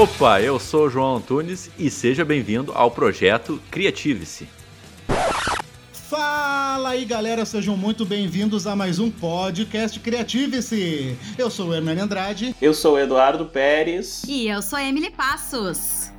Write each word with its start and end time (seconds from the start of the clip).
Opa, 0.00 0.40
eu 0.40 0.58
sou 0.58 0.86
o 0.86 0.88
João 0.88 1.16
Antunes 1.16 1.70
e 1.78 1.90
seja 1.90 2.24
bem-vindo 2.24 2.72
ao 2.74 2.90
projeto 2.90 3.60
Criative-se. 3.70 4.48
Fala 5.92 6.88
aí 6.88 7.04
galera, 7.04 7.44
sejam 7.44 7.76
muito 7.76 8.06
bem-vindos 8.06 8.66
a 8.66 8.74
mais 8.74 8.98
um 8.98 9.10
podcast 9.10 10.00
Criative-se. 10.00 11.18
Eu 11.36 11.50
sou 11.50 11.68
o 11.68 11.74
Hernani 11.74 12.00
Andrade. 12.00 12.56
Eu 12.62 12.72
sou 12.72 12.94
o 12.94 12.98
Eduardo 12.98 13.44
Pérez. 13.44 14.22
E 14.26 14.48
eu 14.48 14.62
sou 14.62 14.78
a 14.78 14.82
Emily 14.82 15.10
Passos. 15.10 16.10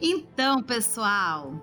Então, 0.00 0.62
pessoal, 0.62 1.62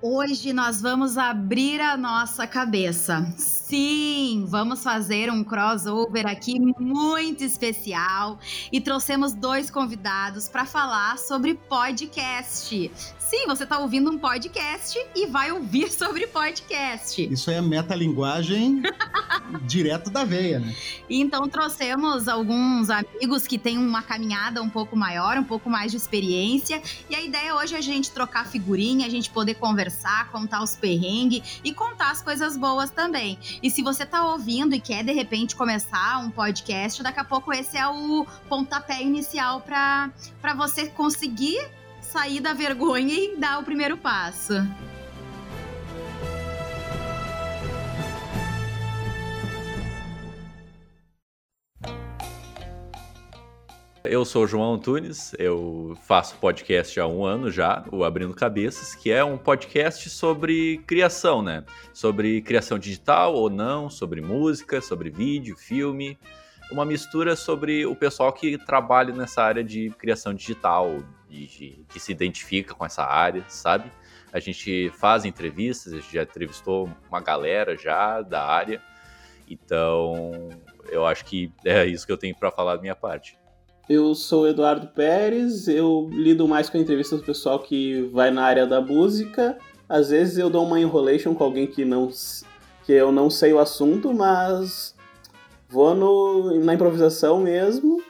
Hoje 0.00 0.52
nós 0.52 0.80
vamos 0.80 1.18
abrir 1.18 1.80
a 1.80 1.96
nossa 1.96 2.46
cabeça. 2.46 3.26
Sim, 3.68 4.46
vamos 4.48 4.82
fazer 4.82 5.30
um 5.30 5.44
crossover 5.44 6.26
aqui 6.26 6.58
muito 6.58 7.44
especial 7.44 8.38
e 8.72 8.80
trouxemos 8.80 9.34
dois 9.34 9.70
convidados 9.70 10.48
para 10.48 10.64
falar 10.64 11.18
sobre 11.18 11.52
podcast. 11.52 12.90
Sim, 13.28 13.44
você 13.46 13.64
está 13.64 13.78
ouvindo 13.78 14.10
um 14.10 14.16
podcast 14.16 14.98
e 15.14 15.26
vai 15.26 15.52
ouvir 15.52 15.92
sobre 15.92 16.26
podcast. 16.26 17.22
Isso 17.30 17.50
é 17.50 17.60
metalinguagem 17.60 18.80
direto 19.68 20.08
da 20.08 20.24
veia, 20.24 20.58
né? 20.60 20.74
Então 21.10 21.46
trouxemos 21.46 22.26
alguns 22.26 22.88
amigos 22.88 23.46
que 23.46 23.58
têm 23.58 23.76
uma 23.76 24.00
caminhada 24.00 24.62
um 24.62 24.70
pouco 24.70 24.96
maior, 24.96 25.36
um 25.36 25.44
pouco 25.44 25.68
mais 25.68 25.90
de 25.90 25.98
experiência. 25.98 26.80
E 27.10 27.14
a 27.14 27.20
ideia 27.20 27.54
hoje 27.54 27.74
é 27.74 27.78
a 27.78 27.82
gente 27.82 28.10
trocar 28.10 28.46
figurinha, 28.46 29.06
a 29.06 29.10
gente 29.10 29.28
poder 29.28 29.56
conversar, 29.56 30.30
contar 30.30 30.62
os 30.62 30.74
perrengues 30.74 31.60
e 31.62 31.74
contar 31.74 32.12
as 32.12 32.22
coisas 32.22 32.56
boas 32.56 32.90
também. 32.90 33.38
E 33.62 33.70
se 33.70 33.82
você 33.82 34.04
está 34.04 34.24
ouvindo 34.24 34.74
e 34.74 34.80
quer 34.80 35.04
de 35.04 35.12
repente 35.12 35.56
começar 35.56 36.18
um 36.20 36.30
podcast, 36.30 37.02
daqui 37.02 37.20
a 37.20 37.24
pouco 37.24 37.52
esse 37.52 37.76
é 37.76 37.86
o 37.88 38.26
pontapé 38.48 39.02
inicial 39.02 39.60
para 39.60 40.10
você 40.56 40.88
conseguir 40.88 41.68
sair 42.00 42.40
da 42.40 42.52
vergonha 42.52 43.14
e 43.14 43.36
dar 43.36 43.58
o 43.58 43.64
primeiro 43.64 43.96
passo. 43.96 44.54
Eu 54.08 54.24
sou 54.24 54.44
o 54.44 54.46
João 54.46 54.72
Antunes, 54.72 55.34
eu 55.38 55.94
faço 56.06 56.34
podcast 56.36 56.98
há 56.98 57.06
um 57.06 57.26
ano 57.26 57.50
já, 57.50 57.84
o 57.92 58.04
Abrindo 58.04 58.32
Cabeças, 58.32 58.94
que 58.94 59.12
é 59.12 59.22
um 59.22 59.36
podcast 59.36 60.08
sobre 60.08 60.78
criação, 60.86 61.42
né? 61.42 61.62
Sobre 61.92 62.40
criação 62.40 62.78
digital 62.78 63.34
ou 63.34 63.50
não, 63.50 63.90
sobre 63.90 64.22
música, 64.22 64.80
sobre 64.80 65.10
vídeo, 65.10 65.58
filme, 65.58 66.18
uma 66.72 66.86
mistura 66.86 67.36
sobre 67.36 67.84
o 67.84 67.94
pessoal 67.94 68.32
que 68.32 68.56
trabalha 68.56 69.12
nessa 69.12 69.42
área 69.42 69.62
de 69.62 69.90
criação 69.90 70.32
digital, 70.32 71.04
de, 71.28 71.46
de, 71.46 71.84
que 71.90 72.00
se 72.00 72.10
identifica 72.10 72.72
com 72.72 72.86
essa 72.86 73.04
área, 73.04 73.44
sabe? 73.46 73.92
A 74.32 74.40
gente 74.40 74.90
faz 74.98 75.26
entrevistas, 75.26 75.92
a 75.92 75.96
gente 75.96 76.14
já 76.14 76.22
entrevistou 76.22 76.90
uma 77.10 77.20
galera 77.20 77.76
já 77.76 78.22
da 78.22 78.42
área, 78.42 78.80
então 79.46 80.48
eu 80.90 81.04
acho 81.04 81.26
que 81.26 81.52
é 81.62 81.84
isso 81.84 82.06
que 82.06 82.12
eu 82.12 82.18
tenho 82.18 82.34
para 82.34 82.50
falar 82.50 82.76
da 82.76 82.80
minha 82.80 82.96
parte. 82.96 83.38
Eu 83.88 84.14
sou 84.14 84.42
o 84.42 84.46
Eduardo 84.46 84.86
Pérez, 84.88 85.66
eu 85.66 86.10
lido 86.12 86.46
mais 86.46 86.68
com 86.68 86.76
entrevistas 86.76 87.20
do 87.20 87.24
pessoal 87.24 87.58
que 87.58 88.02
vai 88.12 88.30
na 88.30 88.44
área 88.44 88.66
da 88.66 88.82
música. 88.82 89.56
Às 89.88 90.10
vezes 90.10 90.36
eu 90.36 90.50
dou 90.50 90.66
uma 90.66 90.78
enrolation 90.78 91.34
com 91.34 91.42
alguém 91.42 91.66
que 91.66 91.86
não 91.86 92.10
que 92.84 92.92
eu 92.92 93.10
não 93.10 93.30
sei 93.30 93.52
o 93.54 93.58
assunto, 93.58 94.12
mas 94.12 94.94
vou 95.70 95.94
no, 95.94 96.62
na 96.62 96.74
improvisação 96.74 97.40
mesmo 97.40 98.02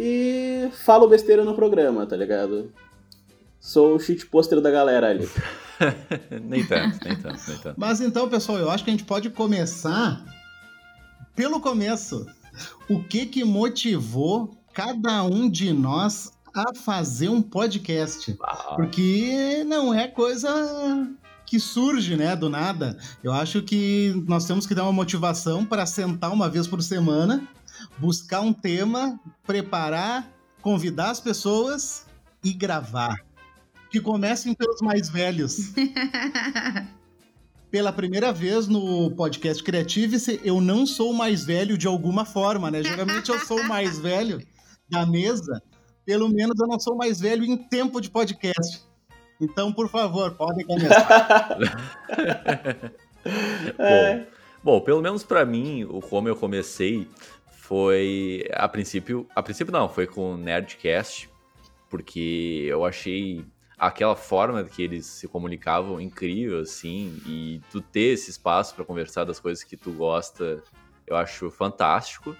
e 0.00 0.70
falo 0.72 1.06
besteira 1.06 1.44
no 1.44 1.54
programa, 1.54 2.06
tá 2.06 2.16
ligado? 2.16 2.72
Sou 3.60 3.96
o 3.96 4.00
shit 4.00 4.24
poster 4.26 4.62
da 4.62 4.70
galera 4.70 5.10
ali. 5.10 5.28
nem 6.42 6.64
tanto, 6.64 7.04
nem 7.04 7.16
tanto, 7.16 7.40
nem 7.48 7.58
tanto. 7.58 7.74
Mas 7.78 8.00
então, 8.00 8.30
pessoal, 8.30 8.58
eu 8.58 8.70
acho 8.70 8.82
que 8.82 8.88
a 8.88 8.94
gente 8.94 9.04
pode 9.04 9.28
começar 9.28 10.24
pelo 11.34 11.60
começo. 11.60 12.26
O 12.88 13.02
que 13.02 13.26
que 13.26 13.44
motivou 13.44 14.55
cada 14.76 15.24
um 15.24 15.48
de 15.48 15.72
nós 15.72 16.34
a 16.54 16.74
fazer 16.74 17.30
um 17.30 17.40
podcast? 17.40 18.36
Ah. 18.42 18.74
Porque 18.76 19.64
não 19.66 19.94
é 19.94 20.06
coisa 20.06 21.08
que 21.46 21.58
surge, 21.58 22.14
né, 22.14 22.36
do 22.36 22.50
nada. 22.50 22.98
Eu 23.24 23.32
acho 23.32 23.62
que 23.62 24.12
nós 24.28 24.44
temos 24.44 24.66
que 24.66 24.74
dar 24.74 24.82
uma 24.82 24.92
motivação 24.92 25.64
para 25.64 25.86
sentar 25.86 26.30
uma 26.30 26.50
vez 26.50 26.66
por 26.66 26.82
semana, 26.82 27.48
buscar 27.96 28.42
um 28.42 28.52
tema, 28.52 29.18
preparar, 29.46 30.30
convidar 30.60 31.08
as 31.08 31.20
pessoas 31.20 32.04
e 32.44 32.52
gravar. 32.52 33.16
Que 33.90 33.98
comecem 33.98 34.52
pelos 34.52 34.82
mais 34.82 35.08
velhos. 35.08 35.72
Pela 37.70 37.92
primeira 37.92 38.32
vez 38.32 38.68
no 38.68 39.10
podcast 39.10 39.62
Creative, 39.62 40.40
eu 40.44 40.60
não 40.60 40.86
sou 40.86 41.10
o 41.10 41.14
mais 41.14 41.44
velho 41.44 41.76
de 41.76 41.86
alguma 41.86 42.24
forma, 42.24 42.70
né? 42.70 42.82
Geralmente 42.82 43.28
eu 43.28 43.38
sou 43.40 43.60
o 43.60 43.68
mais 43.68 43.98
velho 43.98 44.40
da 44.88 45.06
mesa, 45.06 45.62
pelo 46.04 46.28
menos 46.28 46.58
eu 46.60 46.66
não 46.66 46.78
sou 46.78 46.96
mais 46.96 47.20
velho 47.20 47.44
em 47.44 47.56
tempo 47.56 48.00
de 48.00 48.10
podcast. 48.10 48.82
Então, 49.40 49.72
por 49.72 49.88
favor, 49.88 50.32
podem 50.32 50.64
começar. 50.64 51.58
bom, 53.76 54.26
bom, 54.62 54.80
pelo 54.80 55.02
menos 55.02 55.22
para 55.22 55.44
mim, 55.44 55.84
o 55.84 56.00
como 56.00 56.28
eu 56.28 56.36
comecei 56.36 57.08
foi 57.50 58.48
a 58.52 58.68
princípio, 58.68 59.26
a 59.34 59.42
princípio 59.42 59.72
não, 59.72 59.88
foi 59.88 60.06
com 60.06 60.34
o 60.34 60.36
Nerdcast, 60.36 61.28
porque 61.90 62.66
eu 62.68 62.84
achei 62.84 63.44
aquela 63.76 64.16
forma 64.16 64.62
que 64.64 64.82
eles 64.82 65.04
se 65.04 65.28
comunicavam 65.28 66.00
incrível 66.00 66.60
assim, 66.60 67.20
e 67.26 67.60
tu 67.70 67.80
ter 67.80 68.14
esse 68.14 68.30
espaço 68.30 68.74
para 68.74 68.84
conversar 68.84 69.24
das 69.24 69.40
coisas 69.40 69.62
que 69.64 69.76
tu 69.76 69.92
gosta, 69.92 70.62
eu 71.06 71.16
acho 71.16 71.50
fantástico. 71.50 72.36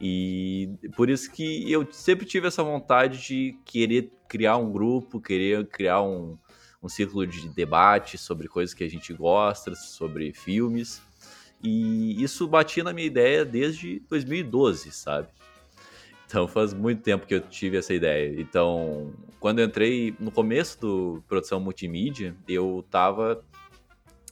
E 0.00 0.70
por 0.96 1.08
isso 1.08 1.30
que 1.30 1.70
eu 1.70 1.86
sempre 1.92 2.26
tive 2.26 2.48
essa 2.48 2.62
vontade 2.62 3.18
de 3.18 3.58
querer 3.64 4.12
criar 4.28 4.56
um 4.56 4.70
grupo, 4.70 5.20
querer 5.20 5.66
criar 5.68 6.02
um, 6.02 6.36
um 6.82 6.88
círculo 6.88 7.26
de 7.26 7.48
debate 7.48 8.18
sobre 8.18 8.48
coisas 8.48 8.74
que 8.74 8.84
a 8.84 8.90
gente 8.90 9.12
gosta, 9.12 9.74
sobre 9.74 10.32
filmes. 10.32 11.00
E 11.62 12.22
isso 12.22 12.46
batia 12.46 12.84
na 12.84 12.92
minha 12.92 13.06
ideia 13.06 13.44
desde 13.44 14.00
2012, 14.08 14.92
sabe? 14.92 15.28
Então 16.26 16.48
faz 16.48 16.74
muito 16.74 17.02
tempo 17.02 17.26
que 17.26 17.34
eu 17.34 17.40
tive 17.40 17.78
essa 17.78 17.94
ideia. 17.94 18.38
Então, 18.40 19.14
quando 19.38 19.60
eu 19.60 19.66
entrei 19.66 20.14
no 20.18 20.30
começo 20.30 20.80
do 20.80 21.24
produção 21.28 21.60
multimídia, 21.60 22.36
eu 22.48 22.84
tava 22.90 23.42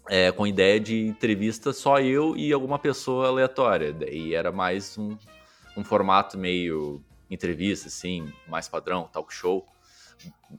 é, 0.08 0.32
com 0.32 0.46
ideia 0.46 0.80
de 0.80 1.06
entrevista 1.06 1.72
só 1.72 2.00
eu 2.00 2.36
e 2.36 2.52
alguma 2.52 2.78
pessoa 2.78 3.28
aleatória. 3.28 3.94
E 4.10 4.34
era 4.34 4.50
mais 4.50 4.98
um, 4.98 5.16
um 5.76 5.84
formato 5.84 6.38
meio 6.38 7.02
entrevista, 7.30 7.88
assim, 7.88 8.32
mais 8.46 8.68
padrão, 8.68 9.08
talk 9.12 9.32
show, 9.32 9.66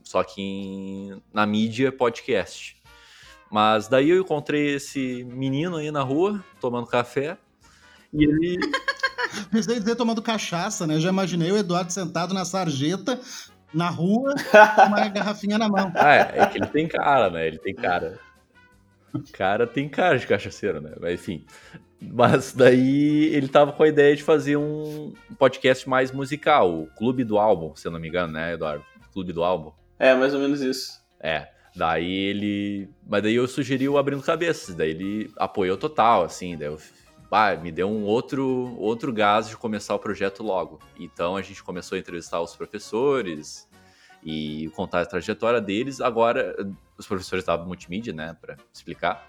só 0.04 0.24
que 0.24 0.42
em, 0.42 1.22
na 1.32 1.46
mídia 1.46 1.92
podcast. 1.92 2.82
Mas 3.52 3.88
daí 3.88 4.10
eu 4.10 4.22
encontrei 4.22 4.76
esse 4.76 5.24
menino 5.26 5.78
aí 5.78 5.92
na 5.92 6.02
rua, 6.02 6.44
tomando 6.60 6.88
café, 6.88 7.38
e 8.12 8.24
ele. 8.24 8.58
Pensei 9.52 9.80
dizer 9.80 9.96
tomando 9.96 10.22
cachaça, 10.22 10.86
né? 10.86 10.96
Eu 10.96 11.00
já 11.00 11.10
imaginei 11.10 11.52
o 11.52 11.58
Eduardo 11.58 11.92
sentado 11.92 12.34
na 12.34 12.46
sarjeta, 12.46 13.20
na 13.74 13.90
rua, 13.90 14.36
com 14.76 14.82
uma 14.84 15.08
garrafinha 15.10 15.58
na 15.58 15.68
mão. 15.68 15.92
Ah, 15.96 16.16
é, 16.16 16.40
é 16.40 16.46
que 16.48 16.58
ele 16.60 16.68
tem 16.68 16.88
cara, 16.88 17.30
né? 17.30 17.48
Ele 17.48 17.58
tem 17.58 17.74
cara. 17.74 18.20
O 19.14 19.22
cara 19.32 19.68
tem 19.68 19.90
cara 19.90 20.18
de 20.18 20.28
cachaceiro, 20.28 20.82
né? 20.82 20.94
Mas 21.00 21.14
enfim. 21.14 21.46
Mas 22.12 22.54
daí 22.54 23.26
ele 23.34 23.48
tava 23.48 23.72
com 23.72 23.84
a 23.84 23.88
ideia 23.88 24.16
de 24.16 24.24
fazer 24.24 24.58
um 24.58 25.14
podcast 25.38 25.88
mais 25.88 26.12
musical, 26.12 26.74
o 26.74 26.88
Clube 26.88 27.24
do 27.24 27.38
Álbum, 27.38 27.76
se 27.76 27.88
eu 27.88 27.92
não 27.92 28.00
me 28.00 28.08
engano, 28.08 28.34
né, 28.34 28.54
Eduardo? 28.54 28.84
Clube 29.12 29.32
do 29.32 29.44
Álbum. 29.44 29.72
É, 30.00 30.14
mais 30.16 30.34
ou 30.34 30.40
menos 30.40 30.62
isso. 30.62 31.02
É. 31.20 31.48
Daí 31.76 32.12
ele. 32.12 32.90
Mas 33.08 33.24
daí 33.24 33.36
eu 33.36 33.48
sugeri 33.48 33.88
o 33.90 33.98
Abrindo 33.98 34.22
Cabeças, 34.22 34.76
daí 34.76 34.92
ele 34.92 35.32
apoiou 35.38 35.78
total, 35.78 36.24
assim, 36.24 36.58
daí 36.58 36.68
eu. 36.68 36.78
Ah, 37.32 37.56
me 37.56 37.72
deu 37.72 37.90
um 37.90 38.04
outro, 38.04 38.76
outro 38.78 39.12
gás 39.12 39.50
de 39.50 39.58
começar 39.58 39.96
o 39.96 40.00
projeto 40.00 40.44
logo. 40.44 40.78
Então 41.00 41.36
a 41.36 41.42
gente 41.42 41.64
começou 41.64 41.96
a 41.96 42.00
entrevistar 42.00 42.40
os 42.40 42.56
professores 42.56 43.68
e 44.24 44.70
contar 44.76 45.02
a 45.02 45.06
trajetória 45.06 45.60
deles. 45.60 46.00
Agora, 46.00 46.56
os 46.96 47.08
professores 47.08 47.44
da 47.44 47.58
multimídia, 47.58 48.14
né, 48.14 48.38
para 48.40 48.56
explicar. 48.72 49.28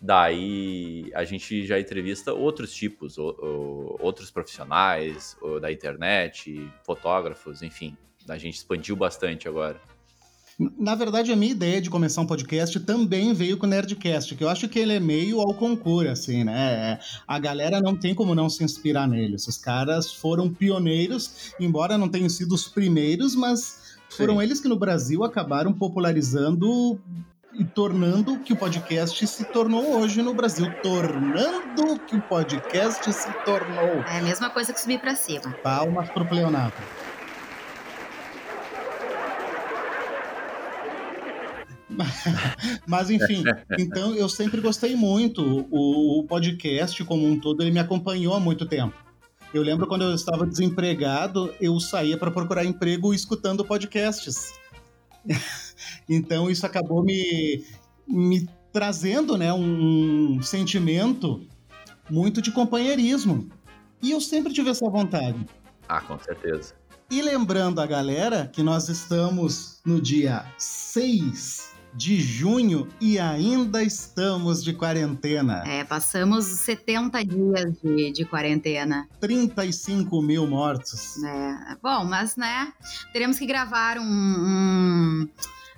Daí 0.00 1.10
a 1.14 1.24
gente 1.24 1.66
já 1.66 1.80
entrevista 1.80 2.32
outros 2.32 2.72
tipos, 2.72 3.16
outros 3.18 4.30
profissionais 4.30 5.36
da 5.60 5.72
internet, 5.72 6.70
fotógrafos, 6.84 7.62
enfim. 7.62 7.96
A 8.28 8.38
gente 8.38 8.56
expandiu 8.56 8.96
bastante 8.96 9.48
agora. 9.48 9.80
Na 10.58 10.94
verdade, 10.94 11.30
a 11.30 11.36
minha 11.36 11.52
ideia 11.52 11.82
de 11.82 11.90
começar 11.90 12.22
um 12.22 12.26
podcast 12.26 12.80
também 12.80 13.34
veio 13.34 13.58
com 13.58 13.66
o 13.66 13.68
Nerdcast, 13.68 14.34
que 14.34 14.42
eu 14.42 14.48
acho 14.48 14.66
que 14.68 14.78
ele 14.78 14.94
é 14.94 15.00
meio 15.00 15.38
ao 15.38 15.52
concurso, 15.52 16.10
assim, 16.10 16.44
né? 16.44 16.92
É, 16.92 17.00
a 17.28 17.38
galera 17.38 17.78
não 17.78 17.94
tem 17.94 18.14
como 18.14 18.34
não 18.34 18.48
se 18.48 18.64
inspirar 18.64 19.06
neles. 19.06 19.46
Os 19.46 19.58
caras 19.58 20.10
foram 20.10 20.48
pioneiros, 20.48 21.52
embora 21.60 21.98
não 21.98 22.08
tenham 22.08 22.30
sido 22.30 22.54
os 22.54 22.68
primeiros, 22.68 23.34
mas 23.36 23.98
foram 24.08 24.36
Sim. 24.38 24.42
eles 24.44 24.58
que 24.58 24.68
no 24.68 24.78
Brasil 24.78 25.24
acabaram 25.24 25.74
popularizando 25.74 26.98
e 27.58 27.64
tornando 27.64 28.34
o 28.34 28.40
que 28.40 28.52
o 28.52 28.56
podcast 28.56 29.26
se 29.26 29.44
tornou 29.46 29.98
hoje 29.98 30.22
no 30.22 30.34
Brasil. 30.34 30.70
Tornando 30.82 31.94
o 31.94 31.98
que 31.98 32.16
o 32.16 32.22
podcast 32.22 33.12
se 33.12 33.32
tornou. 33.44 34.02
É 34.06 34.18
a 34.18 34.22
mesma 34.22 34.50
coisa 34.50 34.72
que 34.72 34.80
subir 34.80 35.00
para 35.00 35.14
cima. 35.16 35.52
Palmas 35.62 36.10
pro 36.10 36.26
pleonato. 36.26 36.80
Mas 42.86 43.08
enfim, 43.08 43.42
então 43.78 44.14
eu 44.14 44.28
sempre 44.28 44.60
gostei 44.60 44.94
muito. 44.94 45.66
O, 45.70 46.24
podcast 46.28 47.02
como 47.04 47.26
um 47.26 47.40
todo, 47.40 47.62
ele 47.62 47.70
me 47.70 47.80
acompanhou 47.80 48.34
há 48.34 48.40
muito 48.40 48.66
tempo. 48.66 48.94
Eu 49.54 49.62
lembro 49.62 49.86
quando 49.86 50.02
eu 50.02 50.14
estava 50.14 50.46
desempregado, 50.46 51.54
eu 51.60 51.78
saía 51.80 52.18
para 52.18 52.30
procurar 52.30 52.64
emprego 52.64 53.14
escutando 53.14 53.64
podcasts. 53.64 54.52
então 56.08 56.50
isso 56.50 56.64
acabou 56.66 57.02
me, 57.02 57.64
me 58.06 58.48
trazendo 58.72 59.36
né, 59.36 59.52
um 59.52 60.40
sentimento 60.42 61.46
muito 62.10 62.42
de 62.42 62.50
companheirismo. 62.50 63.48
E 64.02 64.10
eu 64.10 64.20
sempre 64.20 64.52
tive 64.52 64.70
essa 64.70 64.88
vontade. 64.88 65.46
Ah, 65.88 66.00
com 66.00 66.18
certeza. 66.18 66.74
E 67.10 67.22
lembrando 67.22 67.80
a 67.80 67.86
galera 67.86 68.50
que 68.52 68.62
nós 68.62 68.88
estamos 68.88 69.80
no 69.84 70.00
dia 70.00 70.44
6 70.58 71.76
de 71.96 72.20
junho 72.20 72.88
e 73.00 73.18
ainda 73.18 73.82
estamos 73.82 74.62
de 74.62 74.74
quarentena. 74.74 75.62
É, 75.66 75.82
passamos 75.82 76.44
70 76.44 77.24
dias 77.24 77.72
de, 77.82 78.12
de 78.12 78.24
quarentena. 78.26 79.08
35 79.18 80.20
mil 80.20 80.46
mortos. 80.46 81.22
É, 81.22 81.76
bom, 81.82 82.04
mas 82.04 82.36
né, 82.36 82.72
teremos 83.12 83.38
que 83.38 83.46
gravar 83.46 83.98
um... 83.98 84.02
um... 84.02 85.28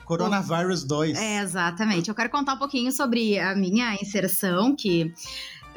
Coronavirus 0.08 0.84
2. 0.84 1.18
É, 1.18 1.42
exatamente. 1.42 2.08
Eu 2.08 2.14
quero 2.14 2.30
contar 2.30 2.54
um 2.54 2.58
pouquinho 2.58 2.90
sobre 2.90 3.38
a 3.38 3.54
minha 3.54 3.94
inserção, 3.94 4.74
que 4.74 5.12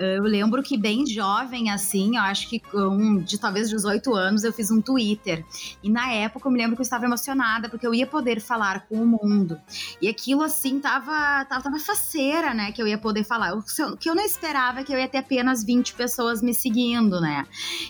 eu 0.02 0.24
lembro 0.24 0.64
que 0.64 0.78
bem 0.78 1.06
jovem, 1.06 1.70
assim, 1.70 2.18
eu 2.18 2.22
acho 2.24 2.50
que 2.50 2.60
com 2.60 3.18
de 3.20 3.40
talvez 3.40 3.70
18 3.70 4.14
anos, 4.16 4.44
eu 4.44 4.52
fiz 4.52 4.72
um 4.72 4.82
Twitter. 4.82 5.46
E 5.84 5.90
na 5.90 6.12
época 6.12 6.48
eu 6.48 6.52
me 6.52 6.58
lembro 6.58 6.76
que 6.76 6.82
eu 6.82 6.84
estava 6.84 7.06
emocionada, 7.06 7.70
porque 7.70 7.86
eu 7.86 7.94
ia 7.94 8.08
poder 8.08 8.42
falar 8.42 8.88
com 8.88 8.96
o 8.96 9.06
mundo. 9.06 9.60
E 10.02 10.08
aquilo, 10.08 10.42
assim, 10.42 10.80
tava, 10.80 11.46
tava, 11.46 11.62
tava 11.62 11.80
faceira, 11.80 12.54
né? 12.54 12.72
Que 12.72 12.82
eu 12.82 12.88
ia 12.88 12.98
poder 12.98 13.24
falar. 13.24 13.54
O 13.54 13.64
que 13.98 14.10
eu 14.10 14.16
não 14.16 14.24
esperava 14.24 14.84
que 14.84 14.92
eu 14.94 14.98
ia 14.98 15.08
ter 15.08 15.20
apenas 15.20 15.64
20 15.64 15.94
pessoas 15.94 16.42
me 16.42 16.54
seguindo, 16.54 17.22
né? 17.22 17.46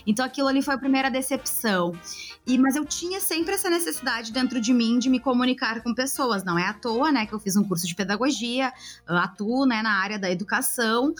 Então 0.06 0.24
aquilo 0.24 0.48
ali 0.48 0.62
foi 0.62 0.74
a 0.74 0.78
primeira 0.78 1.10
decepção. 1.10 1.92
E, 2.46 2.58
mas 2.58 2.74
eu 2.74 2.84
tinha 2.84 3.20
sempre 3.20 3.54
essa 3.54 3.70
necessidade 3.70 4.32
dentro 4.32 4.60
de 4.60 4.74
mim 4.74 4.98
de 4.98 5.08
me 5.08 5.20
comunicar 5.20 5.80
com 5.82 5.94
pessoas. 5.94 6.44
Não 6.44 6.58
é 6.58 6.66
à 6.66 6.72
toa, 6.72 7.12
né, 7.12 7.24
que 7.24 7.32
eu 7.32 7.38
fiz 7.38 7.56
um 7.56 7.62
curso 7.62 7.86
de 7.86 7.94
pedagogia, 7.94 8.72
atuo, 9.06 9.64
né, 9.64 9.80
na 9.80 9.92
área 9.92 10.18
da 10.18 10.30
educação 10.30 11.14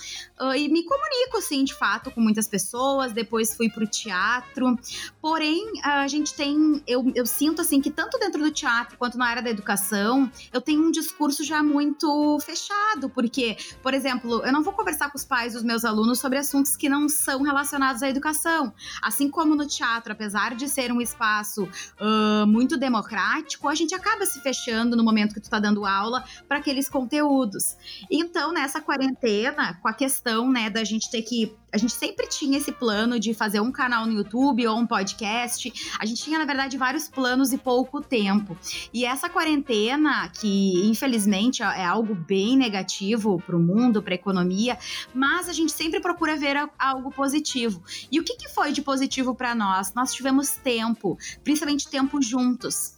e 0.57 0.69
me 0.69 0.82
comunico, 0.85 1.39
assim, 1.39 1.65
de 1.65 1.75
fato, 1.75 2.11
com 2.11 2.21
muitas 2.21 2.49
pessoas. 2.49 3.13
Depois 3.13 3.57
fui 3.57 3.71
pro 3.71 3.87
teatro. 3.87 4.77
Porém, 5.21 5.73
a 5.83 6.07
gente 6.09 6.35
tem, 6.35 6.83
eu, 6.87 7.11
eu 7.15 7.27
sinto, 7.27 7.63
assim, 7.63 7.81
que 7.81 7.91
tanto 7.91 8.19
dentro 8.19 8.43
do 8.43 8.51
teatro 8.51 8.97
quanto 8.99 9.19
na 9.19 9.27
área 9.27 9.43
da 9.43 9.51
educação, 9.51 10.31
eu 10.53 10.61
tenho 10.61 10.83
um 10.83 10.91
discurso 10.91 11.45
já 11.45 11.63
muito 11.63 12.39
fechado, 12.41 13.09
porque, 13.11 13.57
por 13.83 13.95
exemplo, 13.95 14.45
eu 14.45 14.53
não 14.53 14.63
vou 14.63 14.73
conversar 14.73 15.11
com 15.11 15.19
os 15.19 15.25
pais 15.25 15.53
dos 15.55 15.63
meus 15.63 15.85
alunos 15.85 16.19
sobre 16.19 16.39
assuntos 16.39 16.77
que 16.77 16.89
não 16.89 17.09
são 17.09 17.43
relacionados 17.43 18.03
à 18.03 18.09
educação. 18.09 18.73
Assim 19.01 19.29
como 19.31 19.55
no 19.55 19.67
teatro, 19.67 20.13
apesar 20.13 20.55
de 20.55 20.69
ser 20.69 20.93
um 20.93 21.01
espaço 21.01 21.65
uh, 21.65 22.47
muito 22.47 22.77
democrático, 22.77 23.69
a 23.69 23.75
gente 23.75 23.95
acaba 23.95 24.27
se 24.27 24.41
fechando 24.41 24.97
no 24.97 25.05
momento 25.05 25.35
que 25.35 25.41
tu 25.41 25.51
tá 25.51 25.59
dando 25.59 25.85
aula 25.85 26.25
para 26.49 26.59
aqueles 26.59 26.89
conteúdos. 26.89 27.77
Então, 28.11 28.53
nessa 28.53 28.81
quarentena, 28.81 29.75
com 29.81 29.89
a 29.89 29.93
questão, 29.93 30.51
né, 30.51 30.71
da 30.73 30.85
gente 30.85 31.11
ter 31.11 31.23
que 31.23 31.55
a 31.73 31.79
gente 31.79 31.95
sempre 31.95 32.27
tinha 32.27 32.59
esse 32.59 32.71
plano 32.71 33.19
de 33.19 33.33
fazer 33.33 33.61
um 33.61 33.73
canal 33.73 34.05
no 34.05 34.13
YouTube 34.13 34.67
ou 34.67 34.79
um 34.79 34.87
podcast. 34.87 35.73
A 35.99 36.05
gente 36.05 36.23
tinha, 36.23 36.39
na 36.39 36.45
verdade, 36.45 36.77
vários 36.77 37.09
planos 37.09 37.51
e 37.51 37.57
pouco 37.57 38.03
tempo. 38.03 38.57
E 38.93 39.07
essa 39.07 39.29
quarentena, 39.31 40.29
que 40.29 40.87
infelizmente 40.87 41.63
é 41.63 41.85
algo 41.85 42.15
bem 42.15 42.59
negativo 42.59 43.43
para 43.47 43.57
o 43.57 43.59
mundo, 43.59 44.03
para 44.03 44.13
a 44.13 44.17
economia, 44.17 44.79
mas 45.15 45.49
a 45.49 45.53
gente 45.55 45.73
sempre 45.73 45.99
procura 45.99 46.37
ver 46.37 46.59
algo 46.79 47.11
positivo. 47.11 47.83
E 48.11 48.21
o 48.21 48.25
que, 48.25 48.37
que 48.37 48.51
foi 48.51 48.71
de 48.71 48.83
positivo 48.83 49.35
para 49.35 49.55
nós? 49.55 49.95
Nós 49.95 50.13
tivemos 50.13 50.51
tempo, 50.51 51.17
principalmente 51.43 51.89
tempo 51.89 52.21
juntos 52.21 52.95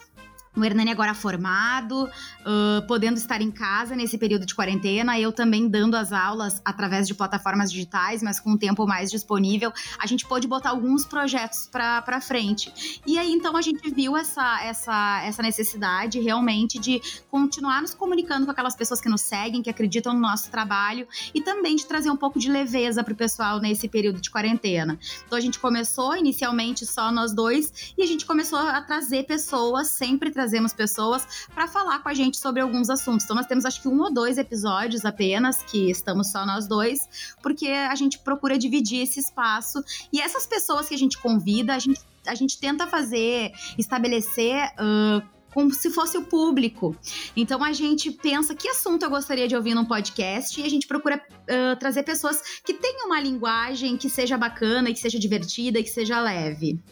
o 0.56 0.64
Hernani 0.64 0.90
agora 0.90 1.14
formado, 1.14 2.04
uh, 2.04 2.86
podendo 2.86 3.16
estar 3.16 3.40
em 3.40 3.50
casa 3.50 3.96
nesse 3.96 4.16
período 4.16 4.46
de 4.46 4.54
quarentena, 4.54 5.18
eu 5.18 5.32
também 5.32 5.68
dando 5.68 5.96
as 5.96 6.12
aulas 6.12 6.62
através 6.64 7.08
de 7.08 7.14
plataformas 7.14 7.72
digitais, 7.72 8.22
mas 8.22 8.38
com 8.38 8.52
um 8.52 8.56
tempo 8.56 8.86
mais 8.86 9.10
disponível, 9.10 9.72
a 9.98 10.06
gente 10.06 10.24
pôde 10.26 10.46
botar 10.46 10.70
alguns 10.70 11.04
projetos 11.04 11.68
para 11.70 12.20
frente. 12.20 13.00
E 13.04 13.18
aí, 13.18 13.32
então, 13.32 13.56
a 13.56 13.62
gente 13.62 13.90
viu 13.90 14.16
essa, 14.16 14.62
essa, 14.62 15.22
essa 15.24 15.42
necessidade 15.42 16.20
realmente 16.20 16.78
de 16.78 17.00
continuar 17.28 17.82
nos 17.82 17.92
comunicando 17.92 18.46
com 18.46 18.52
aquelas 18.52 18.76
pessoas 18.76 19.00
que 19.00 19.08
nos 19.08 19.22
seguem, 19.22 19.62
que 19.62 19.70
acreditam 19.70 20.14
no 20.14 20.20
nosso 20.20 20.50
trabalho, 20.50 21.08
e 21.34 21.40
também 21.40 21.74
de 21.74 21.84
trazer 21.84 22.10
um 22.10 22.16
pouco 22.16 22.38
de 22.38 22.48
leveza 22.48 23.02
para 23.02 23.12
o 23.12 23.16
pessoal 23.16 23.60
nesse 23.60 23.88
período 23.88 24.20
de 24.20 24.30
quarentena. 24.30 24.98
Então, 25.26 25.36
a 25.36 25.40
gente 25.40 25.58
começou 25.58 26.16
inicialmente 26.16 26.86
só 26.86 27.10
nós 27.10 27.34
dois, 27.34 27.92
e 27.98 28.02
a 28.02 28.06
gente 28.06 28.24
começou 28.24 28.58
a 28.58 28.80
trazer 28.80 29.24
pessoas, 29.24 29.88
sempre 29.88 30.30
trazendo 30.30 30.43
trazemos 30.44 30.74
pessoas 30.74 31.46
para 31.54 31.66
falar 31.66 32.00
com 32.00 32.08
a 32.10 32.14
gente 32.14 32.36
sobre 32.36 32.60
alguns 32.60 32.90
assuntos. 32.90 33.24
Então, 33.24 33.34
nós 33.34 33.46
temos 33.46 33.64
acho 33.64 33.80
que 33.80 33.88
um 33.88 33.98
ou 34.00 34.12
dois 34.12 34.36
episódios 34.36 35.04
apenas, 35.04 35.62
que 35.62 35.90
estamos 35.90 36.30
só 36.30 36.44
nós 36.44 36.68
dois, 36.68 37.08
porque 37.42 37.66
a 37.66 37.94
gente 37.94 38.18
procura 38.18 38.58
dividir 38.58 39.02
esse 39.02 39.20
espaço. 39.20 39.82
E 40.12 40.20
essas 40.20 40.46
pessoas 40.46 40.86
que 40.86 40.94
a 40.94 40.98
gente 40.98 41.16
convida, 41.16 41.74
a 41.74 41.78
gente, 41.78 42.00
a 42.26 42.34
gente 42.34 42.58
tenta 42.58 42.86
fazer, 42.86 43.52
estabelecer. 43.78 44.70
Uh, 44.78 45.34
como 45.54 45.72
se 45.72 45.88
fosse 45.88 46.18
o 46.18 46.24
público. 46.24 46.96
Então 47.36 47.62
a 47.62 47.72
gente 47.72 48.10
pensa 48.10 48.56
que 48.56 48.66
assunto 48.66 49.04
eu 49.04 49.08
gostaria 49.08 49.46
de 49.46 49.54
ouvir 49.54 49.72
num 49.72 49.84
podcast 49.84 50.60
e 50.60 50.64
a 50.64 50.68
gente 50.68 50.84
procura 50.84 51.16
uh, 51.16 51.78
trazer 51.78 52.02
pessoas 52.02 52.42
que 52.64 52.74
tenham 52.74 53.06
uma 53.06 53.20
linguagem 53.20 53.96
que 53.96 54.10
seja 54.10 54.36
bacana, 54.36 54.92
que 54.92 54.98
seja 54.98 55.16
divertida, 55.16 55.80
que 55.80 55.88
seja 55.88 56.20
leve. 56.20 56.82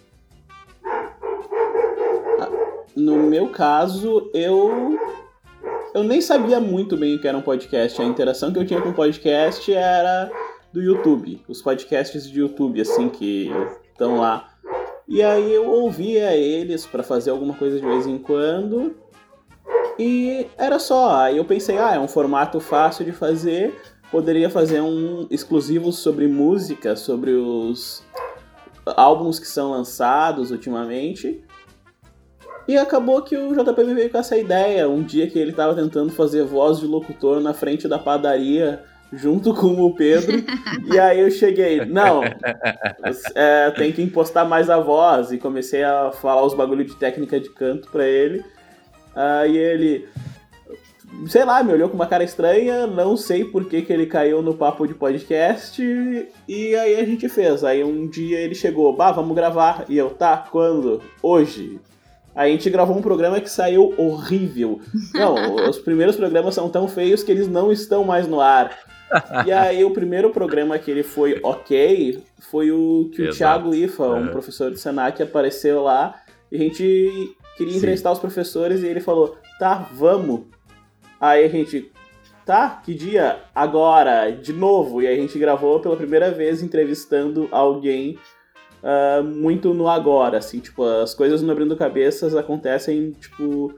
No 2.95 3.17
meu 3.17 3.49
caso, 3.49 4.31
eu 4.35 4.99
eu 5.95 6.03
nem 6.03 6.21
sabia 6.21 6.59
muito 6.59 6.97
bem 6.97 7.17
o 7.17 7.21
que 7.21 7.29
era 7.29 7.37
um 7.37 7.43
podcast. 7.43 8.01
A 8.01 8.05
interação 8.05 8.53
que 8.53 8.59
eu 8.59 8.67
tinha 8.67 8.81
com 8.81 8.91
o 8.91 8.95
podcast 8.95 9.73
era 9.73 10.31
do 10.73 10.81
YouTube, 10.81 11.43
os 11.47 11.61
podcasts 11.61 12.29
de 12.29 12.41
YouTube 12.41 12.81
assim 12.81 13.09
que 13.09 13.51
estão 13.93 14.19
lá. 14.19 14.49
E 15.07 15.23
aí 15.23 15.53
eu 15.53 15.69
ouvia 15.69 16.35
eles 16.35 16.87
para 16.87 17.03
fazer 17.03 17.31
alguma 17.31 17.55
coisa 17.55 17.79
de 17.79 17.85
vez 17.85 18.07
em 18.07 18.17
quando. 18.17 18.97
E 19.99 20.47
era 20.57 20.79
só. 20.79 21.17
Aí 21.17 21.37
eu 21.37 21.45
pensei, 21.45 21.77
ah, 21.77 21.95
é 21.95 21.99
um 21.99 22.09
formato 22.09 22.59
fácil 22.59 23.05
de 23.05 23.13
fazer. 23.13 23.79
Poderia 24.11 24.49
fazer 24.49 24.81
um 24.81 25.27
exclusivo 25.31 25.93
sobre 25.93 26.27
música, 26.27 26.97
sobre 26.97 27.33
os 27.33 28.03
álbuns 28.87 29.39
que 29.39 29.47
são 29.47 29.71
lançados 29.71 30.51
ultimamente. 30.51 31.45
E 32.67 32.77
acabou 32.77 33.23
que 33.23 33.37
o 33.37 33.53
JP 33.53 33.85
me 33.85 33.95
veio 33.95 34.11
com 34.11 34.19
essa 34.19 34.37
ideia, 34.37 34.89
um 34.89 35.03
dia 35.03 35.29
que 35.29 35.39
ele 35.39 35.51
estava 35.51 35.75
tentando 35.75 36.13
fazer 36.13 36.45
voz 36.45 36.79
de 36.79 36.87
locutor 36.87 37.41
na 37.41 37.53
frente 37.53 37.89
da 37.89 37.99
padaria, 37.99 38.83
junto 39.13 39.53
com 39.53 39.81
o 39.83 39.95
Pedro, 39.95 40.33
e 40.91 40.99
aí 40.99 41.21
eu 41.21 41.31
cheguei, 41.31 41.85
não, 41.85 42.23
é, 43.35 43.71
tem 43.73 43.93
que 43.93 44.01
impostar 44.01 44.49
mais 44.49 44.71
a 44.71 44.79
voz, 44.79 45.33
e 45.33 45.39
comecei 45.39 45.83
a 45.83 46.13
falar 46.13 46.45
os 46.45 46.55
bagulho 46.55 46.85
de 46.85 46.95
técnica 46.95 47.39
de 47.39 47.51
canto 47.51 47.91
para 47.91 48.07
ele, 48.07 48.45
aí 49.15 49.57
ele, 49.57 50.09
sei 51.27 51.45
lá, 51.45 51.63
me 51.65 51.73
olhou 51.73 51.89
com 51.89 51.97
uma 51.97 52.07
cara 52.07 52.25
estranha, 52.25 52.87
não 52.87 53.17
sei 53.17 53.45
por 53.45 53.67
que, 53.67 53.83
que 53.83 53.93
ele 53.93 54.07
caiu 54.07 54.41
no 54.41 54.55
papo 54.55 54.87
de 54.87 54.95
podcast, 54.95 55.83
e 56.49 56.77
aí 56.77 56.99
a 56.99 57.05
gente 57.05 57.29
fez, 57.29 57.65
aí 57.65 57.83
um 57.83 58.09
dia 58.09 58.39
ele 58.39 58.55
chegou, 58.55 58.95
bah, 58.95 59.11
vamos 59.11 59.35
gravar, 59.35 59.85
e 59.89 59.99
eu, 59.99 60.11
tá, 60.11 60.49
quando? 60.51 61.03
Hoje. 61.21 61.81
A 62.35 62.47
gente 62.47 62.69
gravou 62.71 62.97
um 62.97 63.03
programa 63.03 63.41
que 63.41 63.51
saiu 63.51 63.95
horrível. 63.99 64.81
Não, 65.13 65.57
os 65.69 65.79
primeiros 65.79 66.17
programas 66.17 66.55
são 66.55 66.69
tão 66.69 66.89
feios 66.89 67.23
que 67.23 67.31
eles 67.31 67.47
não 67.47 67.71
estão 67.71 68.05
mais 68.05 68.27
no 68.27 68.41
ar. 68.41 68.77
E 69.47 69.53
aí 69.53 69.85
o 69.85 69.91
primeiro 69.91 70.31
programa 70.31 70.79
que 70.79 70.91
ele 70.91 71.03
foi 71.03 71.39
ok 71.43 72.23
foi 72.51 72.73
o 72.73 73.11
que 73.13 73.23
Exato. 73.23 73.35
o 73.35 73.37
Thiago 73.37 73.75
Ifa, 73.75 74.07
um 74.09 74.29
é. 74.29 74.31
professor 74.31 74.71
do 74.71 74.79
Senac, 74.79 75.23
apareceu 75.23 75.83
lá. 75.83 76.15
E 76.51 76.57
a 76.57 76.59
gente 76.59 77.37
queria 77.57 77.77
entrevistar 77.77 78.11
Sim. 78.11 78.15
os 78.15 78.21
professores 78.21 78.83
e 78.83 78.87
ele 78.87 79.01
falou: 79.01 79.37
tá, 79.59 79.89
vamos. 79.93 80.43
Aí 81.21 81.45
a 81.45 81.49
gente, 81.49 81.93
tá, 82.47 82.81
que 82.83 82.95
dia? 82.95 83.41
Agora, 83.55 84.31
de 84.31 84.53
novo. 84.53 85.03
E 85.03 85.07
aí 85.07 85.19
a 85.19 85.21
gente 85.21 85.39
gravou 85.39 85.81
pela 85.81 85.97
primeira 85.97 86.31
vez 86.31 86.63
entrevistando 86.63 87.49
alguém 87.51 88.19
uh, 88.83 89.23
muito 89.23 89.73
no 89.73 89.89
agora, 89.89 90.39
assim, 90.39 90.61
tipo, 90.61 90.85
as 90.85 91.15
coisas 91.15 91.43
no 91.43 91.53
Abrindo 91.53 91.77
Cabeças 91.77 92.35
acontecem, 92.35 93.13
tipo, 93.13 93.75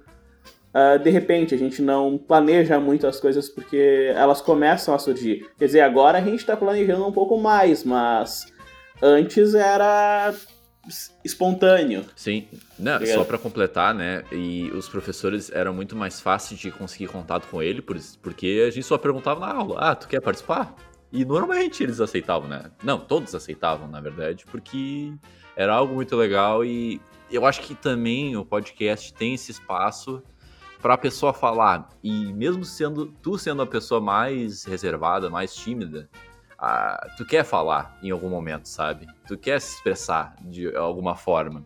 uh, 0.75 0.99
de 1.03 1.11
repente, 1.11 1.55
a 1.55 1.59
gente 1.59 1.83
não 1.83 2.19
planeja 2.19 2.81
muito 2.81 3.07
as 3.07 3.21
coisas 3.21 3.49
porque 3.49 4.13
elas 4.15 4.41
começam 4.41 4.95
a 4.95 4.99
surgir. 4.99 5.49
Quer 5.59 5.67
dizer, 5.67 5.81
agora 5.81 6.19
a 6.19 6.23
gente 6.23 6.45
tá 6.45 6.57
planejando 6.57 7.07
um 7.07 7.13
pouco 7.13 7.39
mais, 7.39 7.85
mas 7.85 8.47
antes 9.03 9.55
era 9.55 10.35
espontâneo. 11.25 12.05
Sim, 12.15 12.47
Não, 12.79 12.99
tá 12.99 13.07
só 13.07 13.25
para 13.25 13.39
completar, 13.39 13.95
né? 13.95 14.25
E 14.31 14.71
os 14.75 14.89
professores 14.89 15.51
eram 15.51 15.73
muito 15.73 15.97
mais 15.97 16.21
fáceis 16.21 16.61
de 16.61 16.71
conseguir 16.71 17.09
contato 17.09 17.49
com 17.49 17.63
ele, 17.63 17.83
porque 18.23 18.65
a 18.67 18.71
gente 18.71 18.85
só 18.85 18.99
perguntava 18.99 19.41
na 19.41 19.53
aula: 19.53 19.79
ah, 19.79 19.95
tu 19.95 20.09
quer 20.09 20.21
participar? 20.21 20.75
E 21.15 21.25
normalmente 21.25 21.81
eles 21.81 22.01
aceitavam, 22.01 22.49
né? 22.49 22.73
Não, 22.83 22.99
todos 22.99 23.33
aceitavam, 23.37 23.87
na 23.87 24.01
verdade, 24.01 24.45
porque 24.47 25.15
era 25.55 25.73
algo 25.73 25.95
muito 25.95 26.17
legal 26.17 26.65
e 26.65 27.01
eu 27.31 27.47
acho 27.47 27.61
que 27.61 27.73
também 27.73 28.37
o 28.37 28.45
podcast 28.45 29.15
tem 29.15 29.35
esse 29.35 29.53
espaço 29.53 30.21
para 30.83 30.95
a 30.95 30.99
pessoa 30.99 31.33
falar. 31.33 31.89
E 32.03 32.33
mesmo 32.33 32.65
sendo 32.65 33.07
tu 33.23 33.39
sendo 33.39 33.63
a 33.63 33.67
pessoa 33.67 34.01
mais 34.01 34.65
reservada, 34.65 35.31
mais 35.31 35.55
tímida, 35.55 36.11
tu 37.17 37.25
quer 37.25 37.45
falar 37.45 37.97
em 38.03 38.11
algum 38.11 38.29
momento, 38.29 38.69
sabe? 38.69 39.07
Tu 39.29 39.39
quer 39.39 39.61
se 39.61 39.77
expressar 39.77 40.35
de 40.41 40.75
alguma 40.75 41.15
forma. 41.15 41.65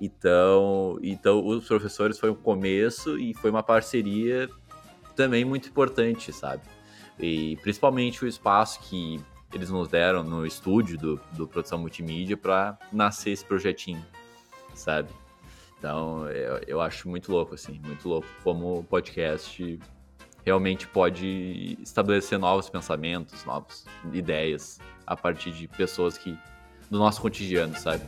Então, 0.00 0.96
então 1.02 1.44
os 1.44 1.66
professores 1.66 2.20
foi 2.20 2.30
um 2.30 2.36
começo 2.36 3.18
e 3.18 3.34
foi 3.34 3.50
uma 3.50 3.64
parceria 3.64 4.48
também 5.16 5.44
muito 5.44 5.68
importante, 5.68 6.32
sabe? 6.32 6.62
E 7.18 7.56
principalmente 7.62 8.24
o 8.24 8.28
espaço 8.28 8.80
que 8.80 9.20
eles 9.52 9.70
nos 9.70 9.88
deram 9.88 10.22
no 10.22 10.46
estúdio 10.46 10.98
do, 10.98 11.20
do 11.32 11.46
Produção 11.46 11.78
Multimídia 11.78 12.36
para 12.36 12.78
nascer 12.92 13.30
esse 13.30 13.44
projetinho, 13.44 14.04
sabe? 14.74 15.08
Então, 15.78 16.28
eu, 16.28 16.60
eu 16.66 16.80
acho 16.80 17.08
muito 17.08 17.30
louco, 17.30 17.54
assim, 17.54 17.80
muito 17.84 18.08
louco 18.08 18.26
como 18.42 18.78
o 18.80 18.84
podcast 18.84 19.78
realmente 20.44 20.86
pode 20.86 21.76
estabelecer 21.82 22.38
novos 22.38 22.70
pensamentos, 22.70 23.44
novas 23.44 23.84
ideias 24.12 24.78
a 25.06 25.16
partir 25.16 25.52
de 25.52 25.66
pessoas 25.66 26.16
que 26.16 26.38
do 26.88 26.98
nosso 26.98 27.20
cotidiano, 27.20 27.76
sabe? 27.76 28.04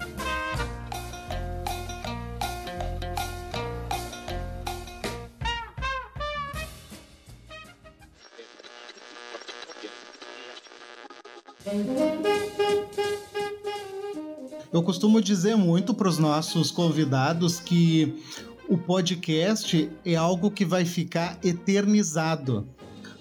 Eu 14.72 14.82
costumo 14.82 15.20
dizer 15.20 15.56
muito 15.56 15.94
para 15.94 16.08
os 16.08 16.18
nossos 16.18 16.70
convidados 16.70 17.58
que 17.58 18.22
o 18.68 18.76
podcast 18.76 19.90
é 20.04 20.14
algo 20.14 20.50
que 20.50 20.64
vai 20.64 20.84
ficar 20.84 21.38
eternizado. 21.42 22.68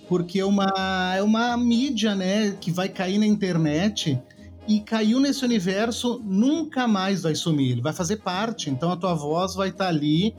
Porque 0.09 0.39
é 0.39 0.45
uma, 0.45 1.13
é 1.15 1.23
uma 1.23 1.57
mídia, 1.57 2.15
né, 2.15 2.51
que 2.59 2.71
vai 2.71 2.89
cair 2.89 3.17
na 3.17 3.25
internet 3.25 4.19
e 4.67 4.81
caiu 4.81 5.19
nesse 5.19 5.45
universo, 5.45 6.21
nunca 6.23 6.87
mais 6.87 7.23
vai 7.23 7.33
sumir. 7.33 7.71
Ele 7.71 7.81
vai 7.81 7.93
fazer 7.93 8.17
parte. 8.17 8.69
Então 8.69 8.91
a 8.91 8.97
tua 8.97 9.13
voz 9.13 9.55
vai 9.55 9.69
estar 9.69 9.85
tá 9.85 9.89
ali 9.89 10.35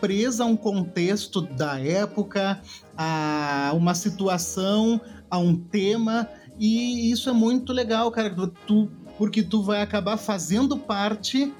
presa 0.00 0.44
a 0.44 0.46
um 0.46 0.56
contexto 0.56 1.40
da 1.40 1.78
época, 1.80 2.60
a 2.96 3.72
uma 3.74 3.94
situação, 3.94 5.00
a 5.30 5.38
um 5.38 5.56
tema. 5.56 6.28
E 6.58 7.10
isso 7.10 7.28
é 7.28 7.32
muito 7.32 7.72
legal, 7.72 8.10
cara, 8.10 8.34
tu, 8.66 8.88
porque 9.18 9.42
tu 9.42 9.62
vai 9.62 9.82
acabar 9.82 10.16
fazendo 10.16 10.76
parte 10.76 11.52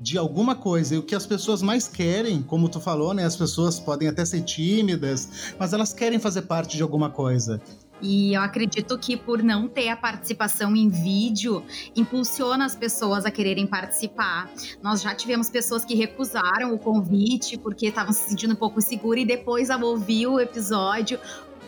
de 0.00 0.16
alguma 0.16 0.54
coisa. 0.54 0.94
E 0.94 0.98
o 0.98 1.02
que 1.02 1.14
as 1.14 1.26
pessoas 1.26 1.60
mais 1.62 1.88
querem, 1.88 2.42
como 2.42 2.68
tu 2.68 2.80
falou, 2.80 3.12
né? 3.12 3.24
As 3.24 3.36
pessoas 3.36 3.80
podem 3.80 4.08
até 4.08 4.24
ser 4.24 4.42
tímidas, 4.42 5.54
mas 5.58 5.72
elas 5.72 5.92
querem 5.92 6.18
fazer 6.18 6.42
parte 6.42 6.76
de 6.76 6.82
alguma 6.82 7.10
coisa. 7.10 7.60
E 8.00 8.34
eu 8.34 8.42
acredito 8.42 8.96
que 8.96 9.16
por 9.16 9.42
não 9.42 9.66
ter 9.66 9.88
a 9.88 9.96
participação 9.96 10.76
em 10.76 10.88
vídeo, 10.88 11.64
impulsiona 11.96 12.64
as 12.64 12.76
pessoas 12.76 13.24
a 13.24 13.30
quererem 13.30 13.66
participar. 13.66 14.48
Nós 14.80 15.02
já 15.02 15.14
tivemos 15.14 15.50
pessoas 15.50 15.84
que 15.84 15.94
recusaram 15.94 16.72
o 16.72 16.78
convite 16.78 17.58
porque 17.58 17.86
estavam 17.86 18.12
se 18.12 18.28
sentindo 18.28 18.52
um 18.52 18.56
pouco 18.56 18.80
seguras 18.80 19.24
e 19.24 19.26
depois, 19.26 19.68
ao 19.68 19.80
ouvir 19.82 20.28
o 20.28 20.38
episódio, 20.38 21.18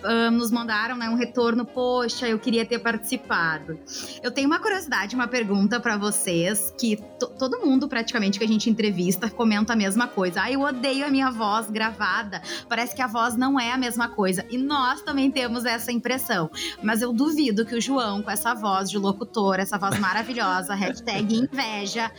uh, 0.04 0.30
nos 0.30 0.50
mandaram 0.50 0.97
né, 0.97 1.09
um 1.09 1.14
retorno, 1.14 1.64
poxa, 1.64 2.28
eu 2.28 2.38
queria 2.38 2.64
ter 2.64 2.78
participado. 2.78 3.78
Eu 4.23 4.30
tenho 4.30 4.47
uma 4.47 4.59
curiosidade, 4.59 5.14
uma 5.14 5.28
pergunta 5.28 5.80
para 5.80 5.97
vocês, 5.97 6.75
que 6.78 6.97
todo 7.38 7.61
mundo 7.61 7.88
praticamente 7.88 8.38
que 8.38 8.45
a 8.45 8.49
gente 8.49 8.71
entrevista 8.71 9.28
comenta 9.30 9.73
a 9.73 9.76
mesma 9.76 10.07
coisa. 10.07 10.42
Ah, 10.42 10.50
eu 10.50 10.61
odeio 10.61 11.07
a 11.07 11.11
minha 11.11 11.30
voz 11.30 11.71
gravada, 11.71 12.42
parece 12.69 12.95
que 12.95 13.02
a 13.02 13.07
voz 13.07 13.37
não 13.37 13.59
é 13.59 13.73
a 13.73 13.78
mesma 13.78 14.09
coisa. 14.09 14.45
E 14.50 14.59
nós 14.59 15.02
também 15.02 15.30
temos 15.30 15.64
essa 15.64 15.92
impressão. 15.92 16.50
Mas 16.83 17.02
eu 17.02 17.12
duvido 17.12 17.64
que 17.64 17.75
o 17.75 17.80
João, 17.80 18.23
com 18.23 18.30
essa 18.30 18.54
voz 18.54 18.90
de 18.90 18.99
locutor, 18.99 19.59
essa 19.59 19.78
voz 19.78 19.99
maravilhosa, 19.99 20.75
hashtag 20.75 21.35
inveja, 21.35 22.11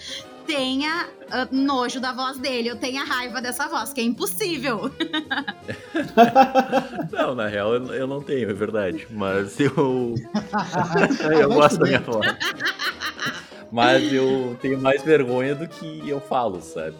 tenha 0.45 1.07
uh, 1.07 1.55
nojo 1.55 1.99
da 1.99 2.11
voz 2.11 2.37
dele, 2.37 2.69
eu 2.69 2.75
tenha 2.77 3.03
raiva 3.03 3.41
dessa 3.41 3.67
voz, 3.67 3.93
que 3.93 4.01
é 4.01 4.03
impossível. 4.03 4.91
não, 7.11 7.35
na 7.35 7.47
real 7.47 7.75
eu 7.75 8.07
não 8.07 8.21
tenho, 8.21 8.49
é 8.49 8.53
verdade. 8.53 9.07
Mas 9.09 9.59
eu. 9.59 10.15
eu 11.39 11.49
gosto 11.49 11.79
da 11.79 11.85
minha 11.85 12.01
voz. 12.01 12.25
Mas 13.71 14.11
eu 14.11 14.57
tenho 14.61 14.77
mais 14.79 15.01
vergonha 15.01 15.55
do 15.55 15.67
que 15.67 16.07
eu 16.07 16.19
falo, 16.19 16.61
sabe? 16.61 16.95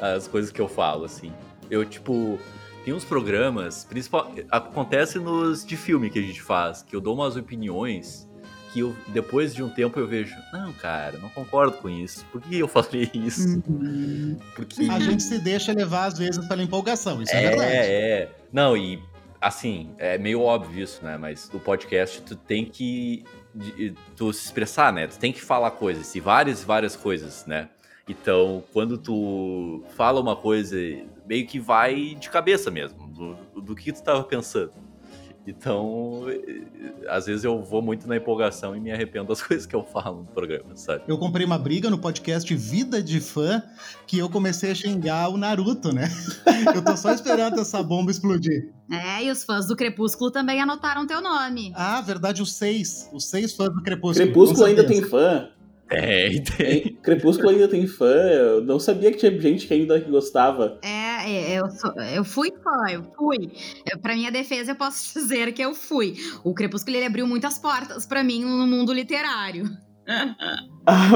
As 0.00 0.28
coisas 0.28 0.52
que 0.52 0.60
eu 0.60 0.68
falo, 0.68 1.04
assim. 1.04 1.32
Eu, 1.68 1.84
tipo, 1.84 2.38
tem 2.84 2.94
uns 2.94 3.04
programas, 3.04 3.84
principal, 3.84 4.32
acontece 4.50 5.18
nos 5.18 5.66
de 5.66 5.76
filme 5.76 6.08
que 6.08 6.20
a 6.20 6.22
gente 6.22 6.40
faz, 6.40 6.82
que 6.82 6.94
eu 6.94 7.00
dou 7.00 7.14
umas 7.14 7.36
opiniões 7.36 8.28
que 8.76 8.80
eu, 8.80 8.94
depois 9.08 9.54
de 9.54 9.62
um 9.62 9.70
tempo 9.70 9.98
eu 9.98 10.06
vejo, 10.06 10.36
não, 10.52 10.70
cara, 10.74 11.16
não 11.18 11.30
concordo 11.30 11.78
com 11.78 11.88
isso. 11.88 12.26
Por 12.26 12.42
que 12.42 12.58
eu 12.58 12.68
falei 12.68 13.10
isso? 13.14 13.62
Uhum. 13.66 14.36
Porque... 14.54 14.82
A 14.90 15.00
gente 15.00 15.22
se 15.22 15.38
deixa 15.38 15.72
levar, 15.72 16.04
às 16.04 16.18
vezes, 16.18 16.46
pela 16.46 16.62
empolgação, 16.62 17.22
isso 17.22 17.34
é, 17.34 17.42
é 17.42 17.48
verdade. 17.48 17.72
É, 17.72 18.10
é. 18.10 18.30
Não, 18.52 18.76
e 18.76 19.02
assim, 19.40 19.94
é 19.96 20.18
meio 20.18 20.42
óbvio 20.42 20.82
isso, 20.84 21.02
né? 21.02 21.16
Mas 21.16 21.50
o 21.54 21.58
podcast 21.58 22.20
tu 22.20 22.36
tem 22.36 22.66
que 22.66 23.24
tu 24.14 24.30
se 24.32 24.44
expressar, 24.44 24.92
né? 24.92 25.06
Tu 25.06 25.18
tem 25.18 25.32
que 25.32 25.40
falar 25.40 25.70
coisas, 25.70 26.14
e 26.14 26.20
várias, 26.20 26.62
várias 26.62 26.94
coisas, 26.94 27.46
né? 27.46 27.70
Então, 28.06 28.62
quando 28.72 28.98
tu 28.98 29.82
fala 29.96 30.20
uma 30.20 30.36
coisa, 30.36 30.76
meio 31.26 31.46
que 31.46 31.58
vai 31.58 32.14
de 32.14 32.28
cabeça 32.28 32.70
mesmo, 32.70 33.08
do, 33.08 33.62
do 33.62 33.74
que 33.74 33.90
tu 33.90 33.96
estava 33.96 34.22
pensando. 34.22 34.72
Então, 35.46 36.24
às 37.08 37.26
vezes 37.26 37.44
eu 37.44 37.62
vou 37.62 37.80
muito 37.80 38.08
na 38.08 38.16
empolgação 38.16 38.76
e 38.76 38.80
me 38.80 38.90
arrependo 38.90 39.28
das 39.28 39.40
coisas 39.42 39.64
que 39.64 39.76
eu 39.76 39.84
falo 39.84 40.18
no 40.20 40.26
programa, 40.26 40.74
sabe? 40.74 41.04
Eu 41.06 41.16
comprei 41.18 41.46
uma 41.46 41.58
briga 41.58 41.88
no 41.88 41.98
podcast 41.98 42.52
Vida 42.54 43.02
de 43.02 43.20
Fã 43.20 43.62
que 44.06 44.18
eu 44.18 44.28
comecei 44.28 44.72
a 44.72 44.74
xingar 44.74 45.28
o 45.28 45.36
Naruto, 45.36 45.94
né? 45.94 46.08
eu 46.74 46.82
tô 46.82 46.96
só 46.96 47.12
esperando 47.12 47.60
essa 47.60 47.82
bomba 47.82 48.10
explodir. 48.10 48.72
É, 48.90 49.24
e 49.24 49.30
os 49.30 49.44
fãs 49.44 49.66
do 49.66 49.76
Crepúsculo 49.76 50.30
também 50.30 50.60
anotaram 50.60 51.06
teu 51.06 51.20
nome. 51.20 51.72
Ah, 51.74 52.00
verdade, 52.00 52.42
os 52.42 52.54
seis. 52.54 53.08
Os 53.12 53.28
seis 53.28 53.52
fãs 53.54 53.72
do 53.72 53.82
Crepúsculo. 53.82 54.26
Crepúsculo 54.26 54.64
ainda 54.64 54.84
tem 54.84 55.02
fã. 55.02 55.48
Tem, 55.88 56.42
tem. 56.42 56.98
Crepúsculo 57.00 57.50
ainda 57.50 57.68
tem 57.68 57.86
fã. 57.86 58.06
Eu 58.06 58.64
não 58.64 58.76
sabia 58.76 59.12
que 59.12 59.18
tinha 59.18 59.40
gente 59.40 59.68
que 59.68 59.72
ainda 59.72 59.96
gostava. 60.00 60.80
É, 60.82 60.88
é, 60.88 61.05
eu, 61.30 61.70
sou, 61.70 61.92
eu 62.00 62.24
fui 62.24 62.52
fã, 62.62 62.90
eu 62.90 63.04
fui. 63.16 63.52
Eu, 63.90 63.98
pra 63.98 64.14
minha 64.14 64.30
defesa, 64.30 64.72
eu 64.72 64.76
posso 64.76 65.12
dizer 65.18 65.52
que 65.52 65.62
eu 65.62 65.74
fui. 65.74 66.16
O 66.44 66.54
Crepúsculo 66.54 66.96
ele 66.96 67.06
abriu 67.06 67.26
muitas 67.26 67.58
portas 67.58 68.06
para 68.06 68.22
mim 68.22 68.44
no 68.44 68.66
mundo 68.66 68.92
literário. 68.92 69.64
Ah, 70.88 71.10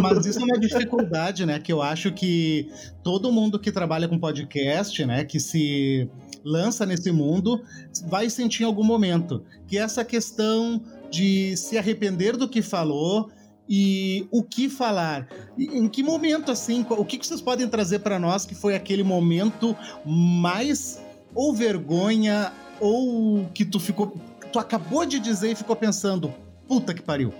Mas 0.00 0.24
isso 0.24 0.40
é 0.40 0.44
uma 0.44 0.58
dificuldade, 0.58 1.44
né? 1.44 1.58
Que 1.58 1.70
eu 1.70 1.82
acho 1.82 2.10
que 2.10 2.70
todo 3.02 3.30
mundo 3.30 3.58
que 3.58 3.70
trabalha 3.70 4.08
com 4.08 4.18
podcast, 4.18 5.04
né, 5.04 5.26
que 5.26 5.38
se 5.38 6.10
lança 6.42 6.86
nesse 6.86 7.12
mundo, 7.12 7.62
vai 8.06 8.30
sentir 8.30 8.62
em 8.62 8.66
algum 8.66 8.82
momento. 8.82 9.44
Que 9.68 9.76
é 9.76 9.82
essa 9.82 10.02
questão 10.06 10.82
de 11.10 11.54
se 11.54 11.76
arrepender 11.76 12.34
do 12.34 12.48
que 12.48 12.62
falou, 12.62 13.30
e 13.68 14.26
o 14.30 14.42
que 14.42 14.68
falar. 14.68 15.28
Em 15.58 15.88
que 15.88 16.02
momento, 16.02 16.50
assim, 16.50 16.84
o 16.88 17.04
que 17.04 17.24
vocês 17.24 17.40
podem 17.40 17.68
trazer 17.68 18.00
para 18.00 18.18
nós 18.18 18.44
que 18.44 18.54
foi 18.54 18.74
aquele 18.74 19.02
momento 19.02 19.76
mais 20.04 21.02
ou 21.34 21.52
vergonha 21.52 22.52
ou 22.80 23.46
que 23.54 23.64
tu 23.64 23.80
ficou. 23.80 24.14
Tu 24.52 24.58
acabou 24.58 25.04
de 25.04 25.18
dizer 25.18 25.52
e 25.52 25.54
ficou 25.54 25.74
pensando, 25.74 26.32
puta 26.68 26.94
que 26.94 27.02
pariu. 27.02 27.32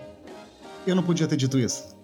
Eu 0.87 0.95
não 0.95 1.03
podia 1.03 1.27
ter 1.27 1.37
dito 1.37 1.59
isso. 1.59 1.95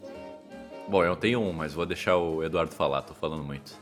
Bom, 0.89 1.05
eu 1.05 1.15
tenho 1.15 1.41
um, 1.41 1.53
mas 1.53 1.73
vou 1.73 1.87
deixar 1.87 2.17
o 2.17 2.43
Eduardo 2.43 2.73
falar, 2.73 3.03
tô 3.03 3.15
falando 3.15 3.45
muito. 3.45 3.73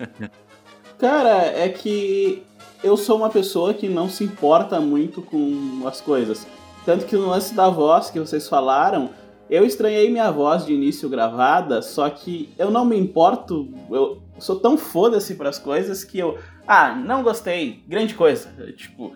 Cara, 0.98 1.46
é 1.46 1.68
que 1.68 2.42
eu 2.82 2.96
sou 2.96 3.16
uma 3.16 3.30
pessoa 3.30 3.72
que 3.72 3.88
não 3.88 4.08
se 4.08 4.24
importa 4.24 4.80
muito 4.80 5.22
com 5.22 5.86
as 5.86 6.00
coisas. 6.00 6.46
Tanto 6.84 7.06
que 7.06 7.16
no 7.16 7.28
lance 7.28 7.54
da 7.54 7.68
voz 7.68 8.10
que 8.10 8.18
vocês 8.18 8.48
falaram, 8.48 9.10
eu 9.50 9.64
estranhei 9.64 10.10
minha 10.10 10.30
voz 10.30 10.66
de 10.66 10.72
início 10.72 11.08
gravada, 11.08 11.80
só 11.82 12.08
que 12.10 12.50
eu 12.58 12.70
não 12.70 12.84
me 12.84 12.98
importo, 12.98 13.68
eu 13.90 14.22
sou 14.38 14.56
tão 14.60 14.76
foda-se 14.76 15.34
para 15.34 15.48
as 15.48 15.58
coisas 15.58 16.04
que 16.04 16.18
eu, 16.18 16.38
ah, 16.66 16.94
não 16.94 17.22
gostei, 17.22 17.82
grande 17.86 18.14
coisa, 18.14 18.50
tipo. 18.76 19.14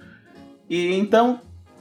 E 0.69 0.95
então 0.95 1.41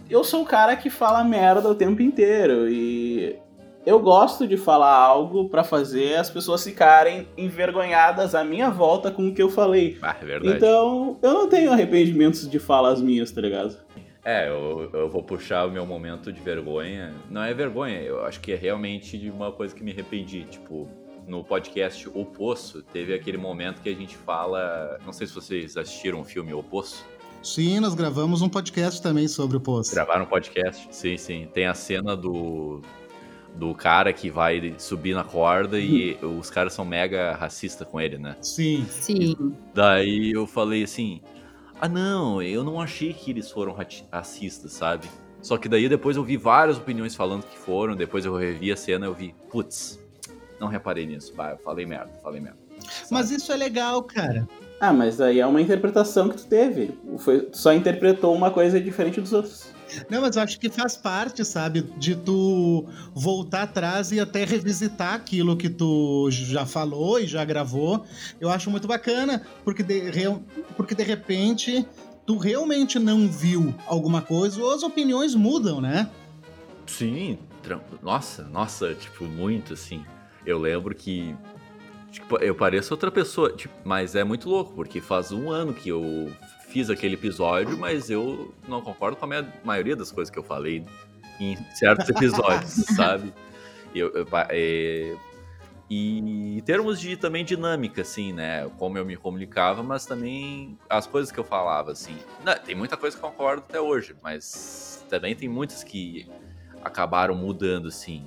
eu 0.09 0.23
sou 0.23 0.41
o 0.41 0.45
cara 0.45 0.75
que 0.75 0.89
fala 0.89 1.23
merda 1.23 1.69
o 1.69 1.75
tempo 1.75 2.01
inteiro 2.01 2.69
e 2.69 3.37
eu 3.85 3.99
gosto 3.99 4.47
de 4.47 4.57
falar 4.57 4.93
algo 4.93 5.49
para 5.49 5.63
fazer 5.63 6.15
as 6.15 6.29
pessoas 6.29 6.63
ficarem 6.63 7.27
envergonhadas 7.37 8.35
à 8.35 8.43
minha 8.43 8.69
volta 8.69 9.09
com 9.09 9.29
o 9.29 9.33
que 9.33 9.41
eu 9.41 9.49
falei. 9.49 9.97
Ah, 10.01 10.15
é 10.21 10.25
verdade. 10.25 10.57
Então, 10.57 11.17
eu 11.21 11.33
não 11.33 11.47
tenho 11.47 11.71
arrependimentos 11.71 12.49
de 12.49 12.59
falas 12.59 13.01
minhas, 13.01 13.31
tá 13.31 13.41
ligado? 13.41 13.75
É, 14.23 14.47
eu, 14.49 14.89
eu 14.93 15.09
vou 15.09 15.23
puxar 15.23 15.65
o 15.65 15.71
meu 15.71 15.85
momento 15.85 16.31
de 16.31 16.39
vergonha. 16.39 17.13
Não 17.29 17.43
é 17.43 17.53
vergonha, 17.53 18.01
eu 18.01 18.23
acho 18.23 18.39
que 18.39 18.51
é 18.51 18.55
realmente 18.55 19.17
de 19.17 19.29
uma 19.29 19.51
coisa 19.51 19.73
que 19.73 19.83
me 19.83 19.91
arrependi. 19.91 20.43
Tipo, 20.43 20.87
no 21.27 21.43
podcast 21.43 22.09
O 22.13 22.25
Poço, 22.25 22.81
teve 22.81 23.13
aquele 23.13 23.37
momento 23.37 23.81
que 23.81 23.89
a 23.89 23.95
gente 23.95 24.15
fala. 24.15 24.99
Não 25.05 25.13
sei 25.13 25.27
se 25.27 25.33
vocês 25.33 25.75
assistiram 25.75 26.21
o 26.21 26.23
filme 26.23 26.53
O 26.53 26.61
Poço. 26.61 27.05
Sim, 27.41 27.79
nós 27.79 27.95
gravamos 27.95 28.43
um 28.43 28.49
podcast 28.49 29.01
também 29.01 29.27
sobre 29.27 29.57
o 29.57 29.59
Poço. 29.59 29.93
Gravaram 29.93 30.23
um 30.23 30.27
podcast? 30.27 30.87
Sim, 30.91 31.17
sim. 31.17 31.49
Tem 31.51 31.65
a 31.65 31.73
cena 31.73 32.15
do, 32.15 32.81
do 33.55 33.73
cara 33.73 34.13
que 34.13 34.29
vai 34.29 34.75
subir 34.77 35.15
na 35.15 35.23
corda 35.23 35.79
e 35.79 36.15
os 36.21 36.51
caras 36.51 36.73
são 36.73 36.85
mega 36.85 37.33
racistas 37.33 37.87
com 37.87 37.99
ele, 37.99 38.19
né? 38.19 38.35
Sim. 38.41 38.85
Sim. 38.87 39.55
Daí 39.73 40.31
eu 40.33 40.45
falei 40.45 40.83
assim: 40.83 41.21
ah, 41.81 41.89
não, 41.89 42.41
eu 42.43 42.63
não 42.63 42.79
achei 42.79 43.11
que 43.11 43.31
eles 43.31 43.49
foram 43.49 43.75
racistas, 44.11 44.71
sabe? 44.71 45.09
Só 45.41 45.57
que 45.57 45.67
daí 45.67 45.89
depois 45.89 46.15
eu 46.15 46.23
vi 46.23 46.37
várias 46.37 46.77
opiniões 46.77 47.15
falando 47.15 47.43
que 47.43 47.57
foram, 47.57 47.95
depois 47.95 48.23
eu 48.23 48.35
revi 48.35 48.71
a 48.71 48.77
cena 48.77 49.07
e 49.07 49.09
eu 49.09 49.13
vi, 49.15 49.33
putz, 49.49 49.99
não 50.59 50.67
reparei 50.67 51.07
nisso, 51.07 51.33
vai, 51.35 51.53
eu 51.53 51.57
falei 51.57 51.87
merda, 51.87 52.11
falei 52.21 52.39
merda. 52.39 52.59
Sabe? 52.77 53.07
Mas 53.09 53.31
isso 53.31 53.51
é 53.51 53.57
legal, 53.57 54.03
cara. 54.03 54.47
Ah, 54.79 54.93
mas 54.93 55.19
aí 55.19 55.39
é 55.39 55.45
uma 55.45 55.59
interpretação 55.59 56.29
que 56.29 56.37
tu 56.37 56.45
teve. 56.45 56.95
Foi, 57.17 57.41
tu 57.41 57.57
só 57.57 57.73
interpretou 57.73 58.35
uma 58.35 58.51
coisa 58.51 58.79
diferente 58.79 59.19
dos 59.19 59.33
outros. 59.33 59.71
Não, 60.09 60.21
mas 60.21 60.35
eu 60.35 60.43
acho 60.43 60.59
que 60.59 60.69
faz 60.69 60.95
parte, 60.95 61.43
sabe, 61.43 61.81
de 61.97 62.15
tu 62.15 62.87
voltar 63.13 63.63
atrás 63.63 64.11
e 64.11 64.19
até 64.19 64.45
revisitar 64.45 65.13
aquilo 65.13 65.57
que 65.57 65.69
tu 65.69 66.29
já 66.31 66.65
falou 66.65 67.19
e 67.19 67.27
já 67.27 67.43
gravou. 67.43 68.05
Eu 68.39 68.49
acho 68.49 68.69
muito 68.69 68.87
bacana, 68.87 69.45
porque 69.63 69.83
de, 69.83 70.01
porque 70.75 70.95
de 70.95 71.03
repente 71.03 71.85
tu 72.25 72.37
realmente 72.37 72.99
não 72.99 73.27
viu 73.27 73.73
alguma 73.87 74.21
coisa 74.21 74.61
ou 74.61 74.73
as 74.73 74.83
opiniões 74.83 75.35
mudam, 75.35 75.81
né? 75.81 76.09
Sim, 76.85 77.37
nossa, 78.01 78.43
nossa, 78.43 78.93
tipo, 78.93 79.25
muito 79.25 79.73
assim. 79.73 80.03
Eu 80.45 80.57
lembro 80.59 80.93
que 80.95 81.35
tipo, 82.11 82.37
eu 82.37 82.53
pareço 82.53 82.93
outra 82.93 83.09
pessoa, 83.09 83.53
tipo, 83.53 83.73
mas 83.83 84.15
é 84.15 84.23
muito 84.23 84.49
louco, 84.49 84.73
porque 84.73 84.99
faz 84.99 85.31
um 85.31 85.49
ano 85.49 85.73
que 85.73 85.89
eu 85.89 86.31
fiz 86.71 86.89
aquele 86.89 87.15
episódio, 87.15 87.77
mas 87.77 88.09
eu 88.09 88.53
não 88.67 88.81
concordo 88.81 89.17
com 89.17 89.25
a 89.25 89.45
maioria 89.63 89.95
das 89.95 90.11
coisas 90.11 90.31
que 90.31 90.39
eu 90.39 90.43
falei 90.43 90.85
em 91.39 91.57
certos 91.75 92.07
episódios, 92.09 92.71
sabe? 92.95 93.33
Eu, 93.93 94.09
eu, 94.13 94.27
é, 94.49 95.15
e 95.89 96.57
em 96.57 96.61
termos 96.61 97.01
de 97.01 97.17
também 97.17 97.43
dinâmica, 97.43 98.01
assim, 98.01 98.31
né? 98.31 98.69
Como 98.77 98.97
eu 98.97 99.05
me 99.05 99.17
comunicava, 99.17 99.83
mas 99.83 100.05
também 100.05 100.77
as 100.89 101.05
coisas 101.05 101.29
que 101.33 101.39
eu 101.39 101.43
falava, 101.43 101.91
assim. 101.91 102.17
Não, 102.45 102.57
tem 102.57 102.73
muita 102.73 102.95
coisa 102.95 103.17
que 103.17 103.21
eu 103.21 103.29
concordo 103.29 103.63
até 103.67 103.81
hoje, 103.81 104.15
mas 104.23 105.05
também 105.09 105.35
tem 105.35 105.49
muitas 105.49 105.83
que 105.83 106.31
acabaram 106.81 107.35
mudando, 107.35 107.89
assim. 107.89 108.25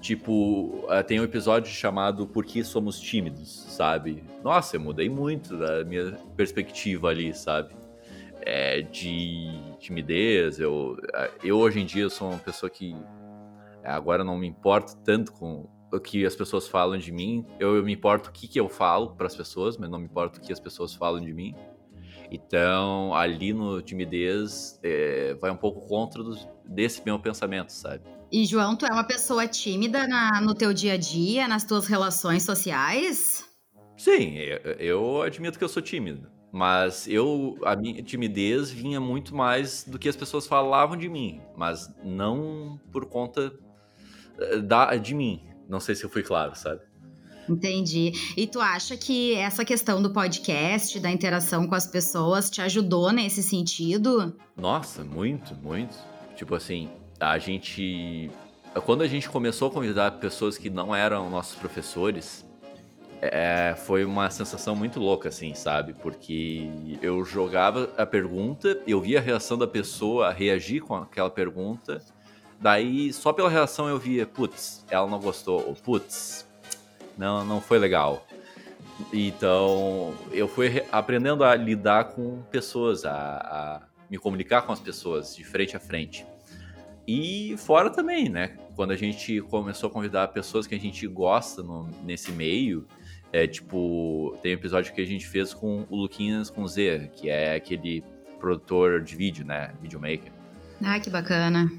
Tipo, 0.00 0.86
eh, 0.88 1.02
tem 1.02 1.20
um 1.20 1.24
episódio 1.24 1.70
chamado 1.70 2.26
Por 2.26 2.44
que 2.46 2.64
Somos 2.64 2.98
Tímidos, 2.98 3.66
sabe? 3.68 4.24
Nossa, 4.42 4.76
eu 4.76 4.80
mudei 4.80 5.10
muito 5.10 5.58
da 5.58 5.84
minha 5.84 6.12
perspectiva 6.34 7.08
ali, 7.08 7.34
sabe? 7.34 7.74
É, 8.40 8.80
de 8.80 9.50
timidez. 9.78 10.58
Eu, 10.58 10.96
eh, 11.14 11.30
eu 11.44 11.58
hoje 11.58 11.80
em 11.80 11.84
dia 11.84 12.08
sou 12.08 12.30
uma 12.30 12.38
pessoa 12.38 12.70
que 12.70 12.96
eh, 13.82 13.90
agora 13.90 14.24
não 14.24 14.38
me 14.38 14.46
importo 14.46 14.96
tanto 15.04 15.32
com 15.32 15.68
o 15.92 16.00
que 16.00 16.24
as 16.24 16.34
pessoas 16.34 16.66
falam 16.66 16.96
de 16.96 17.12
mim. 17.12 17.44
Eu, 17.58 17.76
eu 17.76 17.84
me 17.84 17.92
importo 17.92 18.30
o 18.30 18.32
que, 18.32 18.48
que 18.48 18.58
eu 18.58 18.70
falo 18.70 19.14
para 19.14 19.26
as 19.26 19.36
pessoas, 19.36 19.76
mas 19.76 19.90
não 19.90 19.98
me 19.98 20.06
importo 20.06 20.38
o 20.38 20.42
que 20.42 20.50
as 20.50 20.60
pessoas 20.60 20.94
falam 20.94 21.20
de 21.20 21.34
mim. 21.34 21.54
Então, 22.30 23.12
ali 23.14 23.52
no 23.52 23.82
timidez, 23.82 24.80
é, 24.82 25.34
vai 25.34 25.50
um 25.50 25.56
pouco 25.56 25.86
contra 25.86 26.22
desse 26.64 27.04
meu 27.04 27.18
pensamento, 27.18 27.70
sabe? 27.70 28.04
E, 28.32 28.46
João, 28.46 28.76
tu 28.76 28.86
é 28.86 28.92
uma 28.92 29.02
pessoa 29.02 29.48
tímida 29.48 30.06
na, 30.06 30.40
no 30.40 30.54
teu 30.54 30.72
dia 30.72 30.92
a 30.92 30.96
dia, 30.96 31.48
nas 31.48 31.64
tuas 31.64 31.86
relações 31.86 32.44
sociais? 32.44 33.44
Sim, 33.96 34.36
eu, 34.36 34.72
eu 34.78 35.22
admito 35.22 35.58
que 35.58 35.64
eu 35.64 35.68
sou 35.68 35.82
tímido. 35.82 36.28
Mas 36.52 37.06
eu, 37.08 37.58
a 37.64 37.76
minha 37.76 38.02
timidez 38.02 38.70
vinha 38.70 39.00
muito 39.00 39.34
mais 39.34 39.84
do 39.84 39.98
que 39.98 40.08
as 40.08 40.16
pessoas 40.16 40.46
falavam 40.46 40.96
de 40.96 41.08
mim, 41.08 41.40
mas 41.56 41.92
não 42.04 42.80
por 42.92 43.06
conta 43.06 43.52
eh, 44.38 44.58
da, 44.58 44.96
de 44.96 45.14
mim. 45.14 45.42
Não 45.68 45.78
sei 45.78 45.94
se 45.94 46.04
eu 46.04 46.10
fui 46.10 46.22
claro, 46.22 46.56
sabe? 46.56 46.80
Entendi. 47.48 48.12
E 48.36 48.46
tu 48.46 48.60
acha 48.60 48.96
que 48.96 49.34
essa 49.34 49.64
questão 49.64 50.02
do 50.02 50.12
podcast, 50.12 50.98
da 51.00 51.10
interação 51.10 51.66
com 51.66 51.74
as 51.74 51.86
pessoas, 51.86 52.50
te 52.50 52.60
ajudou 52.60 53.12
nesse 53.12 53.42
sentido? 53.42 54.36
Nossa, 54.56 55.04
muito, 55.04 55.54
muito. 55.56 55.96
Tipo 56.36 56.54
assim, 56.54 56.88
a 57.20 57.38
gente. 57.38 58.30
Quando 58.86 59.02
a 59.02 59.06
gente 59.06 59.28
começou 59.28 59.68
a 59.68 59.70
convidar 59.70 60.12
pessoas 60.12 60.56
que 60.56 60.70
não 60.70 60.94
eram 60.94 61.28
nossos 61.28 61.56
professores, 61.56 62.48
é, 63.20 63.74
foi 63.76 64.04
uma 64.04 64.30
sensação 64.30 64.74
muito 64.74 64.98
louca, 64.98 65.28
assim, 65.28 65.54
sabe? 65.54 65.92
Porque 65.92 66.70
eu 67.02 67.24
jogava 67.24 67.90
a 67.96 68.06
pergunta, 68.06 68.80
eu 68.86 69.00
via 69.00 69.18
a 69.18 69.22
reação 69.22 69.58
da 69.58 69.66
pessoa 69.66 70.32
reagir 70.32 70.80
com 70.80 70.94
aquela 70.94 71.28
pergunta, 71.28 72.00
daí 72.58 73.12
só 73.12 73.32
pela 73.32 73.50
reação 73.50 73.88
eu 73.88 73.98
via, 73.98 74.24
putz, 74.26 74.84
ela 74.88 75.06
não 75.06 75.20
gostou, 75.20 75.66
ou 75.66 75.74
putz, 75.74 76.48
não, 77.18 77.44
não 77.44 77.60
foi 77.60 77.78
legal. 77.78 78.24
Então, 79.12 80.14
eu 80.30 80.46
fui 80.46 80.84
aprendendo 80.92 81.42
a 81.42 81.54
lidar 81.54 82.04
com 82.04 82.42
pessoas, 82.50 83.04
a, 83.04 83.12
a, 83.12 83.82
me 84.10 84.18
comunicar 84.18 84.62
com 84.62 84.72
as 84.72 84.80
pessoas 84.80 85.34
de 85.34 85.44
frente 85.44 85.76
a 85.76 85.80
frente. 85.80 86.26
E 87.06 87.56
fora 87.58 87.90
também, 87.90 88.28
né? 88.28 88.56
Quando 88.76 88.92
a 88.92 88.96
gente 88.96 89.40
começou 89.42 89.88
a 89.88 89.92
convidar 89.92 90.28
pessoas 90.28 90.66
que 90.66 90.74
a 90.74 90.78
gente 90.78 91.06
gosta 91.06 91.62
no, 91.62 91.88
nesse 92.04 92.30
meio, 92.32 92.86
é 93.32 93.46
tipo, 93.46 94.36
tem 94.42 94.52
um 94.52 94.54
episódio 94.54 94.92
que 94.92 95.00
a 95.00 95.06
gente 95.06 95.26
fez 95.26 95.54
com 95.54 95.86
o 95.88 95.96
Luquinhas 95.96 96.50
com 96.50 96.66
Z, 96.66 97.10
que 97.14 97.28
é 97.28 97.54
aquele 97.54 98.02
produtor 98.38 99.02
de 99.02 99.16
vídeo, 99.16 99.44
né? 99.44 99.72
Videomaker. 99.80 100.32
Ah, 100.82 100.98
que 100.98 101.10
bacana. 101.10 101.70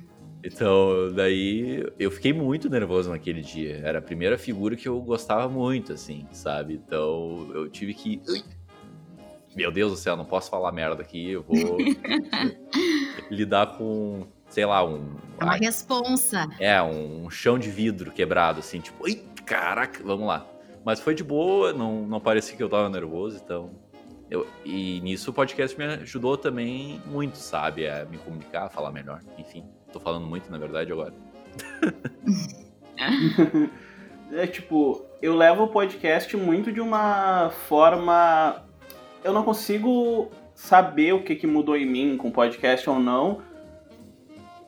Então, 0.44 1.12
daí 1.14 1.86
eu 2.00 2.10
fiquei 2.10 2.34
muito 2.34 2.70
nervoso 2.70 3.10
naquele 3.10 3.42
dia. 3.42 3.82
Era 3.84 4.00
a 4.00 4.02
primeira 4.02 4.38
figura 4.38 4.76
que 4.76 4.88
eu 4.88 5.00
gostava 5.02 5.48
muito, 5.48 5.94
assim, 5.94 6.26
sabe? 6.32 6.74
Então 6.74 7.50
eu 7.54 7.70
tive 7.70 7.94
que. 7.94 8.22
Meu 9.56 9.72
Deus 9.72 9.92
do 9.92 9.98
céu, 9.98 10.16
não 10.16 10.26
posso 10.26 10.50
falar 10.50 10.72
merda 10.72 11.02
aqui, 11.02 11.32
eu 11.32 11.44
vou 11.44 11.78
lidar 13.30 13.78
com, 13.78 14.26
sei 14.52 14.66
lá, 14.66 14.86
um. 14.86 15.16
É 15.40 15.44
uma 15.44 15.56
responsa. 15.56 16.48
É, 16.60 16.80
um 16.84 17.30
chão 17.30 17.58
de 17.58 17.72
vidro 17.72 18.12
quebrado, 18.12 18.60
assim, 18.60 18.80
tipo, 18.80 19.08
ai, 19.08 19.24
caraca, 19.46 20.04
vamos 20.04 20.28
lá. 20.28 20.46
Mas 20.86 21.00
foi 21.00 21.16
de 21.16 21.24
boa, 21.24 21.74
não, 21.74 22.06
não 22.06 22.20
parecia 22.20 22.56
que 22.56 22.62
eu 22.62 22.70
tava 22.70 22.90
nervoso, 22.90 23.42
então. 23.44 23.72
Eu, 24.30 24.48
e 24.64 25.02
nisso 25.02 25.32
o 25.32 25.34
podcast 25.34 25.78
me 25.78 25.86
ajudou 25.86 26.38
também 26.38 27.02
muito, 27.06 27.38
sabe? 27.38 27.88
A 27.90 28.06
me 28.06 28.18
comunicar, 28.18 28.66
a 28.66 28.70
falar 28.70 28.92
melhor, 28.92 29.22
enfim. 29.38 29.66
Tô 29.92 30.00
falando 30.00 30.26
muito, 30.26 30.52
na 30.52 30.58
verdade, 30.58 30.92
agora. 30.92 31.14
é 34.32 34.48
tipo, 34.48 35.06
eu 35.22 35.36
levo 35.36 35.64
o 35.64 35.68
podcast 35.68 36.36
muito 36.38 36.72
de 36.72 36.80
uma 36.80 37.50
forma. 37.68 38.64
Eu 39.24 39.34
não 39.34 39.44
consigo 39.44 40.32
saber 40.56 41.14
o 41.14 41.24
que, 41.24 41.36
que 41.36 41.48
mudou 41.48 41.76
em 41.76 41.86
mim 41.86 42.18
com 42.18 42.32
podcast 42.32 42.90
ou 42.90 43.00
não. 43.00 43.42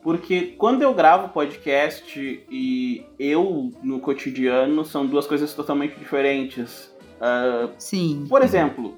Porque 0.04 0.54
quando 0.58 0.82
eu 0.82 0.94
gravo 0.94 1.30
podcast 1.30 2.46
e 2.52 3.06
eu 3.18 3.72
no 3.82 4.00
cotidiano 4.00 4.84
são 4.84 5.06
duas 5.06 5.26
coisas 5.26 5.54
totalmente 5.54 5.96
diferentes. 5.98 6.94
Uh, 7.22 7.72
Sim. 7.78 8.26
Por 8.28 8.42
exemplo, 8.42 8.98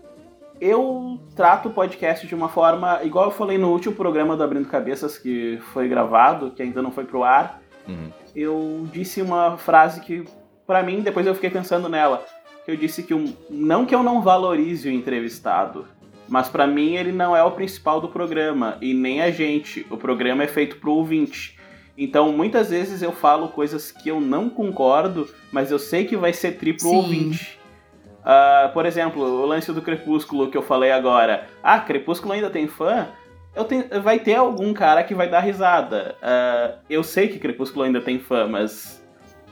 eu 0.59 1.19
trato 1.35 1.69
o 1.69 1.71
podcast 1.71 2.25
de 2.25 2.33
uma 2.33 2.49
forma, 2.49 3.01
igual 3.03 3.25
eu 3.25 3.31
falei 3.31 3.57
no 3.57 3.71
último 3.71 3.93
programa 3.93 4.35
do 4.35 4.43
Abrindo 4.43 4.67
Cabeças 4.67 5.17
que 5.17 5.59
foi 5.73 5.87
gravado, 5.87 6.51
que 6.51 6.63
ainda 6.63 6.81
não 6.81 6.91
foi 6.91 7.05
pro 7.05 7.23
ar. 7.23 7.61
Uhum. 7.87 8.09
Eu 8.35 8.87
disse 8.91 9.21
uma 9.21 9.57
frase 9.57 10.01
que, 10.01 10.25
para 10.65 10.81
mim, 10.81 11.01
depois 11.01 11.27
eu 11.27 11.35
fiquei 11.35 11.49
pensando 11.49 11.87
nela. 11.87 12.25
que 12.65 12.71
eu 12.71 12.75
disse 12.75 13.03
que 13.03 13.13
um, 13.13 13.31
não 13.49 13.85
que 13.85 13.93
eu 13.93 14.01
não 14.01 14.21
valorize 14.21 14.89
o 14.89 14.91
entrevistado, 14.91 15.85
mas 16.27 16.49
para 16.49 16.65
mim 16.65 16.95
ele 16.95 17.11
não 17.11 17.35
é 17.35 17.43
o 17.43 17.51
principal 17.51 18.01
do 18.01 18.09
programa 18.09 18.77
e 18.81 18.93
nem 18.93 19.21
a 19.21 19.31
gente. 19.31 19.85
O 19.89 19.97
programa 19.97 20.43
é 20.43 20.47
feito 20.47 20.77
pro 20.77 20.93
ouvinte. 20.93 21.55
Então, 21.97 22.31
muitas 22.31 22.69
vezes 22.69 23.01
eu 23.01 23.11
falo 23.11 23.47
coisas 23.49 23.91
que 23.91 24.09
eu 24.09 24.19
não 24.19 24.49
concordo, 24.49 25.29
mas 25.51 25.71
eu 25.71 25.79
sei 25.79 26.05
que 26.05 26.17
vai 26.17 26.33
ser 26.33 26.53
triplo 26.53 26.91
ouvinte. 26.91 27.57
Uh, 28.21 28.73
por 28.73 28.85
exemplo, 28.85 29.21
o 29.21 29.45
lance 29.45 29.71
do 29.71 29.81
Crepúsculo 29.81 30.49
que 30.49 30.57
eu 30.57 30.63
falei 30.63 30.91
agora. 30.91 31.47
Ah, 31.63 31.79
Crepúsculo 31.79 32.33
ainda 32.33 32.49
tem 32.49 32.67
fã? 32.67 33.07
Eu 33.55 33.63
tenho, 33.63 33.85
vai 34.01 34.19
ter 34.19 34.35
algum 34.35 34.73
cara 34.73 35.03
que 35.03 35.15
vai 35.15 35.29
dar 35.29 35.39
risada. 35.39 36.15
Uh, 36.21 36.79
eu 36.89 37.03
sei 37.03 37.27
que 37.29 37.39
Crepúsculo 37.39 37.85
ainda 37.85 38.01
tem 38.01 38.19
fã, 38.19 38.47
mas 38.47 39.01